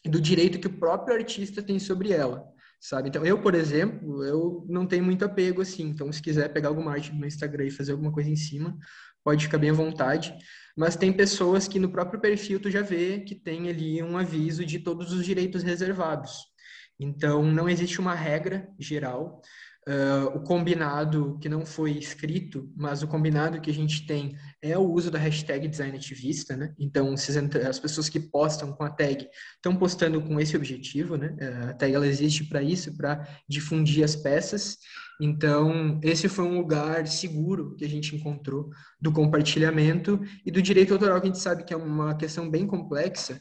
[0.04, 3.08] do direito que o próprio artista tem sobre ela sabe?
[3.08, 5.84] Então, eu, por exemplo, eu não tenho muito apego assim.
[5.84, 8.76] Então, se quiser pegar alguma arte meu Instagram e fazer alguma coisa em cima,
[9.24, 10.36] pode ficar bem à vontade.
[10.76, 14.66] Mas tem pessoas que no próprio perfil tu já vê que tem ali um aviso
[14.66, 16.53] de todos os direitos reservados.
[16.98, 19.40] Então, não existe uma regra geral.
[19.86, 24.78] Uh, o combinado que não foi escrito, mas o combinado que a gente tem é
[24.78, 26.72] o uso da hashtag design ativista, né?
[26.78, 31.36] Então, as pessoas que postam com a tag estão postando com esse objetivo, né?
[31.38, 34.78] Uh, a tag ela existe para isso, para difundir as peças.
[35.20, 40.94] Então, esse foi um lugar seguro que a gente encontrou do compartilhamento e do direito
[40.94, 43.40] autoral, que a gente sabe que é uma questão bem complexa,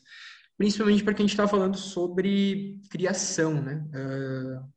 [0.58, 3.86] principalmente para quem a gente está falando sobre criação, né?
[3.94, 4.74] Uh,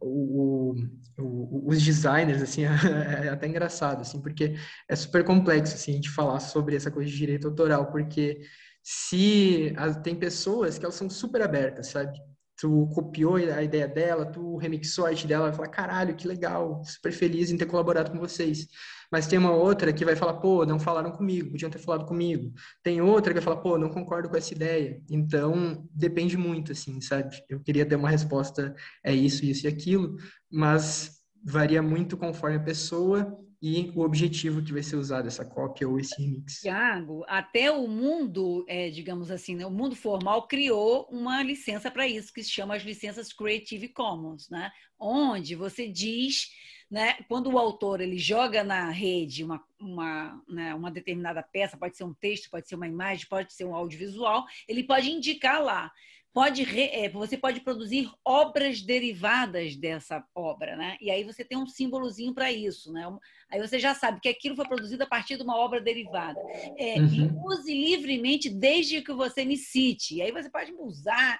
[0.00, 0.74] o,
[1.18, 4.56] o, os designers, assim, é, até engraçado, assim, porque
[4.88, 8.40] é super complexo, assim, a gente falar sobre essa coisa de direito autoral, porque
[8.82, 12.18] se tem pessoas que elas são super abertas, sabe?
[12.56, 16.82] tu copiou a ideia dela, tu remixou a arte dela, vai falar, caralho, que legal,
[16.84, 18.68] super feliz em ter colaborado com vocês.
[19.14, 22.52] Mas tem uma outra que vai falar, pô, não falaram comigo, podiam ter falado comigo.
[22.82, 25.00] Tem outra que vai falar, pô, não concordo com essa ideia.
[25.08, 27.40] Então, depende muito, assim, sabe?
[27.48, 28.74] Eu queria ter uma resposta,
[29.04, 30.16] é isso, isso e aquilo,
[30.50, 35.88] mas varia muito conforme a pessoa e o objetivo que vai ser usado essa cópia
[35.88, 36.62] ou esse remix.
[36.62, 42.08] Tiago, até o mundo, é, digamos assim, né, o mundo formal criou uma licença para
[42.08, 44.72] isso, que se chama as licenças Creative Commons, né?
[44.98, 46.48] onde você diz,
[46.90, 51.96] né, quando o autor ele joga na rede uma, uma, né, uma determinada peça, pode
[51.96, 55.90] ser um texto, pode ser uma imagem, pode ser um audiovisual, ele pode indicar lá
[56.34, 60.96] pode é, você pode produzir obras derivadas dessa obra, né?
[61.00, 63.08] E aí você tem um símbolozinho para isso, né?
[63.48, 66.40] Aí você já sabe que aquilo foi produzido a partir de uma obra derivada.
[66.76, 67.40] É, uhum.
[67.46, 70.16] Use livremente desde que você me cite.
[70.16, 71.38] E aí você pode usar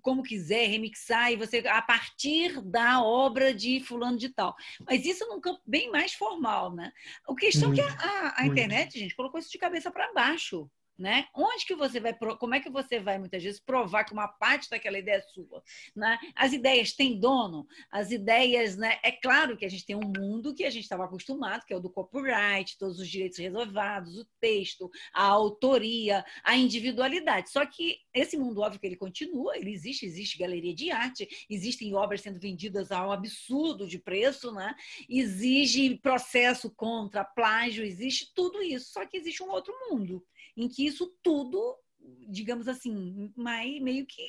[0.00, 4.56] como quiser, remixar e você a partir da obra de fulano de tal.
[4.84, 6.90] Mas isso num campo bem mais formal, né?
[7.28, 10.68] A questão muito, é que a, a internet, gente, colocou isso de cabeça para baixo
[10.98, 11.26] né?
[11.34, 14.68] Onde que você vai, como é que você vai muitas vezes provar que uma parte
[14.68, 15.62] daquela ideia é sua,
[15.96, 16.18] né?
[16.34, 18.98] As ideias têm dono, as ideias, né?
[19.02, 21.76] É claro que a gente tem um mundo que a gente estava acostumado, que é
[21.76, 27.50] o do copyright, todos os direitos reservados, o texto, a autoria, a individualidade.
[27.50, 31.94] Só que esse mundo óbvio que ele continua, ele existe, existe galeria de arte, existem
[31.94, 34.74] obras sendo vendidas a um absurdo de preço, né?
[35.08, 38.92] Exige processo contra plágio, existe tudo isso.
[38.92, 40.22] Só que existe um outro mundo
[40.56, 41.76] em que isso tudo,
[42.28, 44.22] digamos assim, meio que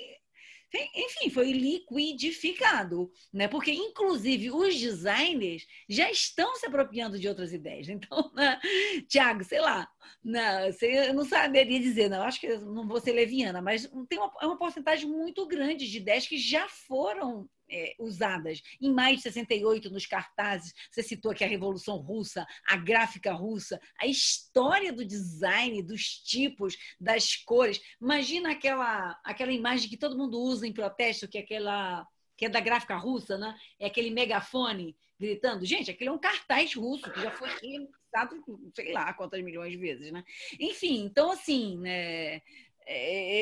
[0.96, 3.48] enfim, foi liquidificado, né?
[3.48, 7.88] Porque inclusive os designers já estão se apropriando de outras ideias.
[7.94, 8.60] Então, né?
[9.08, 9.88] Tiago, sei lá,
[10.24, 14.32] não, eu não saberia dizer, não, acho que não vou ser leviana, mas tem uma,
[14.42, 18.62] é uma porcentagem muito grande de ideias que já foram é, usadas.
[18.80, 23.82] Em maio de 68, nos cartazes, você citou aqui a Revolução Russa, a gráfica russa,
[24.00, 27.82] a história do design, dos tipos, das cores.
[28.00, 32.50] Imagina aquela, aquela imagem que todo mundo usa em protesto, que é aquela que é
[32.50, 33.56] da gráfica russa, né?
[33.80, 35.66] É aquele megafone gritando.
[35.66, 38.44] Gente, aquele é um cartaz russo que já foi remixado,
[38.76, 40.24] sei lá quantas milhões de vezes, né?
[40.60, 42.42] Enfim, então assim, né?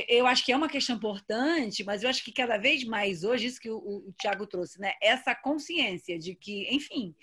[0.07, 3.47] Eu acho que é uma questão importante, mas eu acho que cada vez mais hoje,
[3.47, 4.93] isso que o, o Tiago trouxe, né?
[5.01, 7.15] Essa consciência de que, enfim,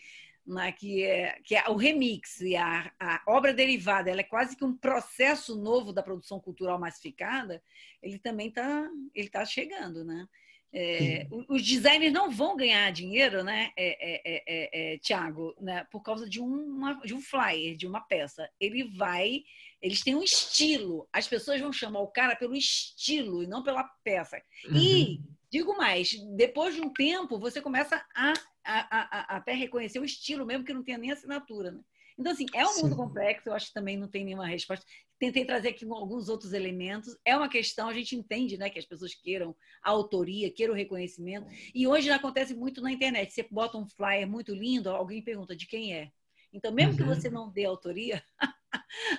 [0.48, 4.56] né, que, é, que é o remix e a, a, obra derivada, ela é quase
[4.56, 7.62] que um processo novo da produção cultural massificada,
[8.02, 8.88] ele também está
[9.30, 10.26] tá chegando, né?
[10.70, 16.28] É, os designers não vão ganhar dinheiro, né, é, é, é, Tiago, né, por causa
[16.28, 18.50] de, uma, de um flyer, de uma peça.
[18.60, 19.44] Ele vai
[19.80, 21.08] eles têm um estilo.
[21.12, 24.40] As pessoas vão chamar o cara pelo estilo e não pela peça.
[24.66, 24.76] Uhum.
[24.76, 28.32] E, digo mais, depois de um tempo, você começa a,
[28.64, 31.70] a, a, a, até reconhecer o estilo, mesmo que não tenha nem assinatura.
[31.70, 31.80] Né?
[32.18, 32.82] Então, assim, é um Sim.
[32.82, 34.84] mundo complexo, eu acho que também não tem nenhuma resposta.
[35.20, 37.16] Tentei trazer aqui alguns outros elementos.
[37.24, 40.76] É uma questão, a gente entende né, que as pessoas queiram a autoria, queiram o
[40.76, 41.46] reconhecimento.
[41.72, 43.32] E hoje acontece muito na internet.
[43.32, 46.10] Você bota um flyer muito lindo, alguém pergunta de quem é.
[46.52, 46.96] Então, mesmo uhum.
[46.96, 48.22] que você não dê autoria,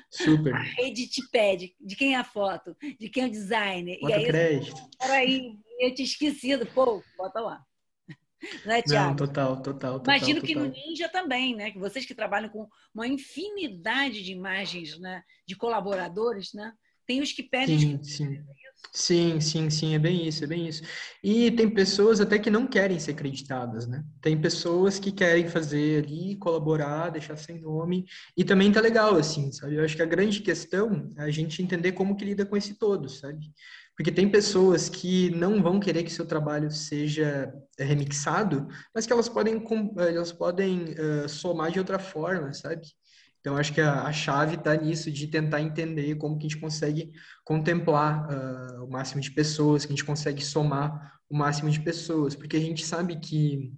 [0.10, 0.54] Super.
[0.54, 4.00] A rede te pede de quem é a foto, de quem é o designer.
[4.00, 4.90] Bota e aí, crédito.
[4.98, 6.66] Peraí, eu tinha esquecido.
[6.68, 7.64] Pô, bota lá.
[8.66, 9.10] Não é, Tiago?
[9.10, 10.16] Não, total, total, total.
[10.16, 10.48] Imagino total.
[10.48, 11.72] que no Ninja também, né?
[11.72, 15.24] Que vocês que trabalham com uma infinidade de imagens, né?
[15.46, 16.74] De colaboradores, né?
[17.06, 17.80] Tem os que pedem.
[17.80, 18.44] Sim, sim.
[18.92, 20.82] Sim, sim, sim, é bem isso, é bem isso.
[21.24, 24.04] E tem pessoas até que não querem ser acreditadas, né?
[24.20, 29.52] Tem pessoas que querem fazer ali, colaborar, deixar sem nome, e também tá legal, assim,
[29.52, 29.76] sabe?
[29.76, 32.80] Eu acho que a grande questão é a gente entender como que lida com esse
[32.80, 33.52] todo, sabe?
[33.96, 39.30] Porque tem pessoas que não vão querer que seu trabalho seja remixado, mas que elas
[39.30, 39.62] podem,
[39.98, 40.86] elas podem
[41.26, 42.88] uh, somar de outra forma, sabe?
[43.40, 46.60] Então, acho que a, a chave está nisso, de tentar entender como que a gente
[46.60, 47.12] consegue
[47.44, 52.36] contemplar uh, o máximo de pessoas, que a gente consegue somar o máximo de pessoas,
[52.36, 53.72] porque a gente sabe que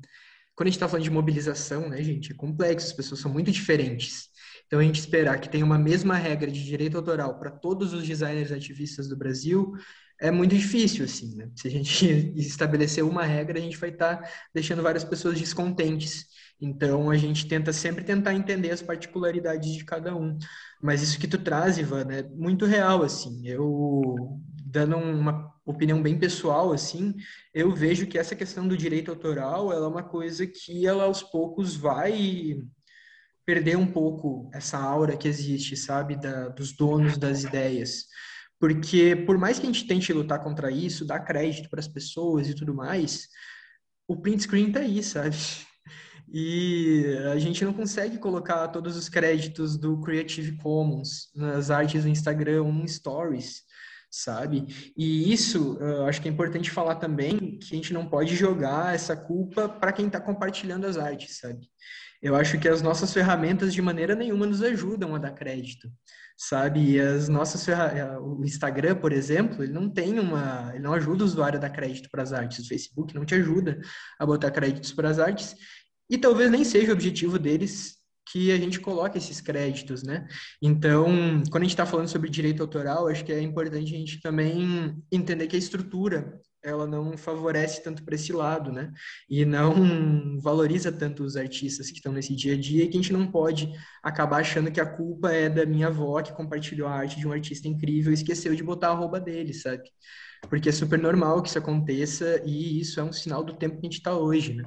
[0.55, 3.51] quando a gente está falando de mobilização, né, gente, é complexo, as pessoas são muito
[3.51, 4.29] diferentes.
[4.65, 8.07] Então, a gente esperar que tenha uma mesma regra de direito autoral para todos os
[8.07, 9.73] designers ativistas do Brasil
[10.21, 11.49] é muito difícil, assim, né?
[11.55, 12.05] Se a gente
[12.37, 16.27] estabelecer uma regra, a gente vai estar tá deixando várias pessoas descontentes.
[16.61, 20.37] Então, a gente tenta sempre tentar entender as particularidades de cada um.
[20.79, 23.47] Mas isso que tu traz, Ivan, é muito real, assim.
[23.47, 27.15] Eu, dando uma opinião bem pessoal, assim,
[27.51, 31.23] eu vejo que essa questão do direito autoral, ela é uma coisa que ela, aos
[31.23, 32.61] poucos, vai
[33.43, 38.05] perder um pouco essa aura que existe, sabe, da, dos donos das ideias.
[38.61, 42.47] Porque, por mais que a gente tente lutar contra isso, dar crédito para as pessoas
[42.47, 43.27] e tudo mais,
[44.07, 45.35] o print screen tá aí, sabe?
[46.33, 52.09] E a gente não consegue colocar todos os créditos do Creative Commons nas artes do
[52.09, 53.63] Instagram ou no Stories,
[54.09, 54.65] sabe?
[54.95, 58.95] E isso, eu acho que é importante falar também que a gente não pode jogar
[58.95, 61.67] essa culpa para quem está compartilhando as artes, sabe?
[62.21, 65.91] Eu acho que as nossas ferramentas de maneira nenhuma nos ajudam a dar crédito,
[66.41, 66.93] sabe?
[66.93, 71.23] E as nossas ferramentas, o Instagram, por exemplo, ele não tem uma, ele não ajuda
[71.23, 72.65] o usuário a dar crédito para as artes.
[72.65, 73.79] O Facebook não te ajuda
[74.17, 75.55] a botar créditos para as artes.
[76.09, 77.95] E talvez nem seja o objetivo deles
[78.31, 80.27] que a gente coloque esses créditos, né?
[80.59, 81.05] Então,
[81.51, 84.97] quando a gente está falando sobre direito autoral, acho que é importante a gente também
[85.11, 88.91] entender que a estrutura ela não favorece tanto para esse lado, né?
[89.29, 89.73] E não
[90.41, 93.31] valoriza tanto os artistas que estão nesse dia a dia e que a gente não
[93.31, 93.71] pode
[94.03, 97.31] acabar achando que a culpa é da minha avó que compartilhou a arte de um
[97.31, 99.89] artista incrível e esqueceu de botar a roupa dele, sabe?
[100.49, 103.87] Porque é super normal que isso aconteça e isso é um sinal do tempo que
[103.87, 104.63] a gente está hoje, né?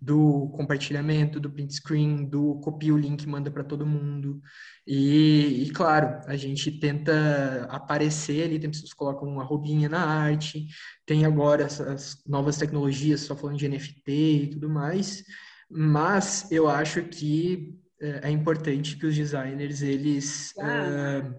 [0.00, 4.40] do compartilhamento, do print screen, do copia o link, manda para todo mundo.
[4.86, 10.04] E, e, claro, a gente tenta aparecer ali, tem pessoas que colocam uma roubinha na
[10.04, 10.68] arte,
[11.04, 15.24] tem agora essas novas tecnologias, só falando de NFT e tudo mais,
[15.68, 21.34] mas eu acho que é, é importante que os designers, eles uh,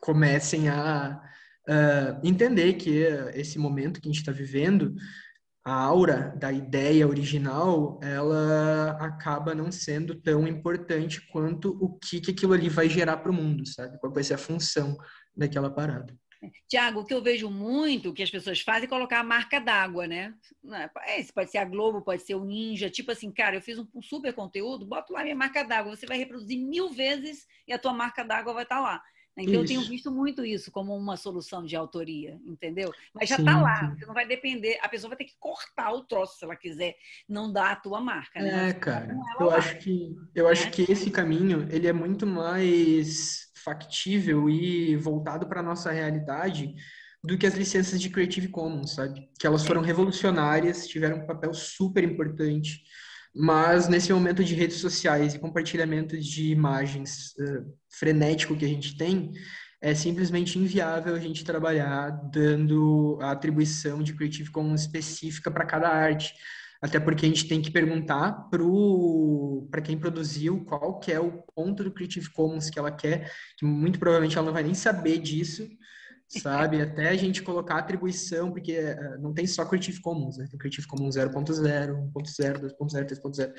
[0.00, 1.20] comecem a
[1.68, 3.02] uh, entender que
[3.34, 4.94] esse momento que a gente está vivendo
[5.64, 12.30] a aura da ideia original, ela acaba não sendo tão importante quanto o que, que
[12.30, 13.98] aquilo ali vai gerar para o mundo, sabe?
[13.98, 14.96] Qual vai ser a função
[15.36, 16.18] daquela parada.
[16.68, 20.06] Tiago, o que eu vejo muito que as pessoas fazem é colocar a marca d'água,
[20.06, 20.34] né?
[21.04, 24.02] É, pode ser a Globo, pode ser o Ninja, tipo assim, cara, eu fiz um
[24.02, 27.92] super conteúdo, boto lá minha marca d'água, você vai reproduzir mil vezes e a tua
[27.92, 29.02] marca d'água vai estar tá lá.
[29.42, 29.62] Então, isso.
[29.62, 32.92] eu tenho visto muito isso como uma solução de autoria, entendeu?
[33.14, 36.04] Mas já está lá, você não vai depender, a pessoa vai ter que cortar o
[36.04, 36.96] troço se ela quiser
[37.28, 38.70] não dar a tua marca, né?
[38.70, 40.70] É, cara, eu acho que eu acho né?
[40.70, 46.74] que esse caminho, ele é muito mais factível e voltado para a nossa realidade
[47.22, 49.28] do que as licenças de Creative Commons, sabe?
[49.38, 52.82] Que elas foram revolucionárias, tiveram um papel super importante
[53.34, 58.96] mas nesse momento de redes sociais e compartilhamento de imagens uh, frenético que a gente
[58.96, 59.32] tem,
[59.80, 65.88] é simplesmente inviável a gente trabalhar dando a atribuição de Creative Commons específica para cada
[65.88, 66.34] arte.
[66.82, 71.84] Até porque a gente tem que perguntar para quem produziu qual que é o ponto
[71.84, 75.68] do Creative Commons que ela quer, que muito provavelmente ela não vai nem saber disso,
[76.38, 76.80] sabe?
[76.80, 80.46] Até a gente colocar atribuição, porque uh, não tem só Creative Commons, né?
[80.48, 83.52] Tem Creative Commons 0.0, 1.0, 2.0, 3.0.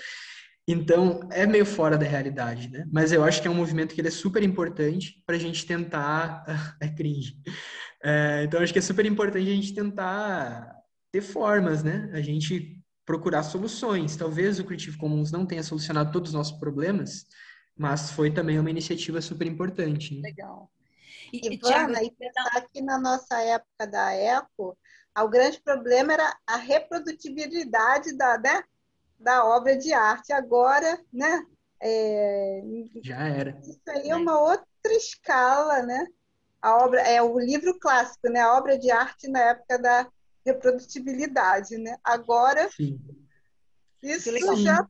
[0.68, 2.86] Então, é meio fora da realidade, né?
[2.92, 5.66] Mas eu acho que é um movimento que ele é super importante para a gente
[5.66, 6.46] tentar...
[6.80, 7.36] é cringe.
[8.04, 10.76] É, então, acho que é super importante a gente tentar
[11.12, 12.10] ter formas, né?
[12.14, 14.16] A gente procurar soluções.
[14.16, 17.26] Talvez o Creative Commons não tenha solucionado todos os nossos problemas,
[17.78, 20.16] mas foi também uma iniciativa super importante.
[20.16, 20.30] Né?
[20.30, 20.72] Legal.
[21.32, 24.78] E, Ivana, e pensar que na nossa época da ECO,
[25.18, 28.64] o grande problema era a reprodutibilidade da, né,
[29.20, 30.34] da obra de arte.
[30.34, 31.46] Agora, né?
[31.82, 32.62] É,
[33.04, 33.60] Já era.
[33.62, 36.08] Isso aí é uma outra escala, né?
[36.62, 38.40] A obra é o livro clássico, né?
[38.40, 40.08] A obra de arte na época da
[40.46, 41.98] reprodutibilidade, né?
[42.04, 43.00] Agora Sim.
[44.02, 44.32] Isso
[44.64, 44.88] já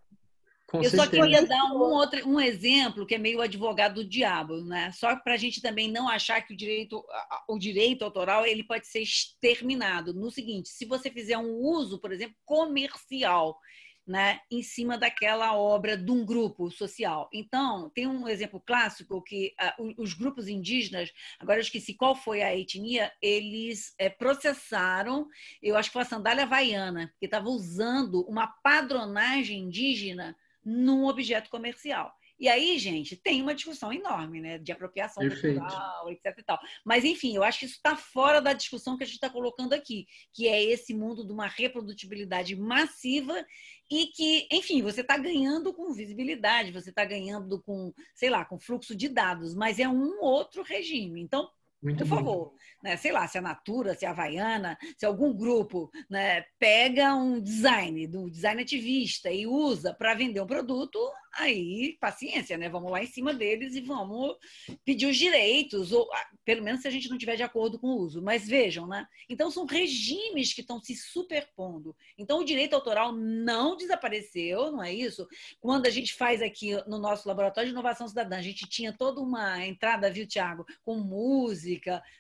[0.72, 1.04] com eu certeza.
[1.04, 4.90] só queria dar um outro um exemplo que é meio advogado do diabo, né?
[4.94, 7.04] Só para a gente também não achar que o direito
[7.50, 10.14] o direito autoral ele pode ser exterminado.
[10.14, 13.60] No seguinte, se você fizer um uso, por exemplo, comercial
[14.08, 17.30] né, em cima daquela obra de um grupo social.
[17.32, 22.42] Então, tem um exemplo clássico que uh, os grupos indígenas, agora eu esqueci qual foi
[22.42, 25.28] a etnia, eles é, processaram,
[25.62, 31.50] eu acho que foi a sandália havaiana, que estava usando uma padronagem indígena num objeto
[31.50, 32.14] comercial.
[32.42, 35.60] E aí, gente, tem uma discussão enorme, né, de apropriação Perfeito.
[35.60, 36.60] cultural, etc e tal.
[36.84, 39.74] Mas, enfim, eu acho que isso está fora da discussão que a gente está colocando
[39.74, 43.46] aqui, que é esse mundo de uma reprodutibilidade massiva
[43.92, 48.60] e que, enfim, você está ganhando com visibilidade, você está ganhando com, sei lá, com
[48.60, 51.22] fluxo de dados, mas é um outro regime.
[51.22, 51.48] Então,
[51.82, 52.54] muito Por favor,
[52.84, 52.96] né?
[52.96, 58.06] sei lá, se a Natura, se a Havaiana, se algum grupo né, pega um design,
[58.06, 61.00] do design ativista e usa para vender um produto,
[61.34, 62.70] aí paciência, né?
[62.70, 64.36] Vamos lá em cima deles e vamos
[64.84, 67.88] pedir os direitos, ou ah, pelo menos se a gente não tiver de acordo com
[67.88, 68.22] o uso.
[68.22, 69.08] Mas vejam, né?
[69.30, 71.96] Então são regimes que estão se superpondo.
[72.18, 75.28] Então o direito autoral não desapareceu, não é isso?
[75.60, 79.22] Quando a gente faz aqui no nosso laboratório de inovação cidadã, a gente tinha toda
[79.22, 81.71] uma entrada, viu, Tiago, com música.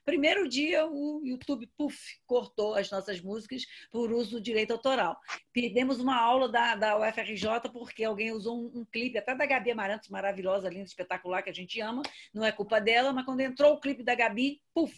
[0.05, 5.17] Primeiro dia o YouTube, puf, cortou as nossas músicas por uso do direito autoral.
[5.51, 9.71] Perdemos uma aula da, da UFRJ porque alguém usou um, um clipe, até da Gabi
[9.71, 12.01] Amarantos, maravilhosa, linda, espetacular, que a gente ama,
[12.33, 14.95] não é culpa dela, mas quando entrou o clipe da Gabi, puf,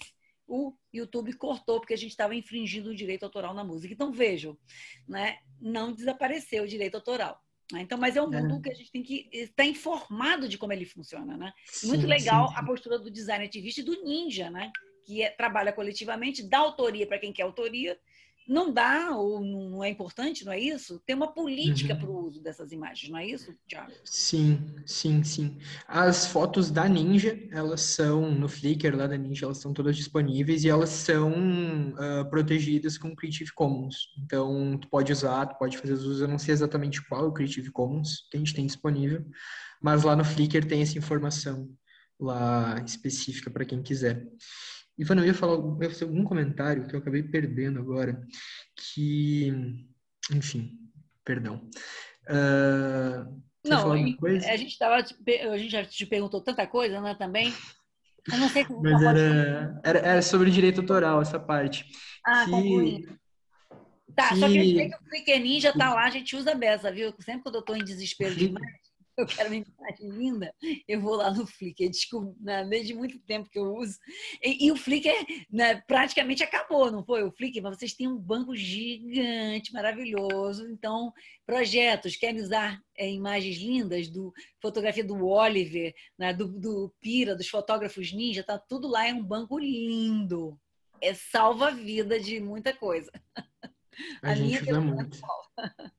[0.47, 3.93] o YouTube cortou porque a gente estava infringindo o direito autoral na música.
[3.93, 4.57] Então vejam,
[5.07, 5.37] né?
[5.59, 7.42] não desapareceu o direito autoral.
[7.73, 7.81] Né?
[7.81, 8.61] Então, mas é um mundo é.
[8.61, 11.51] que a gente tem que estar informado de como ele funciona, né?
[11.65, 12.59] Sim, Muito legal sim, sim.
[12.59, 14.71] a postura do design ativista e do ninja, né?
[15.03, 17.97] Que é, trabalha coletivamente, dá autoria para quem quer autoria
[18.47, 21.01] não dá ou não é importante, não é isso?
[21.05, 21.99] Tem uma política uhum.
[21.99, 23.91] para o uso dessas imagens, não é isso, Thiago?
[24.03, 25.57] Sim, sim, sim.
[25.87, 30.63] As fotos da Ninja, elas são no Flickr lá da Ninja, elas estão todas disponíveis
[30.63, 34.09] e elas são uh, protegidas com Creative Commons.
[34.23, 37.33] Então, tu pode usar, tu pode fazer uso, eu não sei exatamente qual é o
[37.33, 39.25] Creative Commons que a gente tem disponível,
[39.81, 41.69] mas lá no Flickr tem essa informação
[42.19, 44.25] lá específica para quem quiser.
[44.97, 48.21] Ivana, eu ia falar, eu ia fazer algum comentário que eu acabei perdendo agora,
[48.75, 49.51] que,
[50.31, 50.77] enfim,
[51.23, 51.69] perdão.
[52.29, 53.97] Uh, não, a
[54.57, 57.53] gente tava, a gente já te perguntou tanta coisa, né, também.
[58.31, 61.85] Eu não sei como Mas era, era, era, sobre direito autoral, essa parte.
[62.25, 63.05] Ah, que,
[64.15, 64.39] Tá, que...
[64.39, 67.13] só que eu sei que o Flickr Ninja tá lá, a gente usa beça, viu?
[67.19, 68.82] Sempre quando eu tô em desespero demais,
[69.17, 70.55] eu quero uma imagem linda,
[70.87, 71.89] eu vou lá no Flickr.
[71.89, 73.97] Desculpa, né, desde muito tempo que eu uso.
[74.41, 75.13] E, e o Flickr
[75.51, 77.23] né, praticamente acabou, não foi?
[77.23, 80.67] O Flickr, mas vocês têm um banco gigante, maravilhoso.
[80.69, 81.13] Então,
[81.45, 87.47] projetos, querem usar é, imagens lindas, do fotografia do Oliver, né, do, do Pira, dos
[87.47, 90.59] fotógrafos ninja, tá tudo lá, é um banco lindo.
[91.01, 93.11] É salva a vida de muita coisa.
[94.23, 95.19] A, a gente usa muito.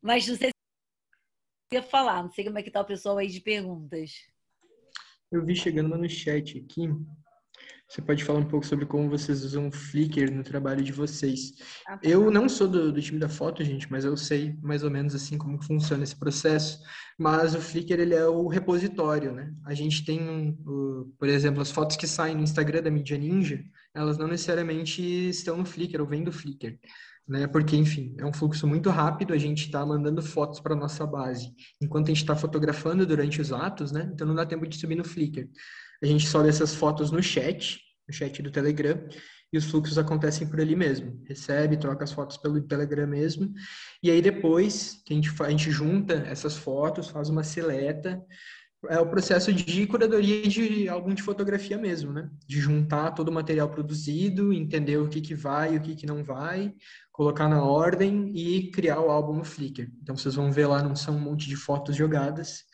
[0.00, 0.52] Mas não sei
[1.72, 2.22] ia falar.
[2.22, 4.12] Não sei como é que tá o pessoal aí de perguntas.
[5.30, 6.88] Eu vi chegando no chat aqui.
[7.88, 11.54] Você pode falar um pouco sobre como vocês usam o Flickr no trabalho de vocês.
[11.86, 12.06] Ah, tá.
[12.06, 15.14] Eu não sou do, do, time da foto, gente, mas eu sei mais ou menos
[15.14, 16.82] assim como funciona esse processo.
[17.18, 19.50] Mas o Flickr ele é o repositório, né?
[19.64, 23.64] A gente tem, um, por exemplo, as fotos que saem no Instagram da mídia Ninja,
[23.94, 26.78] elas não necessariamente estão no Flickr ou vêm do Flickr
[27.28, 27.46] né?
[27.46, 31.52] Porque, enfim, é um fluxo muito rápido, a gente está mandando fotos para nossa base,
[31.80, 34.10] enquanto a gente está fotografando durante os atos, né?
[34.14, 35.48] Então não dá tempo de subir no Flickr.
[36.02, 38.98] A gente sobe essas fotos no chat, no chat do Telegram,
[39.52, 41.22] e os fluxos acontecem por ali mesmo.
[41.26, 43.52] Recebe, troca as fotos pelo Telegram mesmo,
[44.02, 48.22] e aí depois a gente, a gente junta essas fotos, faz uma seleta,
[48.86, 52.30] é o processo de curadoria de álbum de fotografia mesmo, né?
[52.46, 56.06] De juntar todo o material produzido, entender o que, que vai e o que, que
[56.06, 56.72] não vai,
[57.10, 59.90] colocar na ordem e criar o álbum no Flickr.
[60.00, 62.64] Então vocês vão ver lá, não são um monte de fotos jogadas,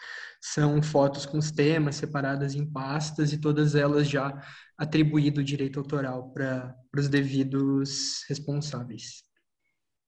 [0.42, 4.42] são fotos com os temas separadas em pastas e todas elas já
[4.76, 9.22] atribuído direito autoral para os devidos responsáveis.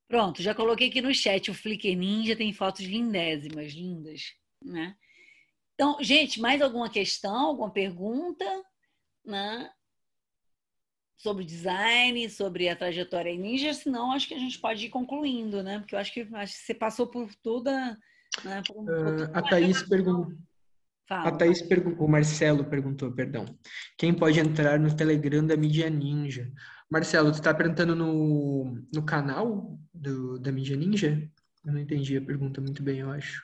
[0.08, 4.20] Pronto, já coloquei aqui no chat, o Flickr Ninja tem fotos lindésimas, lindas,
[4.62, 4.94] né?
[5.76, 8.44] Então, gente, mais alguma questão, alguma pergunta?
[9.22, 9.70] Né?
[11.18, 15.78] Sobre design, sobre a trajetória ninja, senão acho que a gente pode ir concluindo, né?
[15.78, 17.96] Porque eu acho que, acho que você passou por toda.
[18.42, 20.34] Né, por, uh, a Thaís perguntou.
[21.08, 23.44] A Thaís perguntou, o Marcelo perguntou, perdão.
[23.98, 26.50] Quem pode entrar no Telegram da Mídia Ninja?
[26.90, 31.30] Marcelo, tu está perguntando no, no canal do, da Mídia Ninja?
[31.64, 33.42] Eu não entendi a pergunta muito bem, eu acho.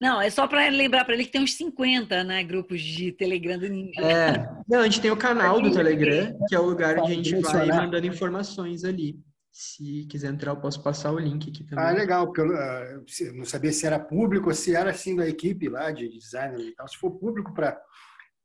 [0.00, 3.58] Não, é só para lembrar para ele que tem uns 50 né, grupos de Telegram
[3.58, 4.00] do Ninja.
[4.00, 7.14] É, não, a gente tem o canal do Telegram, que é o lugar onde a
[7.14, 9.18] gente vai mandando informações ali.
[9.50, 11.82] Se quiser entrar, eu posso passar o link aqui também.
[11.82, 15.26] Ah, legal, porque eu, uh, não sabia se era público ou se era assim da
[15.26, 16.86] equipe lá de designer e tal.
[16.86, 17.80] Se for público para,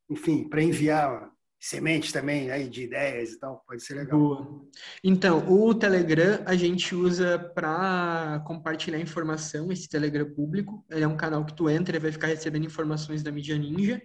[0.09, 1.29] enfim, para enviar
[1.61, 4.19] sementes também aí de ideias e tal, pode ser legal.
[4.19, 4.65] Boa.
[5.03, 10.83] Então, o Telegram a gente usa para compartilhar informação, esse Telegram público.
[10.89, 14.01] Ele é um canal que tu entra e vai ficar recebendo informações da mídia ninja.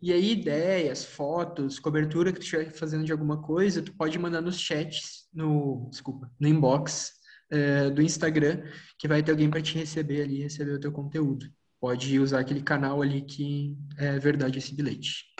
[0.00, 4.40] E aí, ideias, fotos, cobertura que tu estiver fazendo de alguma coisa, tu pode mandar
[4.40, 7.14] nos chats, no, desculpa, no inbox
[7.50, 8.62] é, do Instagram,
[8.96, 11.46] que vai ter alguém para te receber ali, receber o teu conteúdo.
[11.80, 15.31] Pode usar aquele canal ali que é verdade esse bilhete.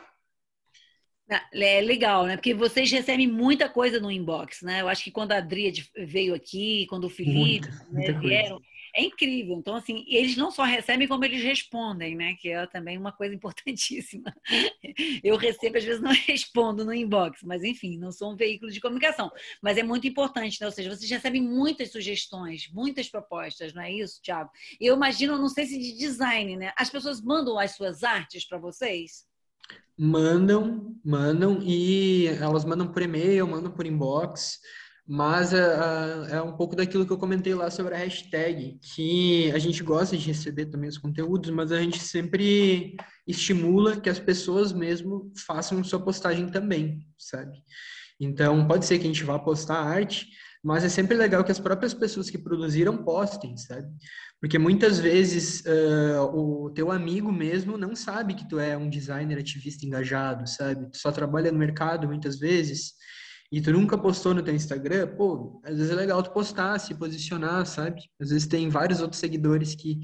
[1.53, 2.37] É legal, né?
[2.37, 4.81] Porque vocês recebem muita coisa no inbox, né?
[4.81, 8.61] Eu acho que quando a Adriade veio aqui, quando o Felipe muita, muita né, vieram,
[8.95, 9.57] é incrível.
[9.57, 12.35] Então, assim, eles não só recebem, como eles respondem, né?
[12.35, 14.35] Que é também uma coisa importantíssima.
[15.25, 18.81] Eu recebo, às vezes não respondo no inbox, mas enfim, não sou um veículo de
[18.81, 19.31] comunicação.
[19.63, 20.67] Mas é muito importante, né?
[20.67, 24.51] Ou seja, vocês recebem muitas sugestões, muitas propostas, não é isso, Thiago?
[24.81, 26.73] Eu imagino, não sei se de design, né?
[26.77, 29.32] As pessoas mandam as suas artes para vocês?
[29.99, 34.59] Mandam, mandam e elas mandam por e-mail, mandam por inbox,
[35.07, 39.59] mas é, é, um pouco daquilo que eu comentei lá sobre a hashtag, que a
[39.59, 44.73] gente gosta de receber também os conteúdos, mas a gente sempre estimula que as pessoas
[44.73, 47.63] mesmo façam sua postagem também, sabe?
[48.19, 50.29] Então, pode ser que a gente vá postar arte,
[50.63, 53.89] mas é sempre legal que as próprias pessoas que produziram postem, sabe?
[54.41, 59.39] Porque muitas vezes uh, o teu amigo mesmo não sabe que tu é um designer
[59.39, 60.91] ativista engajado, sabe?
[60.91, 62.95] Tu só trabalha no mercado muitas vezes
[63.53, 66.95] e tu nunca postou no teu Instagram, pô, às vezes é legal tu postar, se
[66.95, 68.01] posicionar, sabe?
[68.19, 70.01] Às vezes tem vários outros seguidores que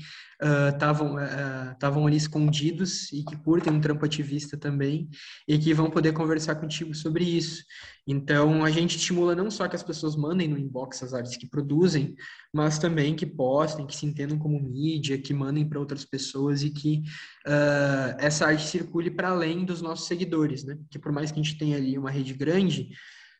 [0.74, 5.08] estavam uh, uh, ali escondidos e que curtem um trampo ativista também
[5.48, 7.64] e que vão poder conversar contigo sobre isso.
[8.06, 11.48] Então, a gente estimula não só que as pessoas mandem no inbox as artes que
[11.48, 12.14] produzem,
[12.52, 16.68] mas também que postem, que se entendam como mídia, que mandem para outras pessoas e
[16.68, 17.02] que
[17.46, 20.78] uh, essa arte circule para além dos nossos seguidores, né?
[20.90, 22.90] Que por mais que a gente tenha ali uma rede grande,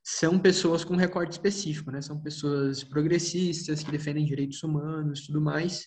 [0.02, 2.00] são pessoas com recorte específico, né?
[2.00, 5.86] São pessoas progressistas que defendem direitos humanos, tudo mais.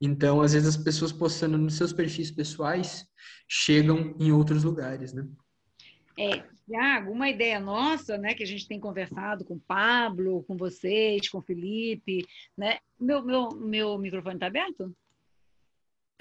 [0.00, 3.06] Então, às vezes as pessoas postando nos seus perfis pessoais
[3.48, 5.26] chegam em outros lugares, né?
[6.18, 11.28] É, Tiago, uma ideia nossa, né, que a gente tem conversado com Pablo, com vocês,
[11.28, 12.26] com Felipe,
[12.56, 12.78] né?
[13.00, 14.94] Meu, meu, meu microfone está aberto?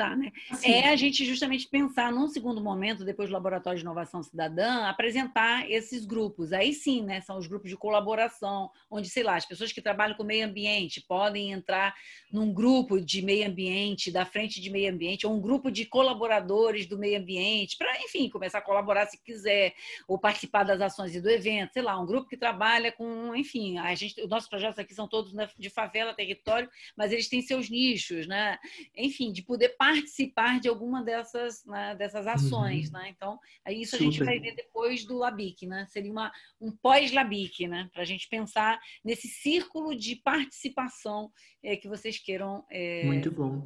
[0.10, 0.32] Né?
[0.64, 5.70] É a gente justamente pensar num segundo momento, depois do Laboratório de Inovação Cidadã, apresentar
[5.70, 6.52] esses grupos.
[6.52, 7.22] Aí sim, né?
[7.22, 11.02] São os grupos de colaboração, onde, sei lá, as pessoas que trabalham com meio ambiente
[11.02, 11.96] podem entrar
[12.32, 16.86] num grupo de meio ambiente, da frente de meio ambiente, ou um grupo de colaboradores
[16.88, 19.74] do meio ambiente, para, enfim, começar a colaborar se quiser,
[20.08, 23.78] ou participar das ações e do evento, sei lá, um grupo que trabalha com, enfim,
[23.78, 27.70] a gente, os nossos projetos aqui são todos de favela, território, mas eles têm seus
[27.70, 28.58] nichos, né?
[28.96, 32.94] Enfim, de poder participar participar de alguma dessas, né, dessas ações, uhum.
[32.94, 33.10] né?
[33.10, 33.40] Então,
[33.70, 34.04] isso Super.
[34.04, 35.86] a gente vai ver depois do LABIC, né?
[35.90, 37.90] Seria uma, um pós-LABIC, né?
[37.94, 41.32] Para a gente pensar nesse círculo de participação
[41.64, 43.62] é, que vocês queiram é, Muito bom.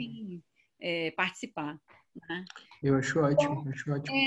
[0.79, 1.79] é, participar.
[2.29, 2.45] Né?
[2.81, 4.17] Eu acho ótimo, então, acho ótimo.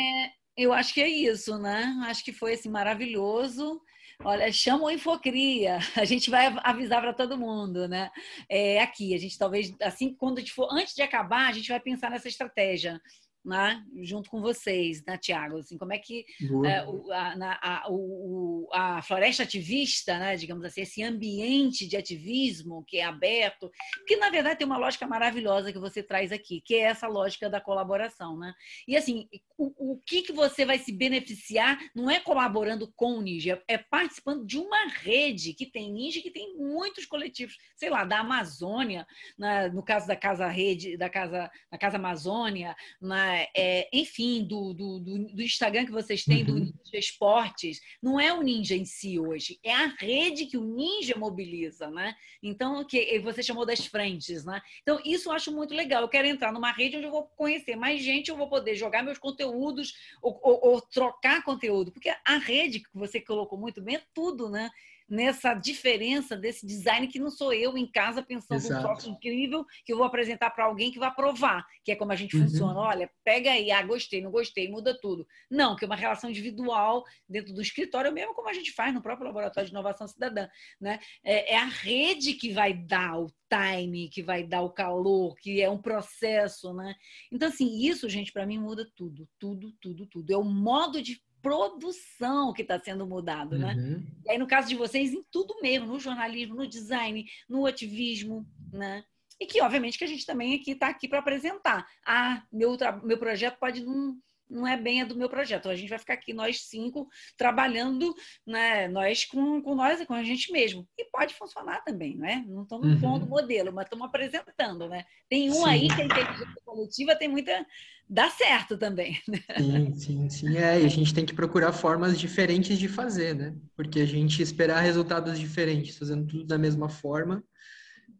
[0.56, 1.84] Eu acho que é isso, né?
[2.06, 3.80] Acho que foi assim, maravilhoso.
[4.24, 8.10] Olha, chama o Infocria, a gente vai avisar para todo mundo, né?
[8.48, 11.68] É, aqui, a gente talvez, assim, quando a gente for, antes de acabar, a gente
[11.68, 13.00] vai pensar nessa estratégia
[13.48, 15.56] né, junto com vocês, né, Tiago?
[15.56, 16.26] Assim, como é que
[16.66, 21.96] é, o, a, na, a, o, a, floresta ativista, né, digamos assim, esse ambiente de
[21.96, 23.70] ativismo que é aberto,
[24.06, 27.48] que na verdade tem uma lógica maravilhosa que você traz aqui, que é essa lógica
[27.48, 28.52] da colaboração, né?
[28.86, 29.26] E assim,
[29.56, 33.78] o, o que, que você vai se beneficiar não é colaborando com o Ninja, é
[33.78, 39.06] participando de uma rede que tem Ninja, que tem muitos coletivos, sei lá, da Amazônia,
[39.38, 44.72] na, no caso da Casa Rede, da Casa, da Casa Amazônia, na é, enfim, do,
[44.72, 46.58] do, do, Instagram que vocês têm, do uhum.
[46.60, 51.16] Ninja Esportes, não é o Ninja em si hoje, é a rede que o Ninja
[51.16, 52.14] mobiliza, né?
[52.42, 54.60] Então, que você chamou das frentes, né?
[54.82, 56.02] Então, isso eu acho muito legal.
[56.02, 59.02] Eu quero entrar numa rede onde eu vou conhecer mais gente, eu vou poder jogar
[59.02, 59.92] meus conteúdos
[60.22, 64.48] ou, ou, ou trocar conteúdo, porque a rede que você colocou muito bem é tudo,
[64.48, 64.70] né?
[65.08, 69.92] Nessa diferença desse design que não sou eu em casa pensando um troço incrível que
[69.92, 72.42] eu vou apresentar para alguém que vai aprovar, que é como a gente uhum.
[72.42, 72.78] funciona.
[72.78, 75.26] Olha, pega aí, ah, gostei, não gostei, muda tudo.
[75.50, 79.02] Não, que é uma relação individual dentro do escritório, mesmo como a gente faz no
[79.02, 80.46] próprio laboratório de inovação cidadã,
[80.80, 80.98] né?
[81.24, 85.62] É, é a rede que vai dar o time, que vai dar o calor, que
[85.62, 86.94] é um processo, né?
[87.32, 90.30] Então, assim, isso, gente, para mim muda tudo, tudo, tudo, tudo.
[90.30, 93.74] É o modo de produção que está sendo mudado, né?
[93.74, 94.06] Uhum.
[94.26, 98.46] E aí, no caso de vocês, em tudo mesmo, no jornalismo, no design, no ativismo,
[98.72, 99.04] né?
[99.40, 101.86] E que, obviamente, que a gente também aqui está aqui para apresentar.
[102.04, 104.18] Ah, meu, meu projeto pode não
[104.50, 105.68] não é bem a do meu projeto.
[105.68, 108.14] A gente vai ficar aqui, nós cinco, trabalhando,
[108.46, 108.88] né?
[108.88, 110.86] Nós com, com nós, com a gente mesmo.
[110.98, 112.44] E pode funcionar também, né?
[112.46, 113.00] Não estamos uhum.
[113.00, 115.04] pondo modelo, mas estamos apresentando, né?
[115.28, 115.68] Tem um sim.
[115.68, 117.66] aí que é inteligência coletiva, tem muita.
[118.08, 119.18] dá certo também.
[119.28, 119.40] Né?
[119.58, 120.56] Sim, sim, sim.
[120.56, 123.54] É, e a gente tem que procurar formas diferentes de fazer, né?
[123.76, 127.42] Porque a gente esperar resultados diferentes, fazendo tudo da mesma forma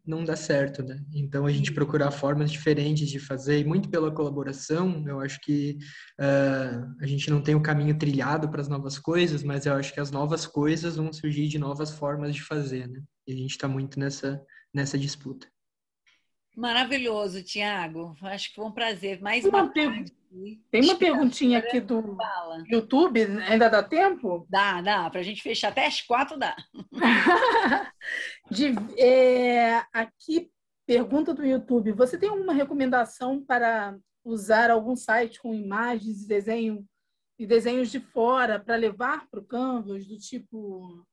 [0.09, 0.99] não dá certo, né?
[1.13, 5.77] Então a gente procurar formas diferentes de fazer, e muito pela colaboração, eu acho que
[6.19, 9.93] uh, a gente não tem o caminho trilhado para as novas coisas, mas eu acho
[9.93, 13.01] que as novas coisas vão surgir de novas formas de fazer, né?
[13.27, 14.41] E a gente está muito nessa,
[14.73, 15.47] nessa disputa.
[16.55, 18.15] Maravilhoso, Tiago.
[18.21, 19.21] Acho que foi um prazer.
[19.21, 20.11] Mais uma, uma pergunta.
[20.69, 22.63] Tem uma perguntinha aqui do Fala.
[22.67, 24.45] YouTube, ainda dá tempo?
[24.49, 25.09] Dá, dá.
[25.09, 26.55] Para a gente fechar até as quatro, dá.
[28.51, 30.51] De, é, aqui,
[30.85, 31.93] pergunta do YouTube.
[31.93, 36.85] Você tem alguma recomendação para usar algum site com imagens e desenho
[37.39, 41.07] e desenhos de fora para levar para o Canvas, do tipo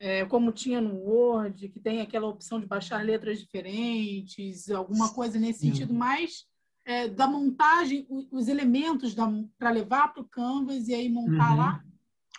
[0.00, 5.38] é, como tinha no Word, que tem aquela opção de baixar letras diferentes, alguma coisa
[5.38, 5.72] nesse Sim.
[5.72, 6.44] sentido, mas
[6.84, 9.14] é, da montagem, os elementos
[9.58, 11.56] para levar para o Canvas e aí montar uhum.
[11.56, 11.84] lá?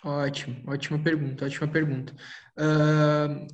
[0.02, 2.14] Ótimo, ótima pergunta, ótima pergunta.
[2.58, 3.46] Uh,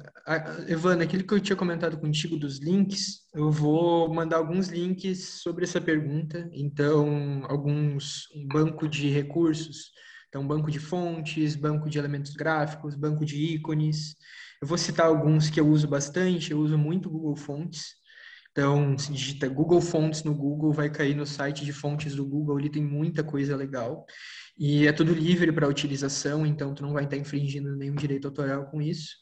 [0.70, 5.64] Evana, aquilo que eu tinha comentado contigo dos links, eu vou mandar alguns links sobre
[5.64, 6.48] essa pergunta.
[6.52, 9.90] Então, alguns um banco de recursos
[10.28, 14.16] então, banco de fontes, banco de elementos gráficos, banco de ícones.
[14.61, 17.94] Eu vou citar alguns que eu uso bastante, eu uso muito Google Fontes.
[18.51, 22.57] Então, se digita Google Fontes no Google, vai cair no site de fontes do Google,
[22.57, 24.07] ali tem muita coisa legal.
[24.59, 28.66] E é tudo livre para utilização, então tu não vai estar infringindo nenhum direito autoral
[28.70, 29.15] com isso.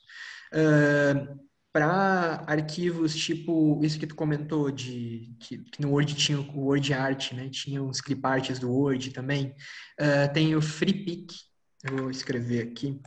[0.53, 1.37] Uh,
[1.75, 6.95] para arquivos tipo isso que tu comentou de que, que, no Word tinha o Word
[6.95, 7.49] Art, né?
[7.49, 9.53] Tinha os clip arts do Word também.
[10.01, 11.35] Uh, tem o FreePic,
[11.91, 13.01] vou escrever aqui.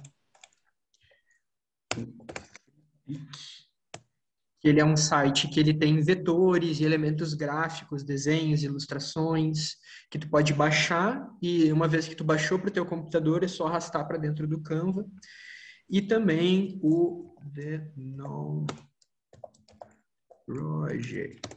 [4.61, 9.77] Ele é um site que ele tem vetores e elementos gráficos, desenhos, ilustrações,
[10.11, 13.48] que tu pode baixar e uma vez que tu baixou para o teu computador é
[13.48, 15.06] só arrastar para dentro do Canva.
[15.89, 18.68] E também o The No
[20.45, 21.47] Project.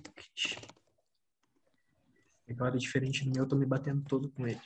[2.49, 4.61] Agora, diferente do meu, eu tô me batendo todo com ele.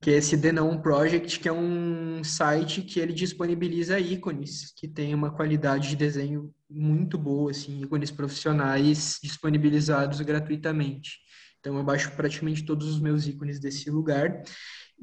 [0.00, 4.88] Que é esse The Known Project, que é um site que ele disponibiliza ícones, que
[4.88, 11.20] tem uma qualidade de desenho muito boa, assim, ícones profissionais disponibilizados gratuitamente.
[11.60, 14.42] Então, eu baixo praticamente todos os meus ícones desse lugar.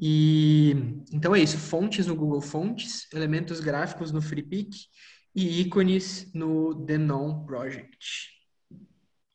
[0.02, 0.70] E
[1.12, 4.70] então é isso, fontes no Google Fontes, elementos gráficos no FreePic
[5.34, 8.30] e ícones no The Non Project.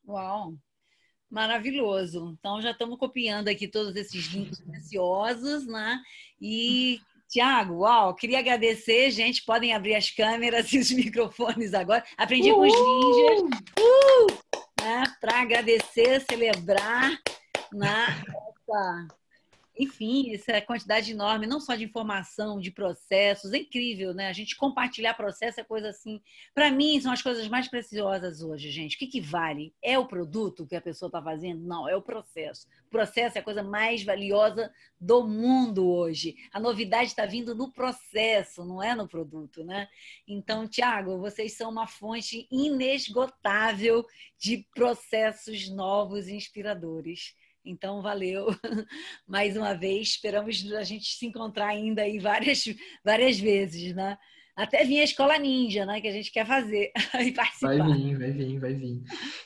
[0.07, 0.55] Uau!
[1.29, 2.35] Maravilhoso.
[2.39, 5.99] Então já estamos copiando aqui todos esses links preciosos, né?
[6.41, 9.45] E Tiago, uau, queria agradecer, gente.
[9.45, 12.03] Podem abrir as câmeras e os microfones agora.
[12.17, 13.59] Aprendi com os ninjas.
[13.79, 14.45] Uh!
[14.81, 15.03] Né?
[15.21, 17.19] Para agradecer, celebrar
[17.71, 18.23] né?
[19.77, 24.27] enfim, essa quantidade enorme, não só de informação, de processos, é incrível, né?
[24.27, 26.21] A gente compartilhar processo é coisa assim.
[26.53, 28.95] Para mim, são as coisas mais preciosas hoje, gente.
[28.95, 29.73] O que, que vale?
[29.81, 31.61] É o produto que a pessoa está fazendo?
[31.61, 32.67] Não, é o processo.
[32.87, 36.35] O processo é a coisa mais valiosa do mundo hoje.
[36.53, 39.87] A novidade está vindo no processo, não é no produto, né?
[40.27, 44.05] Então, Tiago, vocês são uma fonte inesgotável
[44.37, 47.35] de processos novos e inspiradores.
[47.65, 48.47] Então, valeu
[49.27, 50.09] mais uma vez.
[50.09, 52.63] Esperamos a gente se encontrar ainda aí várias,
[53.03, 54.17] várias vezes, né?
[54.55, 55.99] Até vir a escola ninja, né?
[55.99, 57.77] Que a gente quer fazer e participar.
[57.77, 59.01] Vai vir, vai vir, vai vir.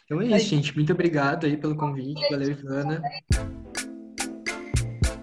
[0.05, 0.75] Então é isso, gente.
[0.75, 2.21] Muito obrigado aí pelo convite.
[2.29, 3.01] Valeu, Ivana.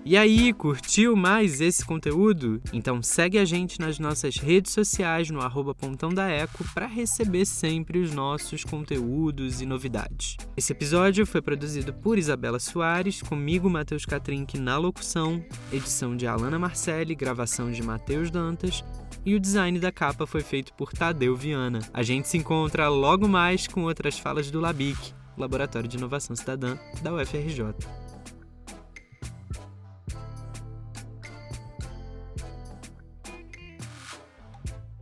[0.09, 2.63] E aí, curtiu mais esse conteúdo?
[2.73, 7.45] Então segue a gente nas nossas redes sociais no arroba Pontão da Eco para receber
[7.45, 10.37] sempre os nossos conteúdos e novidades.
[10.57, 16.57] Esse episódio foi produzido por Isabela Soares, comigo Matheus Catrink na locução, edição de Alana
[16.57, 18.85] Marcelli, gravação de Matheus Dantas
[19.25, 21.81] e o design da capa foi feito por Tadeu Viana.
[21.93, 26.79] A gente se encontra logo mais com outras falas do LABIC, Laboratório de Inovação Cidadã
[27.03, 28.06] da UFRJ.